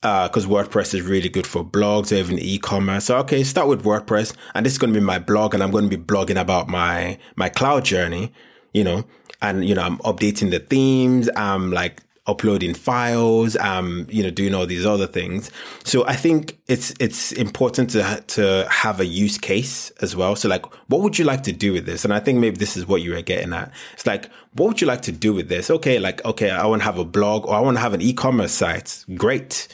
because 0.02 0.46
uh, 0.46 0.48
WordPress 0.48 0.94
is 0.94 1.02
really 1.02 1.28
good 1.28 1.46
for 1.46 1.64
blogs 1.64 2.10
or 2.10 2.16
even 2.16 2.36
e-commerce. 2.40 3.04
So 3.04 3.18
okay, 3.18 3.44
start 3.44 3.68
with 3.68 3.84
WordPress, 3.84 4.34
and 4.52 4.66
this 4.66 4.72
is 4.72 4.78
going 4.78 4.92
to 4.92 4.98
be 4.98 5.04
my 5.04 5.20
blog, 5.20 5.54
and 5.54 5.62
I'm 5.62 5.70
going 5.70 5.88
to 5.88 5.96
be 5.96 6.02
blogging 6.02 6.40
about 6.40 6.68
my 6.68 7.18
my 7.36 7.48
cloud 7.48 7.84
journey, 7.84 8.32
you 8.74 8.82
know, 8.82 9.04
and 9.40 9.64
you 9.64 9.76
know 9.76 9.82
I'm 9.82 9.98
updating 9.98 10.50
the 10.50 10.58
themes. 10.58 11.30
I'm 11.36 11.70
like 11.70 12.02
uploading 12.26 12.72
files, 12.72 13.56
um, 13.56 14.06
you 14.08 14.22
know, 14.22 14.30
doing 14.30 14.54
all 14.54 14.66
these 14.66 14.86
other 14.86 15.06
things. 15.06 15.50
So 15.84 16.06
I 16.06 16.14
think 16.14 16.58
it's 16.66 16.92
it's 16.98 17.32
important 17.32 17.90
to 17.90 18.24
to 18.26 18.66
have 18.68 19.00
a 19.00 19.06
use 19.06 19.38
case 19.38 19.90
as 20.00 20.14
well. 20.14 20.36
So 20.36 20.48
like, 20.48 20.66
what 20.88 21.00
would 21.02 21.18
you 21.18 21.24
like 21.24 21.42
to 21.44 21.52
do 21.52 21.72
with 21.72 21.86
this? 21.86 22.04
And 22.04 22.12
I 22.12 22.20
think 22.20 22.38
maybe 22.38 22.56
this 22.56 22.76
is 22.76 22.86
what 22.86 23.02
you 23.02 23.12
were 23.12 23.22
getting 23.22 23.52
at. 23.52 23.72
It's 23.94 24.06
like, 24.06 24.30
what 24.54 24.66
would 24.66 24.80
you 24.80 24.86
like 24.86 25.02
to 25.02 25.12
do 25.12 25.32
with 25.32 25.48
this? 25.48 25.70
Okay, 25.70 25.98
like, 25.98 26.24
okay, 26.24 26.50
I 26.50 26.66
want 26.66 26.82
to 26.82 26.86
have 26.86 26.98
a 26.98 27.04
blog 27.04 27.46
or 27.46 27.54
I 27.54 27.60
want 27.60 27.76
to 27.76 27.80
have 27.80 27.94
an 27.94 28.02
e-commerce 28.02 28.52
site. 28.52 29.04
Great. 29.14 29.68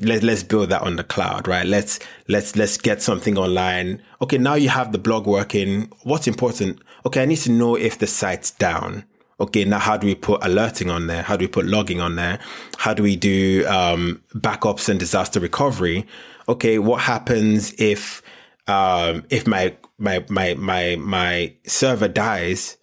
Let, 0.00 0.22
let's 0.22 0.42
build 0.42 0.70
that 0.70 0.82
on 0.82 0.96
the 0.96 1.04
cloud, 1.04 1.46
right? 1.46 1.66
Let's, 1.66 1.98
let's, 2.28 2.56
let's 2.56 2.78
get 2.78 3.02
something 3.02 3.36
online. 3.36 4.02
Okay. 4.22 4.38
Now 4.38 4.54
you 4.54 4.68
have 4.68 4.92
the 4.92 4.98
blog 4.98 5.26
working. 5.26 5.92
What's 6.02 6.26
important? 6.26 6.80
Okay. 7.04 7.22
I 7.22 7.26
need 7.26 7.38
to 7.38 7.52
know 7.52 7.76
if 7.76 7.98
the 7.98 8.06
site's 8.06 8.50
down 8.50 9.04
okay, 9.40 9.64
now 9.64 9.78
how 9.78 9.96
do 9.96 10.06
we 10.06 10.14
put 10.14 10.44
alerting 10.44 10.90
on 10.90 11.06
there? 11.06 11.22
How 11.22 11.36
do 11.36 11.44
we 11.44 11.48
put 11.48 11.66
logging 11.66 12.00
on 12.00 12.16
there? 12.16 12.38
How 12.76 12.94
do 12.94 13.02
we 13.02 13.16
do 13.16 13.66
um, 13.66 14.22
backups 14.34 14.88
and 14.88 15.00
disaster 15.00 15.40
recovery? 15.40 16.06
Okay, 16.48 16.78
what 16.78 17.00
happens 17.00 17.72
if 17.78 18.22
um, 18.66 19.24
if 19.30 19.46
my 19.46 19.76
my 19.98 20.24
my 20.28 20.54
my 20.54 20.96
my 20.96 21.54
server 21.66 22.08
dies? 22.08 22.76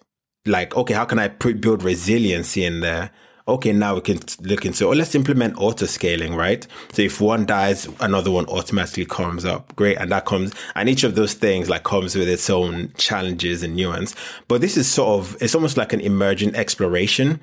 Like, 0.44 0.76
okay, 0.76 0.94
how 0.94 1.04
can 1.04 1.18
I 1.18 1.28
build 1.28 1.82
resiliency 1.82 2.64
in 2.64 2.80
there? 2.80 3.10
Okay, 3.48 3.72
now 3.72 3.94
we 3.94 4.00
can 4.00 4.20
look 4.42 4.66
into, 4.66 4.86
or 4.86 4.94
let's 4.94 5.14
implement 5.14 5.56
auto 5.58 5.86
scaling, 5.86 6.34
right? 6.34 6.66
So 6.92 7.02
if 7.02 7.20
one 7.20 7.46
dies, 7.46 7.88
another 8.00 8.30
one 8.30 8.46
automatically 8.46 9.06
comes 9.06 9.44
up. 9.44 9.74
Great. 9.76 9.96
And 9.96 10.12
that 10.12 10.26
comes, 10.26 10.52
and 10.74 10.88
each 10.88 11.04
of 11.04 11.14
those 11.14 11.34
things 11.34 11.68
like 11.68 11.84
comes 11.84 12.14
with 12.14 12.28
its 12.28 12.48
own 12.50 12.92
challenges 12.96 13.62
and 13.62 13.74
nuance. 13.74 14.14
But 14.48 14.60
this 14.60 14.76
is 14.76 14.90
sort 14.90 15.20
of, 15.20 15.36
it's 15.42 15.54
almost 15.54 15.76
like 15.76 15.92
an 15.92 16.00
emergent 16.00 16.54
exploration. 16.56 17.40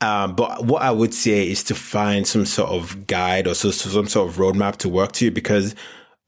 Um, 0.00 0.34
but 0.34 0.64
what 0.64 0.82
I 0.82 0.90
would 0.90 1.14
say 1.14 1.48
is 1.48 1.62
to 1.64 1.74
find 1.74 2.26
some 2.26 2.44
sort 2.44 2.70
of 2.70 3.06
guide 3.06 3.46
or 3.46 3.54
so, 3.54 3.70
some 3.70 4.08
sort 4.08 4.28
of 4.28 4.36
roadmap 4.36 4.76
to 4.78 4.88
work 4.88 5.12
to 5.12 5.30
because 5.30 5.74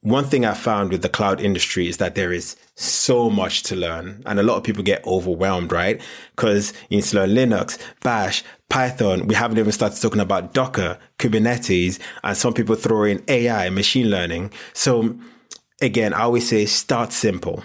one 0.03 0.25
thing 0.25 0.45
I 0.45 0.55
found 0.55 0.91
with 0.91 1.03
the 1.03 1.09
cloud 1.09 1.41
industry 1.41 1.89
is 1.89 1.97
that 1.97 2.15
there 2.15 2.33
is 2.33 2.57
so 2.77 3.29
much 3.29 3.63
to 3.65 3.77
learn 3.77 4.23
and 4.25 4.39
a 4.39 4.43
lot 4.43 4.57
of 4.57 4.63
people 4.63 4.83
get 4.83 5.05
overwhelmed, 5.07 5.73
right? 5.73 6.01
Because 6.35 6.73
you 6.89 6.99
need 6.99 7.05
to 7.05 7.17
learn 7.17 7.31
Linux, 7.31 7.79
Bash, 8.03 8.45
Python. 8.69 9.27
We 9.27 9.35
haven't 9.35 9.59
even 9.59 9.73
started 9.73 10.01
talking 10.01 10.21
about 10.21 10.55
Docker, 10.55 10.99
Kubernetes, 11.19 11.99
and 12.23 12.37
some 12.37 12.55
people 12.55 12.77
throw 12.77 13.05
in 13.05 13.25
AI, 13.27 13.69
machine 13.71 14.11
learning. 14.11 14.53
So 14.75 15.19
again, 15.81 16.15
I 16.15 16.23
always 16.23 16.49
say 16.49 16.67
start 16.67 17.13
simple. 17.13 17.65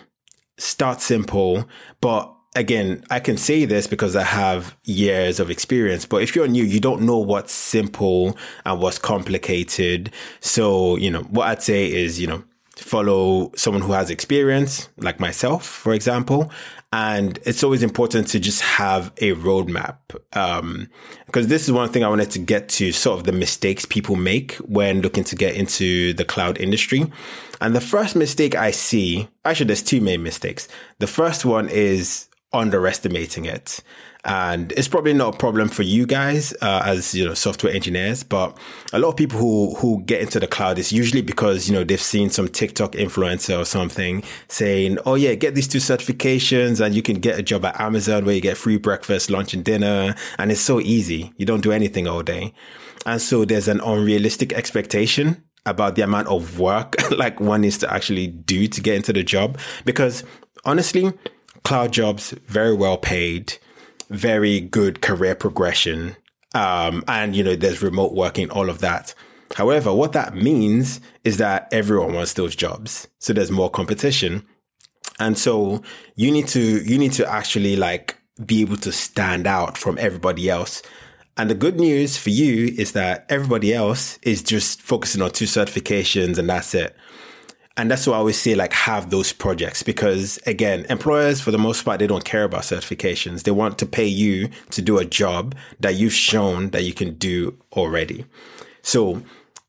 Start 0.57 1.01
simple, 1.01 1.67
but 2.01 2.34
again, 2.56 3.04
I 3.10 3.20
can 3.20 3.38
say 3.38 3.66
this 3.66 3.88
because 3.88 4.16
I 4.16 4.24
have 4.24 4.76
years 4.84 5.39
of 5.39 5.49
experience, 5.49 6.06
but 6.06 6.22
if 6.22 6.36
you're 6.36 6.47
new, 6.47 6.64
you 6.64 6.80
don't 6.80 7.02
know 7.02 7.18
what's 7.18 7.54
simple 7.54 8.38
and 8.66 8.80
what's 8.80 8.99
complicated. 8.99 10.12
So, 10.39 10.95
you 10.97 11.10
know, 11.10 11.22
what 11.24 11.47
I'd 11.47 11.64
say 11.64 11.91
is, 11.91 12.20
you 12.20 12.28
know, 12.28 12.43
follow 12.76 13.52
someone 13.56 13.84
who 13.84 13.91
has 13.93 14.10
experience, 14.10 14.89
like 14.97 15.20
myself, 15.20 15.66
for 15.66 15.93
example. 15.93 16.52
And 16.93 17.39
it's 17.45 17.64
always 17.64 17.84
important 17.84 18.28
to 18.30 18.39
just 18.39 18.62
have 18.62 19.14
a 19.20 19.32
roadmap. 19.34 19.97
Um, 20.34 20.89
because 21.26 21.47
this 21.47 21.64
is 21.64 21.72
one 21.72 21.88
thing 21.89 22.04
I 22.04 22.10
wanted 22.10 22.32
to 22.32 22.39
get 22.39 22.68
to 22.70 22.91
sort 22.91 23.20
of 23.20 23.26
the 23.26 23.32
mistakes 23.32 23.86
people 23.86 24.18
make 24.18 24.56
when 24.56 25.02
looking 25.02 25.24
to 25.26 25.36
get 25.36 25.56
into 25.56 26.12
the 26.14 26.26
cloud 26.26 26.60
industry. 26.60 27.10
And 27.62 27.74
the 27.74 27.82
first 27.82 28.16
mistake 28.18 28.56
I 28.56 28.72
see, 28.72 29.30
actually, 29.45 29.68
there's 29.68 29.84
two 29.84 30.02
main 30.02 30.24
mistakes. 30.24 30.68
The 30.99 31.08
first 31.08 31.45
one 31.45 31.70
is 31.70 32.28
underestimating 32.54 33.45
it. 33.45 33.82
And 34.24 34.72
it's 34.74 34.88
probably 34.88 35.14
not 35.14 35.34
a 35.34 35.38
problem 35.38 35.68
for 35.68 35.82
you 35.82 36.06
guys 36.06 36.54
uh, 36.62 36.84
as 36.86 37.16
you 37.16 37.26
know 37.26 37.34
software 37.34 37.74
engineers, 37.74 38.22
but 38.22 38.56
a 38.93 38.99
lot 38.99 39.10
of 39.10 39.16
people 39.16 39.39
who 39.39 39.74
who 39.76 40.04
get 40.04 40.22
into 40.22 40.39
the 40.39 40.45
cloud 40.45 40.78
is 40.78 40.91
usually 40.91 41.24
because 41.24 41.68
you 41.68 41.74
know 41.74 41.84
they've 41.84 41.99
seen 41.99 42.30
some 42.30 42.47
TikTok 42.47 42.91
influencer 42.91 43.60
or 43.60 43.66
something 43.66 44.22
saying, 44.47 44.99
"Oh 45.08 45.16
yeah, 45.16 45.34
get 45.34 45.56
these 45.56 45.68
two 45.68 45.80
certifications 45.80 46.80
and 46.86 46.93
you 46.93 47.02
can 47.02 47.16
get 47.16 47.39
a 47.39 47.41
job 47.41 47.66
at 47.66 47.82
Amazon 47.82 48.24
where 48.26 48.36
you 48.36 48.41
get 48.41 48.58
free 48.58 48.78
breakfast, 48.78 49.32
lunch, 49.32 49.56
and 49.56 49.66
dinner, 49.66 50.14
and 50.38 50.52
it's 50.52 50.62
so 50.62 50.80
easy. 50.80 51.34
You 51.38 51.47
don't 51.47 51.62
do 51.62 51.72
anything 51.72 52.08
all 52.08 52.22
day." 52.22 52.54
And 53.08 53.20
so 53.20 53.43
there's 53.43 53.68
an 53.68 53.82
unrealistic 53.82 54.54
expectation 54.54 55.43
about 55.66 55.95
the 55.95 56.04
amount 56.04 56.28
of 56.28 56.60
work 56.60 56.95
like 57.18 57.39
one 57.39 57.62
needs 57.62 57.78
to 57.80 57.91
actually 57.91 58.28
do 58.28 58.68
to 58.68 58.82
get 58.82 58.95
into 58.95 59.14
the 59.14 59.24
job 59.24 59.58
because 59.86 60.24
honestly 60.66 61.14
cloud 61.64 61.93
jobs, 61.93 62.32
very 62.47 62.74
well 62.74 62.97
paid, 62.97 63.57
very 64.09 64.59
good 64.59 65.01
career 65.01 65.36
progression. 65.36 66.16
Um, 66.53 67.03
and, 67.07 67.36
you 67.36 67.43
know, 67.43 67.55
there's 67.55 67.82
remote 67.82 68.14
working, 68.14 68.49
all 68.51 68.70
of 68.70 68.80
that. 68.80 69.14
However, 69.55 69.93
what 69.93 70.14
that 70.14 70.36
means 70.36 70.99
is 71.24 71.38
that 71.38 71.68
everyone 71.72 72.14
wants 72.14 72.34
those 72.34 72.55
jobs. 72.55 73.07
So 73.20 73.34
there's 73.34 73.51
more 73.51 73.70
competition. 73.70 74.45
And 75.20 75.38
so 75.38 75.82
you 76.16 76.32
need 76.32 76.47
to, 76.49 76.62
you 76.84 76.97
need 76.97 77.14
to 77.14 77.30
actually 77.30 77.76
like 77.76 78.18
be 78.45 78.62
able 78.62 78.78
to 78.78 78.91
stand 78.91 79.47
out 79.47 79.78
from 79.78 79.97
everybody 79.97 80.49
else. 80.49 80.82
And 81.38 81.49
the 81.49 81.55
good 81.55 81.80
news 81.80 82.18
for 82.18 82.30
you 82.30 82.74
is 82.78 82.93
that 82.93 83.26
everybody 83.30 83.74
else 83.74 84.18
is 84.24 84.43
just 84.43 84.82
focusing 84.82 85.22
on 85.22 85.32
two 85.32 85.45
certifications 85.45 86.38
and 86.38 86.49
that's 86.49 86.74
it. 86.74 86.95
And 87.82 87.89
that's 87.89 88.05
why 88.05 88.13
I 88.13 88.17
always 88.17 88.39
say, 88.39 88.53
like, 88.53 88.73
have 88.73 89.09
those 89.09 89.34
projects 89.34 89.82
because, 89.82 90.38
again, 90.45 90.86
employers, 90.88 91.41
for 91.41 91.49
the 91.49 91.57
most 91.57 91.84
part, 91.84 91.97
they 91.97 92.05
don't 92.05 92.23
care 92.23 92.43
about 92.43 92.61
certifications. 92.61 93.41
They 93.41 93.49
want 93.49 93.79
to 93.79 93.88
pay 93.88 94.05
you 94.05 94.51
to 94.69 94.84
do 94.84 94.99
a 94.99 95.03
job 95.03 95.55
that 95.79 95.95
you've 95.95 96.13
shown 96.13 96.69
that 96.69 96.84
you 96.84 96.93
can 96.93 97.15
do 97.15 97.57
already. 97.71 98.25
So, 98.84 99.23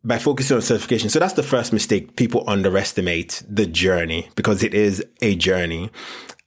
by 0.05 0.19
focusing 0.19 0.57
on 0.57 0.61
certification, 0.61 1.09
so 1.09 1.21
that's 1.21 1.33
the 1.33 1.43
first 1.43 1.73
mistake. 1.73 2.17
People 2.17 2.45
underestimate 2.47 3.43
the 3.49 3.65
journey 3.65 4.29
because 4.35 4.63
it 4.63 4.75
is 4.75 5.03
a 5.23 5.35
journey. 5.35 5.91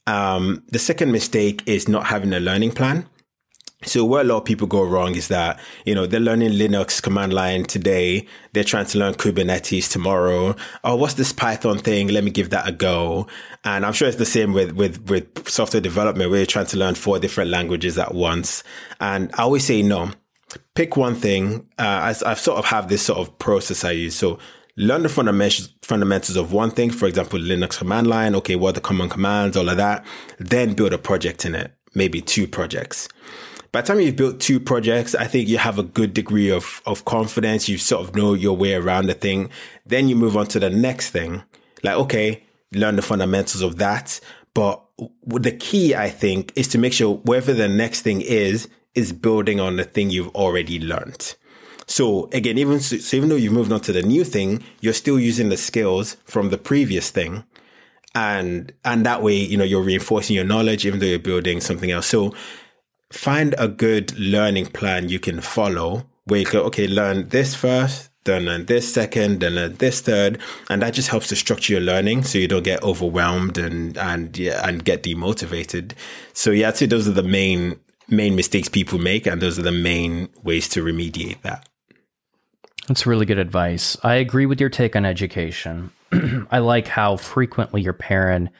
Um, 0.06 0.62
the 0.68 0.78
second 0.78 1.10
mistake 1.10 1.64
is 1.66 1.88
not 1.88 2.06
having 2.06 2.32
a 2.32 2.38
learning 2.38 2.72
plan. 2.72 3.08
So 3.82 4.06
where 4.06 4.22
a 4.22 4.24
lot 4.24 4.38
of 4.38 4.44
people 4.46 4.66
go 4.66 4.82
wrong 4.82 5.14
is 5.16 5.28
that, 5.28 5.60
you 5.84 5.94
know, 5.94 6.06
they're 6.06 6.18
learning 6.18 6.52
Linux 6.52 7.02
command 7.02 7.34
line 7.34 7.64
today. 7.64 8.26
They're 8.54 8.64
trying 8.64 8.86
to 8.86 8.98
learn 8.98 9.14
Kubernetes 9.14 9.90
tomorrow. 9.92 10.56
Oh, 10.82 10.96
what's 10.96 11.14
this 11.14 11.32
Python 11.32 11.78
thing? 11.78 12.08
Let 12.08 12.24
me 12.24 12.30
give 12.30 12.50
that 12.50 12.66
a 12.66 12.72
go. 12.72 13.26
And 13.64 13.84
I'm 13.84 13.92
sure 13.92 14.08
it's 14.08 14.16
the 14.16 14.24
same 14.24 14.54
with, 14.54 14.72
with, 14.72 15.10
with 15.10 15.46
software 15.46 15.82
development 15.82 16.30
where 16.30 16.40
you're 16.40 16.46
trying 16.46 16.66
to 16.66 16.78
learn 16.78 16.94
four 16.94 17.18
different 17.18 17.50
languages 17.50 17.98
at 17.98 18.14
once. 18.14 18.64
And 18.98 19.30
I 19.34 19.42
always 19.42 19.66
say 19.66 19.82
no. 19.82 20.10
Pick 20.74 20.96
one 20.96 21.14
thing. 21.14 21.68
Uh, 21.78 21.82
I, 21.82 22.08
I 22.08 22.34
sort 22.34 22.58
of 22.58 22.64
have 22.64 22.88
this 22.88 23.02
sort 23.02 23.18
of 23.18 23.38
process 23.38 23.84
I 23.84 23.90
use. 23.90 24.16
So 24.16 24.38
learn 24.78 25.02
the 25.02 25.10
fundamentals 25.10 25.74
fundamentals 25.82 26.36
of 26.36 26.50
one 26.50 26.70
thing. 26.70 26.90
For 26.90 27.06
example, 27.06 27.38
Linux 27.38 27.78
command 27.78 28.06
line. 28.06 28.34
Okay, 28.36 28.56
what 28.56 28.70
are 28.70 28.72
the 28.72 28.80
common 28.80 29.10
commands, 29.10 29.54
all 29.54 29.68
of 29.68 29.76
that. 29.76 30.04
Then 30.38 30.72
build 30.72 30.94
a 30.94 30.98
project 30.98 31.44
in 31.44 31.54
it. 31.54 31.72
Maybe 31.94 32.22
two 32.22 32.46
projects 32.46 33.08
by 33.76 33.82
the 33.82 33.88
time 33.88 34.00
you've 34.00 34.16
built 34.16 34.40
two 34.40 34.58
projects, 34.58 35.14
I 35.14 35.26
think 35.26 35.50
you 35.50 35.58
have 35.58 35.78
a 35.78 35.82
good 35.82 36.14
degree 36.14 36.50
of, 36.50 36.80
of 36.86 37.04
confidence. 37.04 37.68
You 37.68 37.76
sort 37.76 38.08
of 38.08 38.16
know 38.16 38.32
your 38.32 38.56
way 38.56 38.72
around 38.72 39.04
the 39.04 39.12
thing. 39.12 39.50
Then 39.84 40.08
you 40.08 40.16
move 40.16 40.34
on 40.34 40.46
to 40.46 40.58
the 40.58 40.70
next 40.70 41.10
thing. 41.10 41.42
Like, 41.82 41.96
okay, 41.96 42.42
learn 42.72 42.96
the 42.96 43.02
fundamentals 43.02 43.60
of 43.60 43.76
that. 43.76 44.18
But 44.54 44.82
the 45.26 45.52
key, 45.52 45.94
I 45.94 46.08
think, 46.08 46.54
is 46.56 46.68
to 46.68 46.78
make 46.78 46.94
sure 46.94 47.16
whatever 47.16 47.52
the 47.52 47.68
next 47.68 48.00
thing 48.00 48.22
is, 48.22 48.66
is 48.94 49.12
building 49.12 49.60
on 49.60 49.76
the 49.76 49.84
thing 49.84 50.08
you've 50.08 50.34
already 50.34 50.80
learned. 50.80 51.34
So 51.86 52.30
again, 52.32 52.56
even 52.56 52.80
so, 52.80 52.96
so 52.96 53.14
even 53.18 53.28
though 53.28 53.36
you've 53.36 53.52
moved 53.52 53.72
on 53.72 53.82
to 53.82 53.92
the 53.92 54.00
new 54.00 54.24
thing, 54.24 54.64
you're 54.80 54.94
still 54.94 55.20
using 55.20 55.50
the 55.50 55.58
skills 55.58 56.16
from 56.24 56.48
the 56.48 56.56
previous 56.56 57.10
thing. 57.10 57.44
And, 58.14 58.72
and 58.86 59.04
that 59.04 59.22
way, 59.22 59.34
you 59.34 59.58
know, 59.58 59.64
you're 59.64 59.82
reinforcing 59.82 60.34
your 60.34 60.46
knowledge, 60.46 60.86
even 60.86 60.98
though 60.98 61.04
you're 61.04 61.18
building 61.18 61.60
something 61.60 61.90
else. 61.90 62.06
So 62.06 62.32
find 63.10 63.54
a 63.58 63.68
good 63.68 64.18
learning 64.18 64.66
plan 64.66 65.08
you 65.08 65.18
can 65.18 65.40
follow 65.40 66.06
where 66.24 66.40
you 66.40 66.46
go, 66.46 66.62
okay, 66.64 66.88
learn 66.88 67.28
this 67.28 67.54
first, 67.54 68.10
then 68.24 68.44
learn 68.44 68.66
this 68.66 68.92
second, 68.92 69.40
then 69.40 69.54
learn 69.54 69.76
this 69.76 70.00
third. 70.00 70.38
And 70.68 70.82
that 70.82 70.92
just 70.92 71.08
helps 71.08 71.28
to 71.28 71.36
structure 71.36 71.74
your 71.74 71.82
learning 71.82 72.24
so 72.24 72.38
you 72.38 72.48
don't 72.48 72.64
get 72.64 72.82
overwhelmed 72.82 73.56
and, 73.56 73.96
and, 73.96 74.36
yeah, 74.36 74.66
and 74.68 74.84
get 74.84 75.02
demotivated. 75.02 75.92
So 76.32 76.50
yeah, 76.50 76.68
I'd 76.68 76.76
say 76.76 76.86
those 76.86 77.06
are 77.06 77.12
the 77.12 77.22
main, 77.22 77.78
main 78.08 78.34
mistakes 78.34 78.68
people 78.68 78.98
make. 78.98 79.26
And 79.26 79.40
those 79.40 79.58
are 79.58 79.62
the 79.62 79.72
main 79.72 80.28
ways 80.42 80.68
to 80.70 80.84
remediate 80.84 81.40
that. 81.42 81.68
That's 82.88 83.06
really 83.06 83.26
good 83.26 83.38
advice. 83.38 83.96
I 84.02 84.16
agree 84.16 84.46
with 84.46 84.60
your 84.60 84.70
take 84.70 84.94
on 84.94 85.04
education. 85.04 85.90
I 86.50 86.58
like 86.58 86.88
how 86.88 87.16
frequently 87.16 87.82
you're 87.82 87.92
pairing 87.92 88.50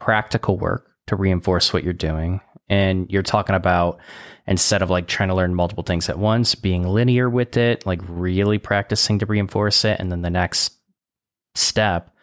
practical 0.00 0.56
work 0.56 0.88
to 1.08 1.16
reinforce 1.16 1.72
what 1.72 1.84
you're 1.84 1.92
doing 1.92 2.40
and 2.68 3.10
you're 3.10 3.22
talking 3.22 3.54
about 3.54 3.98
instead 4.46 4.82
of 4.82 4.90
like 4.90 5.06
trying 5.06 5.28
to 5.28 5.34
learn 5.34 5.54
multiple 5.54 5.84
things 5.84 6.08
at 6.08 6.18
once, 6.18 6.54
being 6.54 6.86
linear 6.86 7.28
with 7.28 7.56
it, 7.56 7.84
like 7.86 8.00
really 8.08 8.58
practicing 8.58 9.18
to 9.18 9.26
reinforce 9.26 9.84
it. 9.84 10.00
And 10.00 10.10
then 10.10 10.22
the 10.22 10.30
next 10.30 10.72
step, 11.54 12.14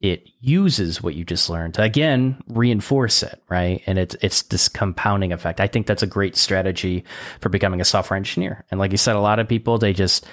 it 0.00 0.28
uses 0.40 1.02
what 1.02 1.14
you 1.14 1.24
just 1.24 1.48
learned 1.48 1.74
to 1.74 1.82
again 1.82 2.42
reinforce 2.48 3.22
it, 3.22 3.40
right? 3.48 3.82
And 3.86 3.98
it's 3.98 4.16
it's 4.20 4.42
this 4.42 4.68
compounding 4.68 5.32
effect. 5.32 5.60
I 5.60 5.68
think 5.68 5.86
that's 5.86 6.02
a 6.02 6.08
great 6.08 6.36
strategy 6.36 7.04
for 7.40 7.48
becoming 7.48 7.80
a 7.80 7.84
software 7.84 8.16
engineer. 8.16 8.64
And 8.70 8.80
like 8.80 8.90
you 8.90 8.96
said, 8.96 9.16
a 9.16 9.20
lot 9.20 9.38
of 9.38 9.48
people 9.48 9.78
they 9.78 9.92
just 9.92 10.26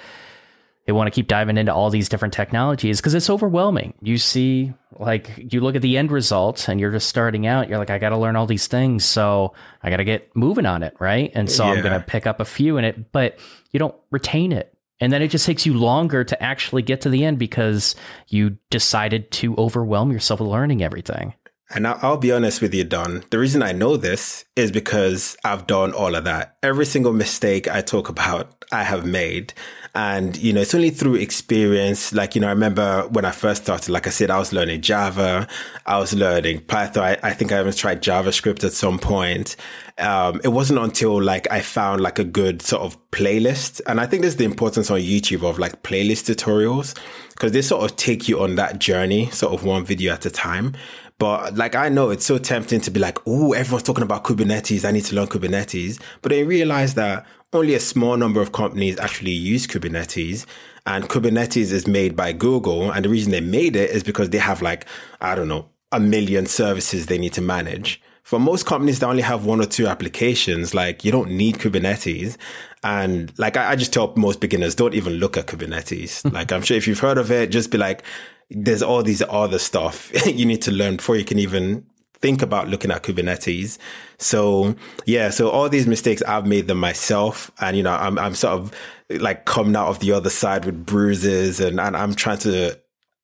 they 0.86 0.92
want 0.92 1.06
to 1.06 1.10
keep 1.10 1.28
diving 1.28 1.56
into 1.56 1.72
all 1.72 1.90
these 1.90 2.08
different 2.08 2.34
technologies 2.34 3.00
because 3.00 3.14
it's 3.14 3.30
overwhelming. 3.30 3.94
You 4.00 4.18
see, 4.18 4.72
like, 4.98 5.30
you 5.52 5.60
look 5.60 5.76
at 5.76 5.82
the 5.82 5.98
end 5.98 6.10
result 6.10 6.68
and 6.68 6.80
you're 6.80 6.90
just 6.90 7.08
starting 7.08 7.46
out, 7.46 7.68
you're 7.68 7.78
like, 7.78 7.90
I 7.90 7.98
got 7.98 8.08
to 8.08 8.16
learn 8.16 8.34
all 8.34 8.46
these 8.46 8.66
things. 8.66 9.04
So 9.04 9.54
I 9.82 9.90
got 9.90 9.98
to 9.98 10.04
get 10.04 10.34
moving 10.34 10.66
on 10.66 10.82
it. 10.82 10.94
Right. 10.98 11.30
And 11.34 11.50
so 11.50 11.64
yeah. 11.64 11.72
I'm 11.72 11.82
going 11.82 12.00
to 12.00 12.04
pick 12.04 12.26
up 12.26 12.40
a 12.40 12.44
few 12.44 12.76
in 12.78 12.84
it, 12.84 13.12
but 13.12 13.38
you 13.70 13.78
don't 13.78 13.94
retain 14.10 14.52
it. 14.52 14.74
And 15.00 15.12
then 15.12 15.22
it 15.22 15.28
just 15.28 15.46
takes 15.46 15.64
you 15.64 15.74
longer 15.74 16.24
to 16.24 16.42
actually 16.42 16.82
get 16.82 17.00
to 17.02 17.08
the 17.08 17.24
end 17.24 17.38
because 17.38 17.94
you 18.28 18.58
decided 18.68 19.30
to 19.32 19.56
overwhelm 19.56 20.12
yourself 20.12 20.40
with 20.40 20.48
learning 20.50 20.82
everything. 20.82 21.34
And 21.72 21.86
I'll 21.86 22.16
be 22.16 22.32
honest 22.32 22.60
with 22.60 22.74
you, 22.74 22.82
Don. 22.82 23.22
The 23.30 23.38
reason 23.38 23.62
I 23.62 23.70
know 23.70 23.96
this 23.96 24.44
is 24.56 24.72
because 24.72 25.36
I've 25.44 25.68
done 25.68 25.92
all 25.92 26.16
of 26.16 26.24
that. 26.24 26.56
Every 26.64 26.84
single 26.84 27.12
mistake 27.12 27.68
I 27.68 27.80
talk 27.80 28.08
about, 28.08 28.64
I 28.72 28.82
have 28.82 29.06
made. 29.06 29.54
And, 29.94 30.36
you 30.36 30.52
know, 30.52 30.60
it's 30.60 30.74
only 30.74 30.90
through 30.90 31.16
experience. 31.16 32.12
Like, 32.12 32.34
you 32.34 32.40
know, 32.40 32.46
I 32.46 32.50
remember 32.50 33.08
when 33.08 33.24
I 33.24 33.32
first 33.32 33.64
started, 33.64 33.90
like 33.90 34.06
I 34.06 34.10
said, 34.10 34.30
I 34.30 34.38
was 34.38 34.52
learning 34.52 34.82
Java. 34.82 35.48
I 35.84 35.98
was 35.98 36.14
learning 36.14 36.60
Python. 36.60 37.02
I, 37.02 37.18
I 37.22 37.32
think 37.32 37.50
I 37.50 37.60
even 37.60 37.72
tried 37.72 38.02
JavaScript 38.02 38.62
at 38.62 38.72
some 38.72 38.98
point. 38.98 39.56
Um, 39.98 40.40
it 40.44 40.48
wasn't 40.48 40.78
until 40.78 41.20
like 41.20 41.50
I 41.50 41.60
found 41.60 42.00
like 42.00 42.18
a 42.18 42.24
good 42.24 42.62
sort 42.62 42.82
of 42.82 42.96
playlist. 43.10 43.80
And 43.86 44.00
I 44.00 44.06
think 44.06 44.22
there's 44.22 44.36
the 44.36 44.44
importance 44.44 44.90
on 44.90 45.00
YouTube 45.00 45.42
of 45.48 45.58
like 45.58 45.82
playlist 45.82 46.32
tutorials 46.32 46.96
because 47.30 47.52
they 47.52 47.62
sort 47.62 47.90
of 47.90 47.96
take 47.96 48.28
you 48.28 48.40
on 48.40 48.54
that 48.56 48.78
journey, 48.78 49.30
sort 49.30 49.52
of 49.54 49.64
one 49.64 49.84
video 49.84 50.12
at 50.12 50.24
a 50.24 50.30
time. 50.30 50.74
But 51.20 51.54
like 51.54 51.74
I 51.74 51.90
know 51.90 52.08
it's 52.08 52.24
so 52.24 52.38
tempting 52.38 52.80
to 52.80 52.90
be 52.90 52.98
like, 52.98 53.18
oh, 53.26 53.52
everyone's 53.52 53.82
talking 53.82 54.02
about 54.02 54.24
Kubernetes. 54.24 54.86
I 54.86 54.90
need 54.90 55.04
to 55.04 55.14
learn 55.14 55.26
Kubernetes. 55.26 56.00
But 56.22 56.30
then 56.30 56.48
realize 56.48 56.94
that 56.94 57.26
only 57.52 57.74
a 57.74 57.80
small 57.80 58.16
number 58.16 58.40
of 58.40 58.52
companies 58.52 58.98
actually 58.98 59.32
use 59.32 59.66
Kubernetes. 59.66 60.46
And 60.86 61.10
Kubernetes 61.10 61.72
is 61.72 61.86
made 61.86 62.16
by 62.16 62.32
Google. 62.32 62.90
And 62.90 63.04
the 63.04 63.10
reason 63.10 63.32
they 63.32 63.42
made 63.42 63.76
it 63.76 63.90
is 63.90 64.02
because 64.02 64.30
they 64.30 64.38
have 64.38 64.62
like, 64.62 64.86
I 65.20 65.34
don't 65.34 65.46
know, 65.48 65.68
a 65.92 66.00
million 66.00 66.46
services 66.46 67.04
they 67.06 67.18
need 67.18 67.34
to 67.34 67.42
manage. 67.42 68.00
For 68.22 68.38
most 68.38 68.64
companies 68.64 69.00
that 69.00 69.06
only 69.08 69.22
have 69.22 69.44
one 69.44 69.60
or 69.60 69.66
two 69.66 69.88
applications, 69.88 70.72
like 70.74 71.04
you 71.04 71.12
don't 71.12 71.32
need 71.32 71.56
Kubernetes. 71.56 72.38
And 72.82 73.30
like 73.38 73.58
I, 73.58 73.72
I 73.72 73.76
just 73.76 73.92
tell 73.92 74.14
most 74.16 74.40
beginners, 74.40 74.74
don't 74.74 74.94
even 74.94 75.14
look 75.14 75.36
at 75.36 75.48
Kubernetes. 75.48 76.32
like 76.32 76.50
I'm 76.50 76.62
sure 76.62 76.78
if 76.78 76.88
you've 76.88 77.00
heard 77.00 77.18
of 77.18 77.30
it, 77.30 77.50
just 77.50 77.70
be 77.70 77.76
like, 77.76 78.04
there's 78.50 78.82
all 78.82 79.02
these 79.02 79.22
other 79.28 79.58
stuff 79.58 80.10
you 80.26 80.44
need 80.44 80.62
to 80.62 80.72
learn 80.72 80.96
before 80.96 81.16
you 81.16 81.24
can 81.24 81.38
even 81.38 81.86
think 82.20 82.42
about 82.42 82.68
looking 82.68 82.90
at 82.90 83.02
Kubernetes. 83.02 83.78
So 84.18 84.74
yeah, 85.06 85.30
so 85.30 85.48
all 85.48 85.68
these 85.68 85.86
mistakes 85.86 86.22
I've 86.22 86.46
made 86.46 86.66
them 86.68 86.78
myself, 86.78 87.50
and 87.60 87.76
you 87.76 87.82
know 87.82 87.92
I'm 87.92 88.18
I'm 88.18 88.34
sort 88.34 88.54
of 88.54 88.72
like 89.10 89.46
coming 89.46 89.76
out 89.76 89.88
of 89.88 90.00
the 90.00 90.12
other 90.12 90.30
side 90.30 90.64
with 90.64 90.84
bruises, 90.84 91.60
and, 91.60 91.80
and 91.80 91.96
I'm 91.96 92.14
trying 92.14 92.38
to 92.38 92.78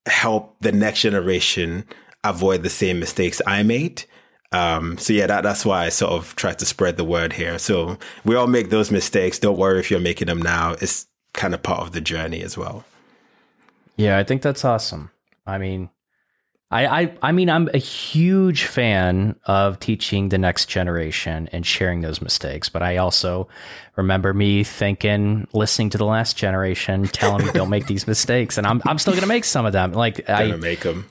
help 0.06 0.56
the 0.60 0.72
next 0.72 1.02
generation 1.02 1.84
avoid 2.24 2.62
the 2.62 2.70
same 2.70 2.98
mistakes 2.98 3.40
I 3.46 3.62
made. 3.62 4.04
Um, 4.52 4.96
so 4.98 5.12
yeah, 5.12 5.26
that, 5.26 5.42
that's 5.42 5.66
why 5.66 5.84
I 5.84 5.88
sort 5.88 6.12
of 6.12 6.34
try 6.36 6.52
to 6.52 6.64
spread 6.64 6.96
the 6.96 7.04
word 7.04 7.32
here. 7.32 7.58
So 7.58 7.98
we 8.24 8.36
all 8.36 8.46
make 8.46 8.70
those 8.70 8.90
mistakes. 8.90 9.38
Don't 9.38 9.58
worry 9.58 9.80
if 9.80 9.90
you're 9.90 10.00
making 10.00 10.28
them 10.28 10.40
now. 10.40 10.76
It's 10.80 11.06
kind 11.34 11.52
of 11.52 11.62
part 11.62 11.80
of 11.80 11.92
the 11.92 12.00
journey 12.00 12.42
as 12.42 12.56
well. 12.56 12.84
Yeah, 13.96 14.18
I 14.18 14.24
think 14.24 14.42
that's 14.42 14.64
awesome. 14.64 15.10
I 15.46 15.58
mean, 15.58 15.90
I, 16.70 16.86
I 17.02 17.14
I 17.22 17.32
mean 17.32 17.48
I'm 17.48 17.68
a 17.72 17.78
huge 17.78 18.64
fan 18.64 19.36
of 19.44 19.78
teaching 19.78 20.30
the 20.30 20.38
next 20.38 20.66
generation 20.66 21.48
and 21.52 21.64
sharing 21.64 22.00
those 22.00 22.20
mistakes, 22.20 22.68
but 22.68 22.82
I 22.82 22.96
also 22.96 23.48
remember 23.94 24.34
me 24.34 24.64
thinking, 24.64 25.46
listening 25.52 25.90
to 25.90 25.98
the 25.98 26.04
last 26.04 26.36
generation, 26.36 27.04
telling 27.04 27.46
me 27.46 27.52
don't 27.52 27.70
make 27.70 27.86
these 27.86 28.06
mistakes, 28.08 28.58
and 28.58 28.66
I'm 28.66 28.82
I'm 28.84 28.98
still 28.98 29.14
gonna 29.14 29.28
make 29.28 29.44
some 29.44 29.64
of 29.64 29.72
them. 29.72 29.92
Like 29.92 30.28
I'm 30.28 30.48
gonna 30.48 30.54
I 30.54 30.56
make 30.56 30.80
them. 30.80 31.06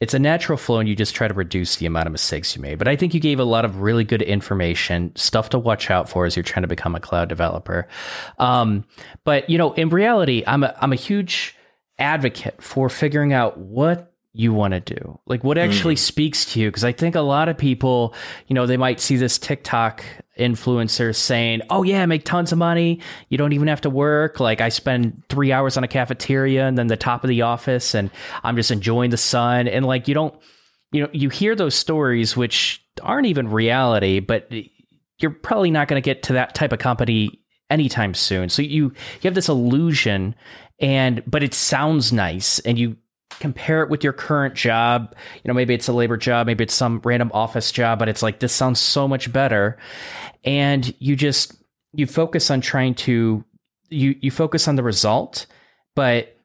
It's 0.00 0.12
a 0.12 0.18
natural 0.18 0.58
flow, 0.58 0.80
and 0.80 0.88
you 0.88 0.96
just 0.96 1.14
try 1.14 1.28
to 1.28 1.32
reduce 1.32 1.76
the 1.76 1.86
amount 1.86 2.06
of 2.06 2.12
mistakes 2.12 2.54
you 2.54 2.60
made. 2.60 2.76
But 2.76 2.88
I 2.88 2.96
think 2.96 3.14
you 3.14 3.20
gave 3.20 3.38
a 3.38 3.44
lot 3.44 3.64
of 3.64 3.80
really 3.80 4.04
good 4.04 4.20
information, 4.20 5.14
stuff 5.14 5.50
to 5.50 5.58
watch 5.58 5.90
out 5.90 6.08
for 6.08 6.26
as 6.26 6.36
you're 6.36 6.42
trying 6.42 6.62
to 6.62 6.68
become 6.68 6.94
a 6.94 7.00
cloud 7.00 7.28
developer. 7.28 7.88
Um, 8.38 8.84
but 9.24 9.48
you 9.48 9.56
know, 9.56 9.72
in 9.74 9.88
reality, 9.88 10.42
I'm 10.48 10.64
a 10.64 10.76
I'm 10.80 10.92
a 10.92 10.96
huge 10.96 11.56
advocate 11.98 12.62
for 12.62 12.88
figuring 12.88 13.32
out 13.32 13.58
what 13.58 14.12
you 14.32 14.52
want 14.52 14.74
to 14.74 14.80
do 14.80 15.18
like 15.26 15.42
what 15.42 15.56
actually 15.56 15.94
mm. 15.94 15.98
speaks 15.98 16.44
to 16.44 16.60
you. 16.60 16.68
Because 16.68 16.84
i 16.84 16.92
think 16.92 17.14
a 17.14 17.22
lot 17.22 17.48
of 17.48 17.56
people 17.56 18.14
you 18.48 18.54
know 18.54 18.66
they 18.66 18.76
might 18.76 19.00
see 19.00 19.16
this 19.16 19.38
tiktok 19.38 20.04
influencer 20.38 21.16
saying 21.16 21.62
oh 21.70 21.82
yeah 21.82 22.04
make 22.04 22.24
tons 22.24 22.52
of 22.52 22.58
money. 22.58 23.00
You 23.30 23.38
don't 23.38 23.54
even 23.54 23.68
have 23.68 23.80
to 23.82 23.90
work. 23.90 24.38
Like 24.38 24.60
i 24.60 24.68
spend 24.68 25.22
three 25.30 25.52
hours 25.52 25.78
on 25.78 25.84
a 25.84 25.88
cafeteria 25.88 26.66
and 26.66 26.76
then 26.76 26.88
the 26.88 26.98
top 26.98 27.24
of 27.24 27.28
the 27.28 27.42
office 27.42 27.94
and 27.94 28.10
i'm 28.44 28.56
just 28.56 28.70
enjoying 28.70 29.10
the 29.10 29.16
sun. 29.16 29.68
And 29.68 29.86
like 29.86 30.06
you 30.06 30.12
don't 30.14 30.34
you 30.92 31.02
know 31.02 31.08
you 31.12 31.30
hear 31.30 31.56
those 31.56 31.74
stories 31.74 32.36
which 32.36 32.84
aren't 33.02 33.26
even 33.26 33.48
reality 33.48 34.20
but 34.20 34.50
you're 35.18 35.30
probably 35.30 35.70
not 35.70 35.88
going 35.88 36.00
to 36.00 36.04
get 36.04 36.22
to 36.24 36.34
that 36.34 36.54
type 36.54 36.72
of 36.72 36.78
company 36.78 37.40
anytime 37.70 38.14
soon. 38.14 38.48
So 38.48 38.62
you 38.62 38.84
you 38.86 39.22
have 39.22 39.34
this 39.34 39.48
illusion 39.48 40.34
and 40.78 41.22
but 41.26 41.42
it 41.42 41.54
sounds 41.54 42.12
nice 42.12 42.58
and 42.60 42.78
you 42.78 42.96
compare 43.40 43.82
it 43.82 43.90
with 43.90 44.02
your 44.02 44.12
current 44.12 44.54
job. 44.54 45.14
You 45.42 45.48
know 45.48 45.54
maybe 45.54 45.74
it's 45.74 45.88
a 45.88 45.92
labor 45.92 46.16
job 46.16 46.46
maybe 46.46 46.64
it's 46.64 46.74
some 46.74 47.00
random 47.04 47.30
office 47.34 47.72
job 47.72 47.98
but 47.98 48.08
it's 48.08 48.22
like 48.22 48.40
this 48.40 48.52
sounds 48.52 48.80
so 48.80 49.08
much 49.08 49.32
better. 49.32 49.78
And 50.44 50.94
you 50.98 51.16
just 51.16 51.54
you 51.92 52.06
focus 52.06 52.50
on 52.50 52.60
trying 52.60 52.94
to 52.94 53.44
you 53.88 54.16
you 54.20 54.30
focus 54.30 54.68
on 54.68 54.76
the 54.76 54.82
result 54.82 55.46
but 55.94 56.35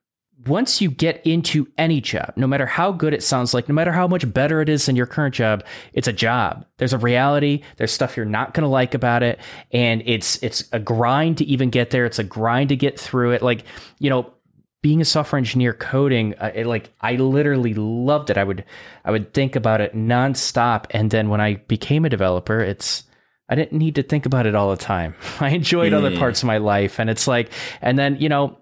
once 0.47 0.81
you 0.81 0.89
get 0.89 1.25
into 1.25 1.67
any 1.77 2.01
job, 2.01 2.33
no 2.35 2.47
matter 2.47 2.65
how 2.65 2.91
good 2.91 3.13
it 3.13 3.21
sounds 3.21 3.53
like, 3.53 3.69
no 3.69 3.75
matter 3.75 3.91
how 3.91 4.07
much 4.07 4.31
better 4.31 4.61
it 4.61 4.69
is 4.69 4.85
than 4.85 4.95
your 4.95 5.05
current 5.05 5.35
job, 5.35 5.63
it's 5.93 6.07
a 6.07 6.13
job. 6.13 6.65
There's 6.77 6.93
a 6.93 6.97
reality. 6.97 7.61
There's 7.77 7.91
stuff 7.91 8.17
you're 8.17 8.25
not 8.25 8.53
going 8.53 8.63
to 8.63 8.69
like 8.69 8.93
about 8.93 9.23
it, 9.23 9.39
and 9.71 10.01
it's 10.05 10.41
it's 10.41 10.63
a 10.71 10.79
grind 10.79 11.37
to 11.39 11.45
even 11.45 11.69
get 11.69 11.91
there. 11.91 12.05
It's 12.05 12.19
a 12.19 12.23
grind 12.23 12.69
to 12.69 12.75
get 12.75 12.99
through 12.99 13.31
it. 13.31 13.41
Like 13.41 13.65
you 13.99 14.09
know, 14.09 14.33
being 14.81 15.01
a 15.01 15.05
software 15.05 15.37
engineer 15.37 15.73
coding, 15.73 16.33
uh, 16.39 16.51
it, 16.55 16.65
like 16.65 16.91
I 17.01 17.15
literally 17.15 17.73
loved 17.73 18.29
it. 18.29 18.37
I 18.37 18.43
would 18.43 18.65
I 19.05 19.11
would 19.11 19.33
think 19.33 19.55
about 19.55 19.81
it 19.81 19.95
nonstop, 19.95 20.85
and 20.91 21.11
then 21.11 21.29
when 21.29 21.41
I 21.41 21.55
became 21.55 22.05
a 22.05 22.09
developer, 22.09 22.61
it's 22.61 23.03
I 23.47 23.55
didn't 23.55 23.77
need 23.77 23.95
to 23.95 24.03
think 24.03 24.25
about 24.25 24.45
it 24.47 24.55
all 24.55 24.71
the 24.71 24.77
time. 24.77 25.13
I 25.39 25.49
enjoyed 25.49 25.91
mm. 25.91 25.97
other 25.97 26.17
parts 26.17 26.41
of 26.41 26.47
my 26.47 26.57
life, 26.57 26.99
and 26.99 27.09
it's 27.09 27.27
like, 27.27 27.51
and 27.81 27.99
then 27.99 28.15
you 28.19 28.29
know 28.29 28.60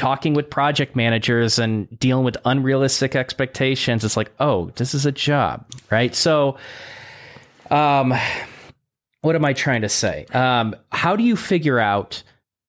talking 0.00 0.32
with 0.32 0.48
project 0.48 0.96
managers 0.96 1.58
and 1.58 1.86
dealing 1.98 2.24
with 2.24 2.34
unrealistic 2.46 3.14
expectations 3.14 4.02
it's 4.02 4.16
like 4.16 4.32
oh 4.40 4.70
this 4.76 4.94
is 4.94 5.04
a 5.04 5.12
job 5.12 5.62
right? 5.90 6.14
So 6.14 6.56
um 7.70 8.14
what 9.20 9.36
am 9.36 9.44
i 9.44 9.52
trying 9.52 9.82
to 9.82 9.90
say? 9.90 10.24
Um 10.32 10.74
how 10.90 11.16
do 11.16 11.22
you 11.22 11.36
figure 11.36 11.78
out 11.78 12.22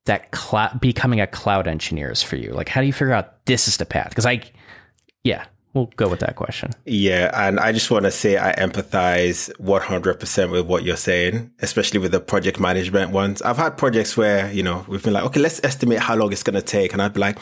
that 0.07 0.29
becoming 0.81 1.21
a 1.21 1.27
cloud 1.27 1.69
engineer 1.69 2.11
is 2.11 2.21
for 2.21 2.35
you? 2.35 2.51
Like 2.51 2.67
how 2.67 2.81
do 2.81 2.87
you 2.87 2.91
figure 2.91 3.13
out 3.13 3.45
this 3.45 3.69
is 3.69 3.77
the 3.77 3.85
path? 3.85 4.09
Because 4.09 4.25
i 4.25 4.41
yeah 5.23 5.45
we'll 5.73 5.91
go 5.95 6.07
with 6.07 6.19
that 6.19 6.35
question. 6.35 6.71
Yeah, 6.85 7.31
and 7.33 7.59
I 7.59 7.71
just 7.71 7.89
want 7.91 8.05
to 8.05 8.11
say 8.11 8.37
I 8.37 8.53
empathize 8.53 9.51
100% 9.57 10.51
with 10.51 10.65
what 10.65 10.83
you're 10.83 10.97
saying, 10.97 11.51
especially 11.59 11.99
with 11.99 12.11
the 12.11 12.19
project 12.19 12.59
management 12.59 13.11
ones. 13.11 13.41
I've 13.41 13.57
had 13.57 13.77
projects 13.77 14.17
where, 14.17 14.51
you 14.51 14.63
know, 14.63 14.85
we've 14.87 15.03
been 15.03 15.13
like, 15.13 15.23
okay, 15.25 15.39
let's 15.39 15.61
estimate 15.63 15.99
how 15.99 16.15
long 16.15 16.31
it's 16.31 16.43
going 16.43 16.55
to 16.55 16.61
take. 16.61 16.93
And 16.93 17.01
I'd 17.01 17.13
be 17.13 17.19
like, 17.19 17.37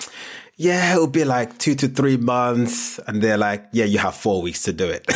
yeah, 0.57 0.91
it'll 0.93 1.07
be 1.07 1.23
like 1.23 1.57
two 1.57 1.73
to 1.75 1.87
three 1.87 2.17
months. 2.17 2.99
And 3.07 3.21
they're 3.21 3.37
like, 3.37 3.65
yeah, 3.71 3.85
you 3.85 3.97
have 3.97 4.13
four 4.13 4.41
weeks 4.41 4.61
to 4.63 4.73
do 4.73 4.89
it. 4.89 5.09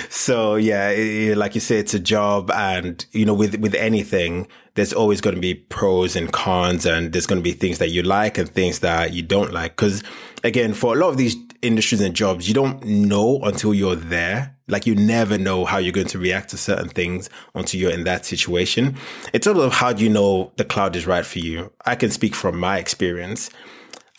so 0.10 0.56
yeah, 0.56 0.90
it, 0.90 1.38
like 1.38 1.54
you 1.54 1.60
say, 1.60 1.78
it's 1.78 1.94
a 1.94 2.00
job. 2.00 2.50
And, 2.50 3.06
you 3.12 3.24
know, 3.24 3.34
with, 3.34 3.56
with 3.60 3.76
anything, 3.76 4.48
there's 4.74 4.92
always 4.92 5.20
going 5.20 5.36
to 5.36 5.40
be 5.40 5.54
pros 5.54 6.16
and 6.16 6.32
cons 6.32 6.86
and 6.86 7.12
there's 7.12 7.26
going 7.26 7.40
to 7.40 7.42
be 7.42 7.52
things 7.52 7.78
that 7.78 7.90
you 7.90 8.02
like 8.02 8.36
and 8.36 8.48
things 8.48 8.80
that 8.80 9.12
you 9.12 9.22
don't 9.22 9.52
like. 9.52 9.76
Cause 9.76 10.02
again, 10.42 10.74
for 10.74 10.96
a 10.96 10.98
lot 10.98 11.10
of 11.10 11.16
these 11.16 11.36
industries 11.62 12.00
and 12.00 12.14
jobs, 12.14 12.48
you 12.48 12.54
don't 12.54 12.84
know 12.84 13.40
until 13.42 13.74
you're 13.74 13.96
there. 13.96 14.56
Like 14.68 14.86
you 14.86 14.94
never 14.94 15.38
know 15.38 15.64
how 15.64 15.78
you're 15.78 15.92
going 15.92 16.06
to 16.08 16.18
react 16.18 16.50
to 16.50 16.58
certain 16.58 16.88
things 16.88 17.30
until 17.54 17.80
you're 17.80 17.90
in 17.90 18.04
that 18.04 18.26
situation. 18.26 18.96
It's 19.32 19.46
all 19.46 19.60
of 19.60 19.72
how 19.72 19.92
do 19.92 20.04
you 20.04 20.10
know 20.10 20.52
the 20.56 20.64
cloud 20.64 20.94
is 20.94 21.06
right 21.06 21.24
for 21.24 21.38
you? 21.38 21.72
I 21.86 21.94
can 21.94 22.10
speak 22.10 22.34
from 22.34 22.58
my 22.58 22.78
experience. 22.78 23.50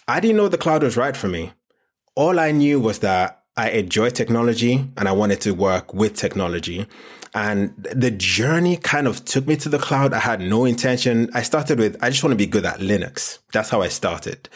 I 0.07 0.19
didn't 0.19 0.37
know 0.37 0.47
the 0.47 0.57
cloud 0.57 0.83
was 0.83 0.97
right 0.97 1.15
for 1.15 1.27
me. 1.27 1.53
All 2.15 2.39
I 2.39 2.51
knew 2.51 2.79
was 2.79 2.99
that 2.99 3.43
I 3.55 3.69
enjoy 3.71 4.09
technology 4.09 4.89
and 4.97 5.07
I 5.07 5.11
wanted 5.11 5.41
to 5.41 5.51
work 5.53 5.93
with 5.93 6.15
technology. 6.15 6.87
And 7.35 7.73
the 7.77 8.09
journey 8.09 8.77
kind 8.77 9.07
of 9.07 9.23
took 9.25 9.45
me 9.45 9.55
to 9.57 9.69
the 9.69 9.77
cloud. 9.77 10.13
I 10.13 10.19
had 10.19 10.41
no 10.41 10.65
intention. 10.65 11.29
I 11.33 11.43
started 11.43 11.77
with, 11.77 11.95
I 12.01 12.09
just 12.09 12.23
want 12.23 12.31
to 12.31 12.37
be 12.37 12.47
good 12.47 12.65
at 12.65 12.79
Linux. 12.79 13.39
That's 13.53 13.69
how 13.69 13.81
I 13.81 13.89
started. 13.89 14.49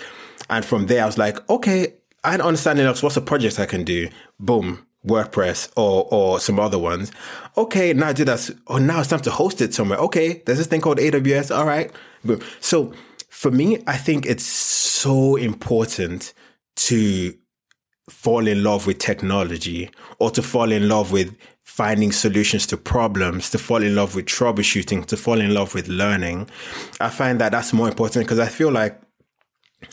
And 0.50 0.66
from 0.66 0.88
there, 0.88 1.04
I 1.04 1.06
was 1.06 1.18
like, 1.18 1.48
okay, 1.50 1.94
I 2.24 2.38
understand 2.38 2.80
Linux. 2.80 3.04
What's 3.04 3.18
a 3.18 3.22
project 3.22 3.60
I 3.60 3.66
can 3.66 3.84
do? 3.84 4.10
Boom, 4.40 4.86
WordPress 5.06 5.72
or 5.76 6.08
or 6.12 6.40
some 6.40 6.60
other 6.60 6.80
ones. 6.80 7.12
Okay, 7.58 7.94
now 7.94 8.08
I 8.08 8.14
do 8.14 8.26
that. 8.26 8.50
Oh, 8.68 8.78
now 8.78 9.00
it's 9.00 9.10
time 9.10 9.22
to 9.22 9.32
host 9.32 9.62
it 9.62 9.74
somewhere. 9.74 10.00
Okay, 10.00 10.42
there's 10.46 10.58
this 10.58 10.68
thing 10.68 10.82
called 10.82 11.00
AWS. 11.00 11.56
All 11.56 11.66
right. 11.66 11.92
Boom. 12.24 12.42
So 12.60 12.94
for 13.30 13.52
me, 13.52 13.84
I 13.88 13.98
think 13.98 14.26
it's 14.26 14.46
so 14.46 15.36
important 15.36 16.34
to 16.76 17.34
fall 18.10 18.48
in 18.48 18.64
love 18.64 18.88
with 18.88 19.00
technology 19.00 19.90
or 20.20 20.30
to 20.32 20.42
fall 20.42 20.72
in 20.72 20.88
love 20.88 21.12
with 21.12 21.36
finding 21.62 22.12
solutions 22.12 22.68
to 22.68 22.78
problems, 22.78 23.50
to 23.50 23.58
fall 23.58 23.82
in 23.82 23.96
love 23.96 24.16
with 24.16 24.26
troubleshooting, 24.26 25.06
to 25.08 25.18
fall 25.18 25.42
in 25.42 25.54
love 25.54 25.74
with 25.74 25.88
learning. 25.88 26.50
I 27.02 27.10
find 27.10 27.40
that 27.42 27.52
that's 27.52 27.74
more 27.74 27.88
important 27.88 28.26
because 28.26 28.40
I 28.40 28.48
feel 28.48 28.72
like 28.72 29.02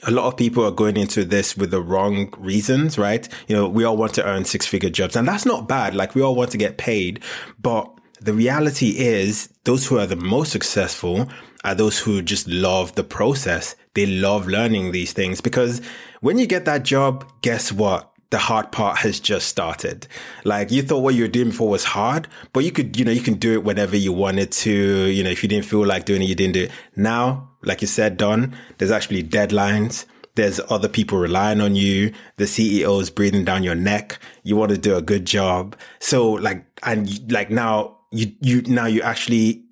a 0.05 0.11
lot 0.11 0.27
of 0.27 0.37
people 0.37 0.65
are 0.65 0.71
going 0.71 0.97
into 0.97 1.25
this 1.25 1.57
with 1.57 1.71
the 1.71 1.81
wrong 1.81 2.33
reasons, 2.39 2.99
right? 2.99 3.29
You 3.49 3.57
know, 3.57 3.69
we 3.69 3.85
all 3.85 3.97
want 3.97 4.15
to 4.15 4.25
earn 4.25 4.45
six 4.45 4.67
figure 4.67 4.91
jobs 4.91 5.17
and 5.17 5.27
that's 5.27 5.47
not 5.47 5.69
bad. 5.69 5.95
Like 5.95 6.15
we 6.15 6.23
all 6.23 6.35
want 6.35 6.51
to 6.53 6.59
get 6.59 6.79
paid, 6.79 7.23
but 7.61 7.91
the 8.21 8.35
reality 8.35 8.99
is 8.99 9.49
those 9.65 9.87
who 9.87 9.99
are 9.99 10.07
the 10.07 10.17
most 10.17 10.53
successful 10.53 11.29
are 11.65 11.75
those 11.75 11.99
who 11.99 12.23
just 12.23 12.49
love 12.49 12.95
the 12.95 13.05
process. 13.05 13.77
They 13.95 14.07
love 14.07 14.47
learning 14.47 14.93
these 14.93 15.13
things 15.13 15.41
because 15.41 15.81
when 16.21 16.39
you 16.39 16.47
get 16.47 16.65
that 16.65 16.85
job, 16.85 17.31
guess 17.43 17.73
what? 17.73 18.11
the 18.31 18.39
hard 18.39 18.71
part 18.71 18.99
has 18.99 19.21
just 19.21 19.49
started. 19.49 20.07
Like 20.45 20.71
you 20.71 20.83
thought 20.83 21.01
what 21.01 21.15
you 21.15 21.23
were 21.23 21.29
doing 21.29 21.49
before 21.49 21.69
was 21.69 21.85
hard, 21.85 22.29
but 22.53 22.65
you 22.65 22.71
could, 22.71 22.97
you 22.97 23.05
know, 23.05 23.11
you 23.11 23.21
can 23.21 23.35
do 23.35 23.55
it 23.55 23.65
whenever 23.65 23.97
you 23.97 24.13
wanted 24.13 24.53
to. 24.53 24.73
You 24.73 25.25
know, 25.25 25.31
if 25.31 25.43
you 25.43 25.49
didn't 25.49 25.65
feel 25.65 25.85
like 25.85 26.05
doing 26.05 26.23
it, 26.23 26.27
you 26.27 26.37
didn't 26.37 26.55
do 26.55 26.63
it. 26.65 26.71
Now, 26.97 27.50
like 27.63 27.81
you 27.81 27.87
said, 27.87 28.17
Don, 28.17 28.55
there's 28.79 28.91
actually 28.91 29.23
deadlines. 29.23 30.07
There's 30.37 30.61
other 30.71 30.89
people 30.89 31.19
relying 31.19 31.61
on 31.61 31.77
you. 31.77 32.13
The 32.37 32.45
CEO 32.45 33.01
is 33.01 33.11
breathing 33.11 33.45
down 33.45 33.63
your 33.63 33.75
neck. 33.75 34.19
You 34.43 34.57
want 34.57 34.71
to 34.71 34.79
do 34.79 34.97
a 34.97 35.03
good 35.03 35.27
job. 35.27 35.77
So 35.99 36.31
like, 36.33 36.65
and 36.83 37.31
like 37.33 37.51
now 37.51 37.99
you, 38.13 38.33
you, 38.41 38.63
now 38.63 38.87
you 38.87 39.03
actually 39.03 39.65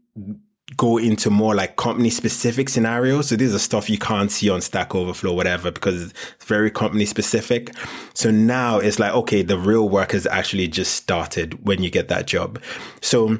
go 0.76 0.98
into 0.98 1.30
more 1.30 1.54
like 1.54 1.76
company 1.76 2.10
specific 2.10 2.68
scenarios. 2.68 3.28
So 3.28 3.36
these 3.36 3.54
are 3.54 3.58
stuff 3.58 3.88
you 3.88 3.98
can't 3.98 4.30
see 4.30 4.50
on 4.50 4.60
Stack 4.60 4.94
Overflow, 4.94 5.32
whatever, 5.32 5.70
because 5.70 6.10
it's 6.10 6.44
very 6.44 6.70
company 6.70 7.06
specific. 7.06 7.74
So 8.14 8.30
now 8.30 8.78
it's 8.78 8.98
like, 8.98 9.12
okay, 9.12 9.42
the 9.42 9.58
real 9.58 9.88
work 9.88 10.12
has 10.12 10.26
actually 10.26 10.68
just 10.68 10.94
started 10.94 11.66
when 11.66 11.82
you 11.82 11.90
get 11.90 12.08
that 12.08 12.26
job. 12.26 12.60
So 13.00 13.38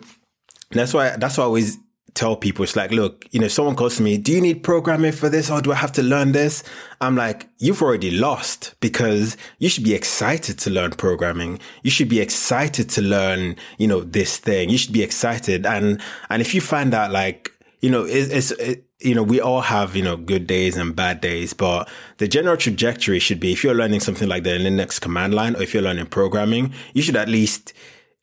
that's 0.71 0.95
why, 0.95 1.17
that's 1.17 1.37
why 1.37 1.45
I 1.45 1.47
always 1.47 1.79
tell 2.19 2.35
people 2.35 2.65
it's 2.65 2.75
like, 2.75 2.91
look, 2.91 3.27
you 3.31 3.39
know, 3.39 3.47
someone 3.47 3.77
calls 3.77 3.97
to 3.97 4.03
me, 4.03 4.19
do 4.19 4.33
you 4.33 4.41
need 4.41 4.65
programming 4.65 5.13
for 5.13 5.29
this 5.29 5.51
or 5.51 5.63
do 5.63 5.71
I 5.71 5.77
have 5.77 5.93
to 5.93 6.03
learn 6.03 6.33
this? 6.33 6.65
I'm 7.01 7.15
like, 7.15 7.49
you've 7.59 7.81
already 7.81 8.11
lost 8.11 8.75
because 8.81 9.37
you 9.59 9.69
should 9.69 9.85
be 9.85 9.95
excited 9.95 10.59
to 10.59 10.71
learn 10.71 10.91
programming. 10.91 11.61
You 11.85 11.93
should 11.93 12.09
be 12.09 12.21
excited 12.21 12.91
to 12.91 13.03
learn, 13.03 13.55
you 13.79 13.87
know, 13.87 14.01
this 14.01 14.37
thing. 14.37 14.69
You 14.69 14.79
should 14.79 14.93
be 14.93 15.03
excited. 15.03 15.65
And, 15.65 16.01
and 16.29 16.43
if 16.43 16.55
you 16.55 16.61
find 16.61 16.93
out 16.93 17.13
like, 17.13 17.53
you 17.81 17.89
know, 17.89 18.03
it's, 18.05 18.31
it's 18.31 18.51
it, 18.53 18.85
you 18.99 19.15
know, 19.15 19.23
we 19.23 19.41
all 19.41 19.61
have, 19.61 19.95
you 19.95 20.03
know, 20.03 20.17
good 20.17 20.49
days 20.49 20.77
and 20.77 20.97
bad 20.97 21.21
days, 21.21 21.53
but 21.53 21.89
the 22.17 22.27
general 22.27 22.57
trajectory 22.57 23.21
should 23.21 23.39
be 23.39 23.53
if 23.53 23.63
you're 23.63 23.75
learning 23.75 24.01
something 24.01 24.29
like 24.29 24.43
the 24.43 24.51
Linux 24.51 25.01
command 25.01 25.35
line 25.35 25.55
or 25.55 25.63
if 25.63 25.73
you're 25.73 25.85
learning 25.85 26.07
programming, 26.07 26.73
you 26.95 27.03
should 27.03 27.15
at 27.15 27.29
least 27.29 27.73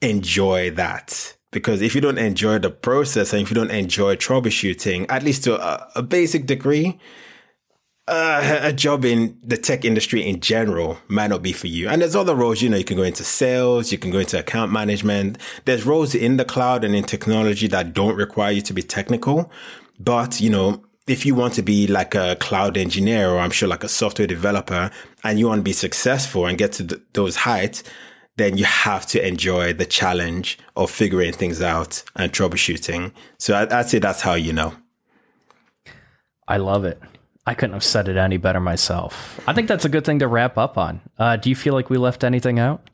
enjoy 0.02 0.70
that 0.72 1.35
because 1.52 1.82
if 1.82 1.96
you 1.96 2.02
don't 2.02 2.18
enjoy 2.18 2.60
the 2.60 2.70
process 2.70 3.34
and 3.34 3.42
if 3.42 3.50
you 3.50 3.56
don't 3.56 3.72
enjoy 3.72 4.16
troubleshooting, 4.16 5.06
at 5.10 5.24
least 5.24 5.44
to 5.46 5.62
a, 5.62 5.90
a 5.96 6.04
basic 6.04 6.46
degree, 6.46 7.00
uh, 8.08 8.60
a 8.62 8.72
job 8.72 9.04
in 9.04 9.38
the 9.42 9.58
tech 9.58 9.84
industry 9.84 10.28
in 10.28 10.40
general 10.40 10.98
might 11.08 11.28
not 11.28 11.42
be 11.42 11.52
for 11.52 11.68
you. 11.68 11.90
And 11.90 12.02
there's 12.02 12.16
other 12.16 12.36
roles, 12.36 12.62
you 12.62 12.70
know, 12.70 12.78
you 12.78 12.84
can 12.84 12.98
go 12.98 13.04
into 13.04 13.24
sales, 13.24 13.92
you 13.92 13.98
can 13.98 14.12
go 14.12 14.20
into 14.20 14.38
account 14.38 14.72
management. 14.72 15.40
There's 15.66 15.86
roles 15.86 16.14
in 16.14 16.38
the 16.38 16.46
cloud 16.46 16.84
and 16.84 16.96
in 16.96 17.04
technology 17.04 17.68
that 17.68 17.94
don't 17.94 18.16
require 18.16 18.52
you 18.52 18.62
to 18.62 18.74
be 18.74 18.84
technical. 18.84 19.52
But, 20.00 20.40
you 20.40 20.52
know, 20.52 20.84
if 21.08 21.26
you 21.26 21.36
want 21.36 21.54
to 21.56 21.62
be 21.62 21.88
like 21.88 22.16
a 22.16 22.36
cloud 22.40 22.78
engineer 22.78 23.30
or 23.30 23.40
I'm 23.40 23.52
sure 23.52 23.68
like 23.68 23.84
a 23.84 23.90
software 23.90 24.28
developer 24.28 24.92
and 25.24 25.40
you 25.40 25.48
want 25.48 25.60
to 25.60 25.64
be 25.64 25.74
successful 25.74 26.46
and 26.46 26.58
get 26.58 26.74
to 26.74 26.88
th- 26.88 27.02
those 27.14 27.38
heights, 27.38 27.84
then 28.38 28.58
you 28.58 28.66
have 28.66 29.06
to 29.08 29.26
enjoy 29.26 29.74
the 29.74 29.86
challenge 29.86 30.58
of 30.76 30.92
figuring 30.92 31.34
things 31.34 31.62
out 31.62 32.04
and 32.16 32.32
troubleshooting. 32.32 33.12
So 33.38 33.54
I, 33.54 33.78
would 33.78 33.90
say 33.90 34.00
that's 34.00 34.22
how 34.22 34.34
you 34.34 34.54
know. 34.54 34.74
I 36.48 36.58
love 36.58 36.86
it. 36.86 37.02
I 37.48 37.54
couldn't 37.54 37.74
have 37.74 37.84
said 37.84 38.08
it 38.08 38.18
any 38.18 38.38
better 38.38 38.60
myself. 38.60 39.40
I 39.48 39.54
think 39.54 39.68
that's 39.68 39.86
a 39.86 39.90
good 39.90 40.04
thing 40.04 40.20
to 40.20 40.28
wrap 40.28 40.58
up 40.58 40.78
on. 40.78 41.02
Uh, 41.18 41.38
do 41.38 41.50
you 41.50 41.56
feel 41.56 41.74
like 41.74 41.90
we 41.90 41.98
left 41.98 42.24
anything 42.24 42.60
out? 42.60 42.90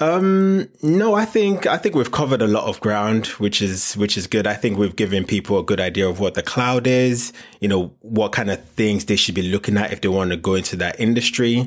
Um, 0.00 0.68
no, 0.80 1.14
I 1.14 1.24
think 1.24 1.66
I 1.66 1.76
think 1.76 1.96
we've 1.96 2.12
covered 2.12 2.40
a 2.40 2.46
lot 2.46 2.64
of 2.64 2.80
ground, 2.80 3.26
which 3.38 3.60
is 3.60 3.94
which 3.94 4.16
is 4.16 4.28
good. 4.28 4.46
I 4.46 4.54
think 4.54 4.78
we've 4.78 4.94
given 4.94 5.24
people 5.24 5.58
a 5.58 5.64
good 5.64 5.80
idea 5.80 6.08
of 6.08 6.20
what 6.20 6.34
the 6.34 6.42
cloud 6.42 6.86
is, 6.86 7.32
you 7.60 7.66
know, 7.66 7.92
what 8.00 8.30
kind 8.30 8.48
of 8.48 8.64
things 8.64 9.06
they 9.06 9.16
should 9.16 9.34
be 9.34 9.42
looking 9.42 9.76
at 9.76 9.92
if 9.92 10.00
they 10.00 10.08
want 10.08 10.30
to 10.30 10.36
go 10.36 10.54
into 10.54 10.76
that 10.76 11.00
industry. 11.00 11.66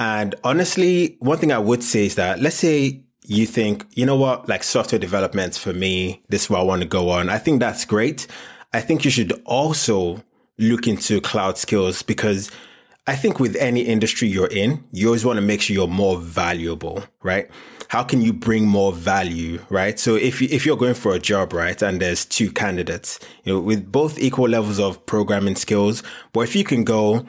And 0.00 0.34
honestly, 0.44 1.16
one 1.20 1.38
thing 1.38 1.52
I 1.52 1.58
would 1.58 1.82
say 1.82 2.06
is 2.06 2.14
that 2.14 2.40
let's 2.40 2.56
say 2.56 3.02
you 3.24 3.46
think, 3.46 3.84
you 3.94 4.06
know 4.06 4.16
what, 4.16 4.48
like 4.48 4.62
software 4.62 4.98
development 4.98 5.54
for 5.56 5.72
me, 5.72 6.22
this 6.28 6.44
is 6.44 6.50
what 6.50 6.60
I 6.60 6.62
want 6.62 6.82
to 6.82 6.88
go 6.88 7.10
on. 7.10 7.28
I 7.28 7.38
think 7.38 7.60
that's 7.60 7.84
great. 7.84 8.26
I 8.72 8.80
think 8.80 9.04
you 9.04 9.10
should 9.10 9.32
also 9.44 10.22
look 10.58 10.86
into 10.86 11.20
cloud 11.20 11.58
skills 11.58 12.02
because 12.02 12.50
I 13.06 13.16
think 13.16 13.40
with 13.40 13.56
any 13.56 13.80
industry 13.80 14.28
you're 14.28 14.48
in, 14.48 14.84
you 14.92 15.06
always 15.06 15.24
want 15.24 15.38
to 15.38 15.42
make 15.42 15.62
sure 15.62 15.74
you're 15.74 15.88
more 15.88 16.18
valuable, 16.18 17.04
right? 17.22 17.50
How 17.88 18.02
can 18.02 18.20
you 18.20 18.34
bring 18.34 18.66
more 18.66 18.92
value, 18.92 19.60
right? 19.70 19.98
So 19.98 20.14
if 20.14 20.42
you, 20.42 20.48
if 20.50 20.66
you're 20.66 20.76
going 20.76 20.94
for 20.94 21.14
a 21.14 21.18
job, 21.18 21.54
right, 21.54 21.80
and 21.80 22.02
there's 22.02 22.26
two 22.26 22.52
candidates, 22.52 23.18
you 23.44 23.54
know, 23.54 23.60
with 23.60 23.90
both 23.90 24.18
equal 24.18 24.48
levels 24.48 24.78
of 24.78 25.04
programming 25.06 25.56
skills, 25.56 26.02
but 26.34 26.40
if 26.40 26.54
you 26.54 26.64
can 26.64 26.84
go, 26.84 27.26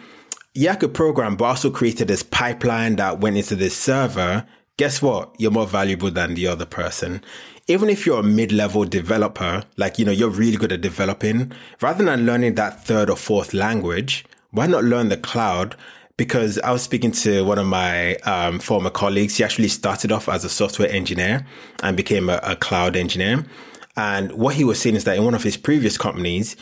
yeah, 0.53 0.73
I 0.73 0.75
could 0.75 0.93
program, 0.93 1.35
but 1.35 1.45
also 1.45 1.69
created 1.69 2.07
this 2.07 2.23
pipeline 2.23 2.95
that 2.97 3.19
went 3.19 3.37
into 3.37 3.55
this 3.55 3.77
server. 3.77 4.45
Guess 4.77 5.01
what? 5.01 5.35
You're 5.37 5.51
more 5.51 5.67
valuable 5.67 6.09
than 6.11 6.33
the 6.33 6.47
other 6.47 6.65
person. 6.65 7.23
Even 7.67 7.89
if 7.89 8.05
you're 8.05 8.21
a 8.21 8.23
mid-level 8.23 8.85
developer, 8.85 9.63
like, 9.77 9.99
you 9.99 10.05
know, 10.05 10.11
you're 10.11 10.29
really 10.29 10.57
good 10.57 10.71
at 10.71 10.81
developing, 10.81 11.51
rather 11.81 12.03
than 12.03 12.25
learning 12.25 12.55
that 12.55 12.83
third 12.83 13.09
or 13.09 13.15
fourth 13.15 13.53
language, 13.53 14.25
why 14.51 14.65
not 14.65 14.83
learn 14.83 15.09
the 15.09 15.17
cloud? 15.17 15.75
Because 16.17 16.57
I 16.59 16.71
was 16.71 16.81
speaking 16.81 17.11
to 17.11 17.43
one 17.45 17.59
of 17.59 17.67
my 17.67 18.15
um, 18.17 18.59
former 18.59 18.89
colleagues. 18.89 19.37
He 19.37 19.43
actually 19.43 19.67
started 19.67 20.11
off 20.11 20.27
as 20.27 20.43
a 20.43 20.49
software 20.49 20.91
engineer 20.91 21.45
and 21.83 21.95
became 21.95 22.29
a, 22.29 22.39
a 22.41 22.55
cloud 22.55 22.95
engineer. 22.95 23.45
And 23.95 24.31
what 24.31 24.55
he 24.55 24.63
was 24.63 24.81
saying 24.81 24.95
is 24.95 25.03
that 25.03 25.17
in 25.17 25.23
one 25.23 25.35
of 25.35 25.43
his 25.43 25.57
previous 25.57 25.97
companies, 25.97 26.55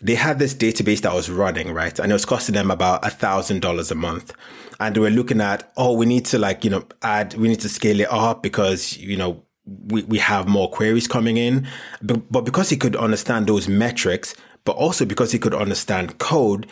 they 0.00 0.14
had 0.14 0.38
this 0.38 0.54
database 0.54 1.00
that 1.00 1.14
was 1.14 1.30
running, 1.30 1.72
right? 1.72 1.98
And 1.98 2.10
it 2.10 2.14
was 2.14 2.24
costing 2.24 2.54
them 2.54 2.70
about 2.70 3.04
a 3.06 3.10
thousand 3.10 3.60
dollars 3.60 3.90
a 3.90 3.94
month. 3.94 4.32
And 4.80 4.94
they 4.94 5.00
were 5.00 5.10
looking 5.10 5.40
at, 5.40 5.72
oh, 5.76 5.94
we 5.94 6.06
need 6.06 6.24
to 6.26 6.38
like, 6.38 6.64
you 6.64 6.70
know, 6.70 6.84
add, 7.02 7.34
we 7.34 7.48
need 7.48 7.60
to 7.60 7.68
scale 7.68 7.98
it 8.00 8.10
up 8.10 8.42
because, 8.42 8.96
you 8.96 9.16
know, 9.16 9.42
we, 9.66 10.04
we 10.04 10.18
have 10.18 10.46
more 10.46 10.70
queries 10.70 11.08
coming 11.08 11.36
in. 11.36 11.66
But, 12.00 12.30
but 12.30 12.42
because 12.42 12.70
he 12.70 12.76
could 12.76 12.94
understand 12.94 13.48
those 13.48 13.66
metrics, 13.68 14.36
but 14.64 14.76
also 14.76 15.04
because 15.04 15.32
he 15.32 15.38
could 15.38 15.54
understand 15.54 16.18
code, 16.18 16.68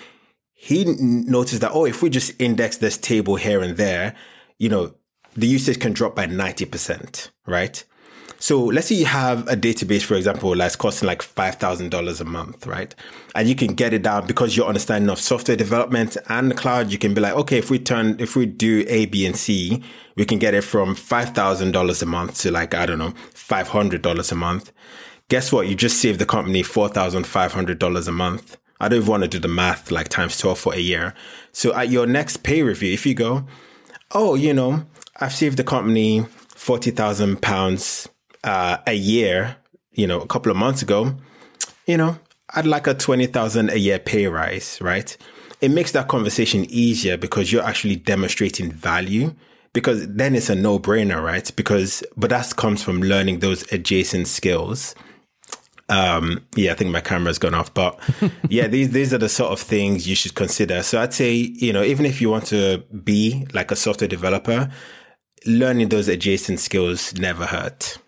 he 0.55 0.85
noticed 0.85 1.61
that, 1.63 1.73
oh, 1.73 1.85
if 1.85 2.03
we 2.03 2.11
just 2.11 2.33
index 2.41 2.77
this 2.77 2.97
table 2.97 3.37
here 3.37 3.61
and 3.61 3.77
there, 3.77 4.15
you 4.59 4.69
know, 4.69 4.95
the 5.37 5.47
usage 5.47 5.81
can 5.81 5.93
drop 5.93 6.15
by 6.15 6.27
90%, 6.27 7.31
right? 7.47 7.85
So 8.39 8.65
let's 8.65 8.89
say 8.89 8.97
you 8.97 9.07
have 9.07 9.49
a 9.49 9.57
database, 9.57 10.03
for 10.03 10.15
example, 10.15 10.55
that's 10.55 10.77
costing 10.77 11.07
like 11.07 11.23
$5,000 11.23 12.21
a 12.21 12.25
month, 12.25 12.67
right? 12.67 12.95
And 13.35 13.49
you 13.49 13.55
can 13.55 13.75
get 13.75 13.93
it 13.95 14.03
down 14.03 14.27
because 14.27 14.57
you're 14.57 14.67
understanding 14.67 15.11
of 15.11 15.19
software 15.19 15.57
development 15.57 16.17
and 16.29 16.51
the 16.51 16.55
cloud. 16.55 16.93
You 16.93 16.99
can 16.99 17.15
be 17.15 17.21
like, 17.21 17.35
okay, 17.35 17.59
if 17.59 17.71
we 17.71 17.79
turn, 17.79 18.17
if 18.19 18.37
we 18.37 18.47
do 18.47 18.85
A, 18.89 19.07
B, 19.07 19.27
and 19.27 19.37
C, 19.37 19.83
we 20.17 20.25
can 20.25 20.39
get 20.39 20.55
it 20.55 20.63
from 20.63 20.95
$5,000 20.95 22.03
a 22.03 22.07
month 22.07 22.39
to 22.41 22.51
like, 22.51 22.75
I 22.75 22.87
don't 22.87 22.99
know, 22.99 23.15
$500 23.35 24.33
a 24.33 24.35
month. 24.35 24.73
Guess 25.29 25.53
what? 25.53 25.67
You 25.67 25.75
just 25.75 25.99
saved 26.01 26.19
the 26.19 26.27
company 26.27 26.63
$4,500 26.63 28.09
a 28.09 28.13
month. 28.13 28.59
I 28.79 28.89
don't 28.89 28.99
even 28.99 29.09
want 29.09 29.23
to 29.23 29.29
do 29.29 29.39
the 29.39 29.49
math 29.49 29.91
like 29.91 30.09
times 30.09 30.37
12 30.39 30.59
for 30.59 30.75
a 30.75 30.79
year. 30.79 31.15
So 31.53 31.75
at 31.75 31.89
your 31.89 32.07
next 32.07 32.43
pay 32.43 32.63
review, 32.63 32.93
if 32.93 33.07
you 33.07 33.15
go, 33.15 33.47
oh, 34.13 34.35
you 34.35 34.53
know, 34.53 34.85
I've 35.19 35.33
saved 35.33 35.57
the 35.57 35.65
company 35.65 36.27
40,000 36.55 37.41
pounds 37.41 38.09
uh, 38.47 38.79
a 38.87 38.95
year, 38.95 39.57
you 39.93 40.07
know, 40.07 40.21
a 40.21 40.27
couple 40.27 40.51
of 40.51 40.57
months 40.57 40.81
ago, 40.81 41.15
you 41.87 41.97
know, 41.97 42.19
I'd 42.55 42.67
like 42.67 42.87
a 42.87 42.95
20,000 42.95 43.71
a 43.71 43.77
year 43.77 43.99
pay 43.99 44.27
rise, 44.29 44.79
right? 44.81 45.17
It 45.61 45.71
makes 45.71 45.93
that 45.93 46.09
conversation 46.09 46.65
easier 46.69 47.17
because 47.17 47.53
you're 47.53 47.65
actually 47.65 47.97
demonstrating 47.97 48.71
value 48.71 49.35
because 49.73 50.07
then 50.09 50.35
it's 50.35 50.49
a 50.49 50.55
no 50.55 50.79
brainer, 50.79 51.23
right? 51.23 51.51
Because, 51.57 52.03
but 52.17 52.31
that 52.31 52.57
comes 52.57 52.83
from 52.83 53.03
learning 53.03 53.41
those 53.41 53.71
adjacent 53.73 54.29
skills. 54.29 54.95
Um, 55.89 56.45
yeah, 56.55 56.73
I 56.73 56.75
think 56.75 56.91
my 56.91 57.01
camera's 57.01 57.39
gone 57.39 57.55
off, 57.55 57.75
but 57.75 57.99
yeah, 58.49 58.69
these, 58.69 58.91
these 58.91 59.13
are 59.13 59.19
the 59.19 59.29
sort 59.29 59.53
of 59.53 59.61
things 59.61 60.09
you 60.09 60.15
should 60.15 60.35
consider. 60.35 60.83
So 60.83 61.01
I'd 61.01 61.15
say, 61.15 61.33
you 61.33 61.73
know, 61.73 61.83
even 61.83 62.07
if 62.07 62.21
you 62.21 62.31
want 62.31 62.47
to 62.47 62.79
be 63.05 63.47
like 63.53 63.71
a 63.71 63.77
software 63.77 64.09
developer, 64.09 64.71
learning 65.47 65.89
those 65.91 66.09
adjacent 66.09 66.61
skills 66.61 67.15
never 67.15 67.47
hurt. 67.47 67.99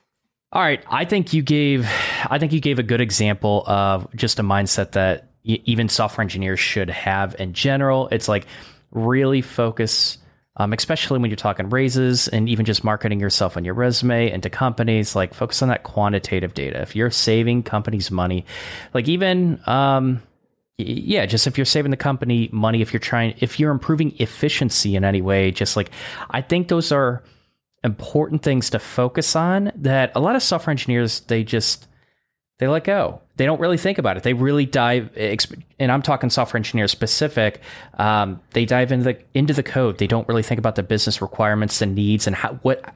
All 0.50 0.62
right, 0.62 0.82
I 0.90 1.04
think 1.04 1.32
you 1.32 1.42
gave 1.42 1.86
I 2.30 2.38
think 2.38 2.52
you 2.52 2.60
gave 2.60 2.78
a 2.78 2.82
good 2.82 3.00
example 3.00 3.64
of 3.66 4.08
just 4.14 4.38
a 4.38 4.42
mindset 4.42 4.92
that 4.92 5.28
even 5.44 5.88
software 5.88 6.22
engineers 6.22 6.60
should 6.60 6.90
have 6.90 7.36
in 7.38 7.52
general. 7.52 8.08
It's 8.08 8.28
like 8.28 8.46
really 8.90 9.42
focus 9.42 10.18
um, 10.58 10.72
especially 10.72 11.20
when 11.20 11.30
you're 11.30 11.36
talking 11.36 11.70
raises 11.70 12.26
and 12.28 12.48
even 12.48 12.64
just 12.64 12.82
marketing 12.82 13.20
yourself 13.20 13.56
on 13.56 13.64
your 13.64 13.74
resume 13.74 14.30
and 14.30 14.42
to 14.42 14.50
companies, 14.50 15.14
like 15.14 15.32
focus 15.32 15.62
on 15.62 15.68
that 15.68 15.84
quantitative 15.84 16.52
data. 16.52 16.82
If 16.82 16.96
you're 16.96 17.12
saving 17.12 17.62
companies 17.62 18.10
money, 18.10 18.44
like 18.92 19.06
even, 19.06 19.60
um, 19.66 20.20
yeah, 20.76 21.26
just 21.26 21.46
if 21.46 21.58
you're 21.58 21.64
saving 21.64 21.92
the 21.92 21.96
company 21.96 22.48
money, 22.52 22.82
if 22.82 22.92
you're 22.92 23.00
trying, 23.00 23.34
if 23.38 23.60
you're 23.60 23.70
improving 23.70 24.14
efficiency 24.18 24.96
in 24.96 25.04
any 25.04 25.22
way, 25.22 25.52
just 25.52 25.76
like 25.76 25.90
I 26.30 26.40
think 26.40 26.68
those 26.68 26.90
are 26.90 27.22
important 27.84 28.42
things 28.42 28.70
to 28.70 28.78
focus 28.78 29.36
on 29.36 29.70
that 29.76 30.10
a 30.14 30.20
lot 30.20 30.34
of 30.34 30.42
software 30.42 30.70
engineers 30.70 31.20
they 31.20 31.44
just 31.44 31.86
they 32.58 32.66
let 32.66 32.82
go. 32.82 33.20
They 33.36 33.46
don't 33.46 33.60
really 33.60 33.78
think 33.78 33.98
about 33.98 34.16
it. 34.16 34.24
They 34.24 34.32
really 34.34 34.66
dive 34.66 35.10
and 35.16 35.92
i'm 35.92 36.02
talking 36.02 36.28
software 36.28 36.58
engineer 36.58 36.88
specific 36.88 37.60
um, 37.98 38.40
they 38.52 38.64
dive 38.64 38.90
into 38.92 39.04
the 39.04 39.18
into 39.34 39.54
the 39.54 39.62
code. 39.62 39.98
They 39.98 40.08
don't 40.08 40.28
really 40.28 40.42
think 40.42 40.58
about 40.58 40.74
the 40.74 40.82
business 40.82 41.22
requirements 41.22 41.80
and 41.80 41.94
needs 41.94 42.26
and 42.26 42.34
how 42.34 42.54
what 42.62 42.94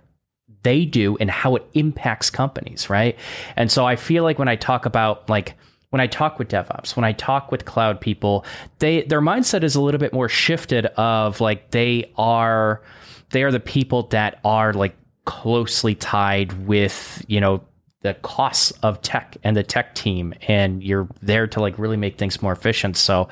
they 0.62 0.84
do 0.84 1.16
and 1.18 1.30
how 1.30 1.56
it 1.56 1.66
impacts 1.74 2.28
companies 2.30 2.90
right? 2.90 3.16
And 3.56 3.70
so 3.70 3.86
i 3.86 3.96
feel 3.96 4.24
like 4.24 4.38
when 4.38 4.48
i 4.48 4.56
talk 4.56 4.84
about 4.84 5.28
like 5.28 5.54
when 5.90 6.00
I 6.00 6.06
talk 6.06 6.38
with 6.38 6.48
DevOps, 6.48 6.96
when 6.96 7.04
I 7.04 7.12
talk 7.12 7.52
with 7.52 7.66
cloud 7.66 8.00
people, 8.00 8.46
they 8.78 9.02
their 9.02 9.20
mindset 9.20 9.62
is 9.62 9.74
a 9.74 9.80
little 9.82 10.00
bit 10.00 10.14
more 10.14 10.26
shifted 10.26 10.86
of 10.86 11.38
like 11.38 11.70
they 11.70 12.10
are 12.16 12.80
they 13.32 13.42
are 13.42 13.50
the 13.50 13.60
people 13.60 14.04
that 14.04 14.38
are 14.44 14.72
like 14.72 14.94
closely 15.24 15.94
tied 15.94 16.66
with 16.66 17.24
you 17.28 17.40
know 17.40 17.62
the 18.02 18.14
costs 18.14 18.72
of 18.82 19.00
tech 19.02 19.36
and 19.44 19.56
the 19.56 19.62
tech 19.62 19.94
team 19.94 20.34
and 20.48 20.82
you're 20.82 21.08
there 21.20 21.46
to 21.46 21.60
like 21.60 21.78
really 21.78 21.96
make 21.96 22.18
things 22.18 22.42
more 22.42 22.52
efficient. 22.52 22.96
So 22.96 23.28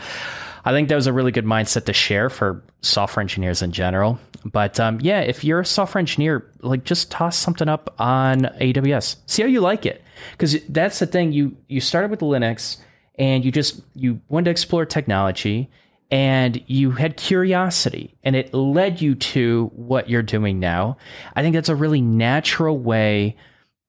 i 0.62 0.72
think 0.72 0.90
that 0.90 0.94
was 0.94 1.06
a 1.06 1.12
really 1.12 1.32
good 1.32 1.46
mindset 1.46 1.86
to 1.86 1.92
share 1.92 2.28
for 2.28 2.62
software 2.82 3.22
engineers 3.22 3.62
in 3.62 3.72
general. 3.72 4.18
But 4.44 4.78
um, 4.80 4.98
yeah 5.00 5.20
if 5.20 5.44
you're 5.44 5.60
a 5.60 5.66
software 5.66 6.00
engineer 6.00 6.50
like 6.60 6.84
just 6.84 7.10
toss 7.10 7.36
something 7.36 7.68
up 7.68 7.94
on 7.98 8.42
aws 8.60 9.16
see 9.26 9.42
how 9.42 9.48
you 9.48 9.60
like 9.60 9.86
it. 9.86 10.02
Because 10.32 10.62
that's 10.68 10.98
the 10.98 11.06
thing 11.06 11.32
you 11.32 11.56
you 11.68 11.80
started 11.80 12.10
with 12.10 12.20
linux 12.20 12.78
and 13.16 13.44
you 13.44 13.50
just 13.50 13.82
you 13.94 14.20
wanted 14.28 14.44
to 14.44 14.50
explore 14.50 14.84
technology 14.84 15.70
and 16.10 16.62
you 16.66 16.90
had 16.90 17.16
curiosity 17.16 18.14
and 18.24 18.34
it 18.34 18.52
led 18.52 19.00
you 19.00 19.14
to 19.14 19.70
what 19.74 20.08
you're 20.10 20.22
doing 20.22 20.58
now. 20.58 20.96
I 21.36 21.42
think 21.42 21.54
that's 21.54 21.68
a 21.68 21.74
really 21.74 22.00
natural 22.00 22.78
way 22.78 23.36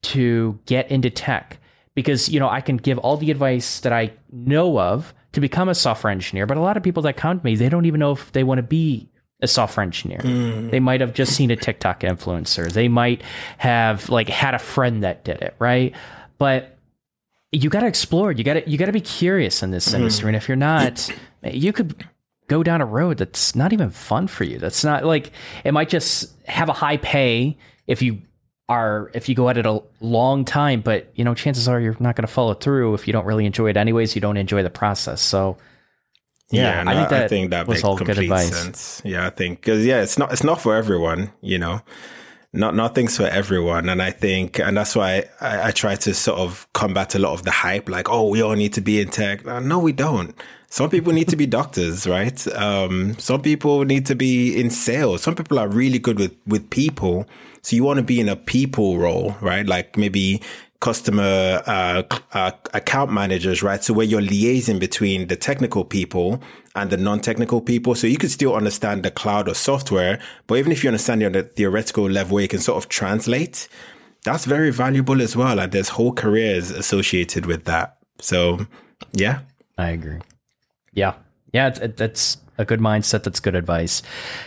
to 0.03 0.59
get 0.65 0.91
into 0.91 1.09
tech 1.09 1.59
because, 1.95 2.30
you 2.30 2.39
know, 2.39 2.49
I 2.49 2.61
can 2.61 2.78
give 2.78 2.97
all 2.99 3.17
the 3.17 3.32
advice 3.32 3.80
that 3.82 3.93
I 3.93 4.13
know 4.32 4.80
of 4.80 5.13
to 5.34 5.41
become 5.41 5.69
a 5.69 5.76
software 5.76 6.11
engineer, 6.11 6.45
but 6.45 6.57
a 6.57 6.61
lot 6.61 6.78
of 6.78 6.84
people 6.84 7.03
that 7.03 7.17
come 7.17 7.39
to 7.39 7.45
me, 7.45 7.55
they 7.55 7.69
don't 7.69 7.86
even 7.86 7.99
know 7.99 8.11
if 8.11 8.32
they 8.34 8.43
want 8.43 8.59
to 8.59 8.63
be 8.63 9.09
a 9.41 9.47
software 9.47 9.84
engineer. 9.84 10.19
Mm. 10.19 10.69
They 10.69 10.80
might 10.80 11.01
have 11.01 11.13
just 11.13 11.36
seen 11.36 11.49
a 11.49 11.55
TikTok 11.55 12.01
influencer. 12.01 12.72
They 12.72 12.88
might 12.88 13.24
have 13.57 14.09
like 14.09 14.30
had 14.30 14.53
a 14.53 14.59
friend 14.59 15.03
that 15.03 15.24
did 15.24 15.41
it, 15.41 15.55
right? 15.57 15.95
But 16.38 16.78
you 17.51 17.69
got 17.69 17.82
to 17.82 17.88
explore. 17.88 18.32
You 18.32 18.43
got 18.43 18.53
to 18.53 18.69
you 18.69 18.78
got 18.78 18.86
to 18.86 18.91
be 18.91 19.01
curious 19.01 19.63
in 19.63 19.72
this 19.72 19.89
mm. 19.89 19.95
industry. 19.95 20.30
And 20.30 20.36
if 20.36 20.47
you're 20.47 20.55
not, 20.55 21.09
you 21.43 21.74
could 21.74 22.07
go 22.52 22.64
down 22.64 22.82
a 22.82 22.86
road 22.86 23.18
that's 23.18 23.56
not 23.56 23.72
even 23.72 23.89
fun 23.89 24.28
for 24.28 24.43
you. 24.43 24.60
That's 24.60 24.84
not 24.84 25.06
like 25.06 25.32
it 25.64 25.72
might 25.72 25.88
just 25.88 26.36
have 26.45 26.68
a 26.68 26.74
high 26.74 26.97
pay 26.97 27.58
if 27.88 28.02
you 28.02 28.22
are 28.68 29.10
if 29.14 29.30
you 29.30 29.36
go 29.36 29.47
at 29.47 29.58
it 29.58 29.66
a 29.66 29.82
long 30.02 30.43
time, 30.43 30.82
but 30.82 31.10
you 31.16 31.24
know 31.24 31.34
chances 31.34 31.70
are 31.70 31.80
you're 31.80 31.95
not 32.02 32.18
going 32.18 32.28
to 32.28 32.34
follow 32.34 32.54
through 32.54 32.93
if 32.93 33.08
you 33.08 33.14
don't 33.14 33.26
really 33.26 33.45
enjoy 33.45 33.70
it 33.70 33.78
anyways. 33.78 34.16
You 34.16 34.22
don't 34.22 34.38
enjoy 34.38 34.64
the 34.64 34.70
process, 34.70 35.22
so. 35.22 35.58
Yeah, 36.54 36.84
yeah 36.84 36.91
I, 36.91 36.95
think 36.95 37.10
that 37.10 37.24
I 37.24 37.28
think 37.30 37.49
that 37.52 37.66
was 37.66 37.82
all 37.82 37.95
good 37.95 38.18
advice. 38.18 38.54
Sense. 38.54 39.02
Yeah, 39.06 39.26
I 39.26 39.30
think 39.30 39.62
because 39.62 39.86
yeah, 39.86 40.02
it's 40.02 40.18
not 40.18 40.34
it's 40.34 40.43
not 40.43 40.60
for 40.60 40.76
everyone. 40.76 41.32
You 41.39 41.58
know, 41.58 41.80
not 42.52 42.76
nothing's 42.76 43.16
for 43.16 43.24
everyone, 43.24 43.88
and 43.88 44.02
I 44.02 44.12
think 44.12 44.60
and 44.60 44.76
that's 44.76 44.93
why 44.93 45.30
I, 45.39 45.70
I 45.70 45.72
try 45.72 45.95
to 45.95 46.14
sort 46.14 46.39
of 46.39 46.68
combat 46.74 47.16
a 47.16 47.20
lot 47.20 47.32
of 47.32 47.43
the 47.43 47.52
hype. 47.52 47.88
Like, 47.88 48.10
oh, 48.10 48.28
we 48.28 48.41
all 48.41 48.56
need 48.56 48.74
to 48.74 48.82
be 48.82 48.99
in 48.99 49.08
tech. 49.08 49.45
No, 49.45 49.80
we 49.80 49.93
don't. 49.93 50.36
Some 50.72 50.89
people 50.89 51.11
need 51.11 51.28
to 51.28 51.36
be 51.36 51.45
doctors, 51.45 52.07
right? 52.07 52.47
Um, 52.55 53.19
some 53.19 53.41
people 53.41 53.84
need 53.84 54.05
to 54.05 54.15
be 54.15 54.57
in 54.57 54.69
sales. 54.69 55.22
Some 55.22 55.36
people 55.36 55.59
are 55.59 55.67
really 55.67 55.99
good 55.99 56.17
with, 56.17 56.34
with 56.47 56.69
people. 56.69 57.28
So 57.61 57.76
you 57.76 57.84
want 57.84 57.97
to 57.97 58.03
be 58.03 58.22
in 58.22 58.30
a 58.30 58.38
people 58.38 58.97
role, 58.97 59.36
right? 59.41 59.67
Like 59.67 59.97
maybe 59.97 60.41
customer 60.80 61.61
uh, 61.67 62.03
uh, 62.32 62.51
account 62.74 63.11
managers, 63.11 63.61
right? 63.61 63.84
So 63.84 63.93
where 63.93 64.05
you're 64.05 64.22
liaising 64.22 64.80
between 64.80 65.28
the 65.28 65.36
technical 65.36 65.84
people 65.84 66.41
and 66.74 66.89
the 66.89 66.95
non-technical 66.95 67.59
people. 67.59 67.93
So 67.93 68.07
you 68.07 68.17
could 68.17 68.32
still 68.32 68.55
understand 68.55 69.03
the 69.03 69.11
cloud 69.11 69.49
or 69.49 69.53
software, 69.53 70.22
but 70.47 70.57
even 70.57 70.72
if 70.72 70.86
you 70.86 70.88
understand 70.88 71.22
it 71.22 71.26
on 71.26 71.34
the 71.34 71.43
theoretical 71.43 72.09
level, 72.09 72.36
where 72.36 72.43
you 72.43 72.47
can 72.47 72.61
sort 72.61 72.82
of 72.82 72.88
translate, 72.88 73.67
that's 74.24 74.45
very 74.45 74.72
valuable 74.72 75.22
as 75.22 75.36
well. 75.36 75.59
And 75.59 75.69
there's 75.74 75.89
whole 75.89 76.13
careers 76.13 76.72
associated 76.72 77.45
with 77.45 77.65
that. 77.65 77.97
So 78.19 78.67
yeah. 79.11 79.41
I 79.78 79.89
agree. 79.89 80.22
Yeah. 80.94 81.14
Yeah, 81.54 81.68
it, 81.68 81.98
that's 81.98 82.38
a 82.58 82.66
good 82.66 82.80
mindset. 82.80 83.24
That's 83.24 83.39
good 83.39 83.56
advice. 83.56 84.02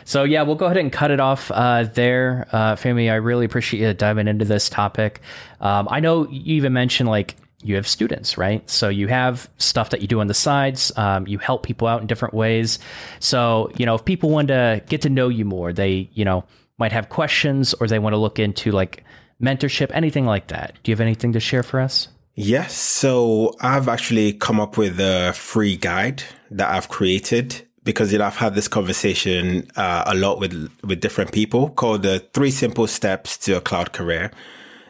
So 0.04 0.24
yeah, 0.24 0.42
we'll 0.42 0.56
go 0.56 0.66
ahead 0.66 0.78
and 0.78 0.92
cut 0.92 1.10
it 1.10 1.20
off 1.20 1.50
uh, 1.50 1.84
there, 1.84 2.46
uh. 2.52 2.76
I 2.82 2.88
really 3.16 3.44
appreciate 3.44 3.80
you 3.86 3.92
diving 3.94 4.28
into 4.28 4.44
this 4.44 4.68
topic. 4.68 5.20
Um, 5.60 5.88
I 5.90 6.00
know 6.00 6.28
you 6.28 6.54
even 6.56 6.72
mentioned 6.72 7.08
like 7.08 7.36
you 7.62 7.76
have 7.76 7.88
students, 7.88 8.36
right? 8.36 8.68
So 8.68 8.88
you 8.88 9.08
have 9.08 9.48
stuff 9.56 9.90
that 9.90 10.02
you 10.02 10.06
do 10.06 10.20
on 10.20 10.26
the 10.26 10.34
sides. 10.34 10.92
Um, 10.96 11.26
you 11.26 11.38
help 11.38 11.62
people 11.62 11.88
out 11.88 12.00
in 12.00 12.06
different 12.06 12.34
ways. 12.34 12.78
So 13.20 13.70
you 13.76 13.86
know, 13.86 13.94
if 13.94 14.04
people 14.04 14.30
want 14.30 14.48
to 14.48 14.82
get 14.88 15.02
to 15.02 15.08
know 15.10 15.28
you 15.28 15.44
more, 15.44 15.72
they 15.72 16.08
you 16.12 16.24
know 16.24 16.44
might 16.78 16.92
have 16.92 17.08
questions 17.08 17.74
or 17.74 17.86
they 17.86 17.98
want 17.98 18.12
to 18.12 18.18
look 18.18 18.38
into 18.38 18.70
like 18.70 19.04
mentorship, 19.42 19.90
anything 19.92 20.26
like 20.26 20.48
that. 20.48 20.78
Do 20.82 20.90
you 20.90 20.94
have 20.94 21.00
anything 21.00 21.32
to 21.32 21.40
share 21.40 21.62
for 21.62 21.80
us? 21.80 22.08
Yes. 22.34 22.76
So 22.76 23.54
I've 23.60 23.88
actually 23.88 24.32
come 24.32 24.58
up 24.58 24.76
with 24.76 24.98
a 24.98 25.32
free 25.34 25.76
guide 25.76 26.24
that 26.50 26.68
I've 26.68 26.88
created 26.88 27.62
because 27.84 28.12
you 28.12 28.18
know 28.18 28.24
I've 28.24 28.36
had 28.36 28.54
this 28.54 28.66
conversation 28.66 29.68
uh, 29.76 30.04
a 30.06 30.14
lot 30.14 30.40
with 30.40 30.70
with 30.82 31.00
different 31.00 31.32
people 31.32 31.70
called 31.70 32.02
the 32.02 32.20
three 32.32 32.50
simple 32.50 32.86
steps 32.86 33.36
to 33.38 33.56
a 33.58 33.60
cloud 33.60 33.92
career. 33.92 34.30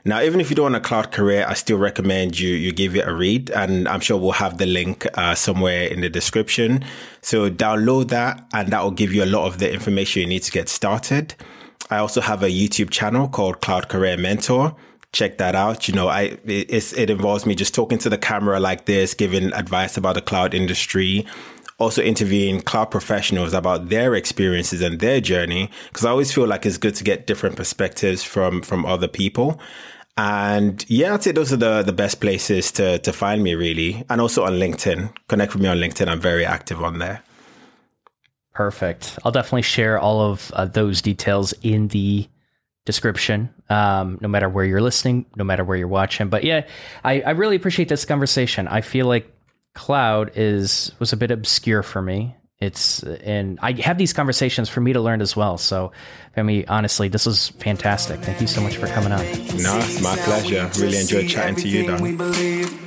Now, 0.06 0.20
even 0.20 0.38
if 0.38 0.50
you 0.50 0.56
don't 0.56 0.64
want 0.72 0.76
a 0.76 0.80
cloud 0.80 1.12
career, 1.12 1.46
I 1.48 1.54
still 1.54 1.78
recommend 1.78 2.38
you 2.38 2.54
you 2.54 2.72
give 2.72 2.94
it 2.94 3.06
a 3.06 3.14
read, 3.14 3.50
and 3.50 3.88
I'm 3.88 4.00
sure 4.00 4.18
we'll 4.18 4.32
have 4.32 4.58
the 4.58 4.66
link 4.66 5.06
uh, 5.14 5.34
somewhere 5.34 5.86
in 5.86 6.00
the 6.00 6.10
description. 6.10 6.84
So 7.20 7.50
download 7.50 8.08
that, 8.08 8.46
and 8.52 8.70
that 8.70 8.82
will 8.82 8.90
give 8.90 9.12
you 9.12 9.24
a 9.24 9.30
lot 9.36 9.46
of 9.46 9.58
the 9.58 9.72
information 9.72 10.22
you 10.22 10.28
need 10.28 10.42
to 10.42 10.52
get 10.52 10.68
started. 10.68 11.34
I 11.90 11.98
also 11.98 12.20
have 12.20 12.42
a 12.42 12.48
YouTube 12.48 12.90
channel 12.90 13.28
called 13.28 13.60
Cloud 13.60 13.88
Career 13.88 14.16
Mentor. 14.16 14.76
Check 15.14 15.38
that 15.38 15.54
out. 15.54 15.86
You 15.86 15.94
know, 15.94 16.08
I 16.08 16.36
it 16.44 17.08
involves 17.08 17.46
me 17.46 17.54
just 17.54 17.72
talking 17.72 17.98
to 17.98 18.10
the 18.10 18.18
camera 18.18 18.58
like 18.58 18.86
this, 18.86 19.14
giving 19.14 19.52
advice 19.52 19.96
about 19.96 20.16
the 20.16 20.20
cloud 20.20 20.54
industry, 20.54 21.24
also 21.78 22.02
interviewing 22.02 22.60
cloud 22.60 22.90
professionals 22.90 23.52
about 23.52 23.90
their 23.90 24.16
experiences 24.16 24.80
and 24.80 24.98
their 24.98 25.20
journey 25.20 25.70
because 25.88 26.04
I 26.04 26.10
always 26.10 26.32
feel 26.32 26.48
like 26.48 26.66
it's 26.66 26.78
good 26.78 26.96
to 26.96 27.04
get 27.04 27.28
different 27.28 27.54
perspectives 27.54 28.24
from 28.24 28.60
from 28.62 28.84
other 28.84 29.08
people. 29.08 29.60
And 30.16 30.84
yeah, 30.88 31.14
I'd 31.14 31.22
say 31.22 31.32
those 31.32 31.52
are 31.52 31.56
the 31.56 31.82
the 31.82 31.92
best 31.92 32.20
places 32.20 32.72
to 32.72 32.98
to 32.98 33.12
find 33.12 33.42
me 33.42 33.54
really. 33.54 34.04
And 34.10 34.20
also 34.20 34.44
on 34.44 34.54
LinkedIn. 34.54 35.12
Connect 35.28 35.54
with 35.54 35.62
me 35.62 35.68
on 35.68 35.78
LinkedIn. 35.78 36.08
I'm 36.08 36.20
very 36.20 36.44
active 36.44 36.82
on 36.82 36.98
there. 36.98 37.22
Perfect. 38.52 39.18
I'll 39.24 39.32
definitely 39.32 39.62
share 39.62 39.98
all 39.98 40.20
of 40.20 40.52
uh, 40.54 40.66
those 40.66 41.02
details 41.02 41.52
in 41.62 41.88
the 41.88 42.28
description, 42.84 43.48
um, 43.70 44.18
no 44.20 44.28
matter 44.28 44.48
where 44.48 44.64
you're 44.64 44.82
listening, 44.82 45.26
no 45.36 45.44
matter 45.44 45.64
where 45.64 45.76
you're 45.76 45.88
watching. 45.88 46.28
But 46.28 46.44
yeah, 46.44 46.66
I, 47.02 47.20
I 47.22 47.30
really 47.30 47.56
appreciate 47.56 47.88
this 47.88 48.04
conversation. 48.04 48.68
I 48.68 48.80
feel 48.82 49.06
like 49.06 49.30
cloud 49.74 50.32
is 50.36 50.92
was 50.98 51.12
a 51.12 51.16
bit 51.16 51.30
obscure 51.30 51.82
for 51.82 52.02
me. 52.02 52.36
It's 52.60 53.02
and 53.02 53.58
I 53.60 53.72
have 53.80 53.98
these 53.98 54.12
conversations 54.12 54.68
for 54.68 54.80
me 54.80 54.92
to 54.92 55.00
learn 55.00 55.20
as 55.20 55.36
well. 55.36 55.58
So, 55.58 55.92
I 56.36 56.42
mean, 56.42 56.64
honestly, 56.68 57.08
this 57.08 57.26
was 57.26 57.48
fantastic. 57.48 58.20
Thank 58.20 58.40
you 58.40 58.46
so 58.46 58.60
much 58.60 58.76
for 58.76 58.86
coming 58.86 59.12
on. 59.12 59.20
No, 59.20 59.76
it's 59.78 60.00
my 60.00 60.16
pleasure. 60.16 60.70
Really 60.78 60.98
enjoyed 60.98 61.28
chatting 61.28 61.56
to 61.56 61.68
you, 61.68 61.86
Don. 61.86 62.83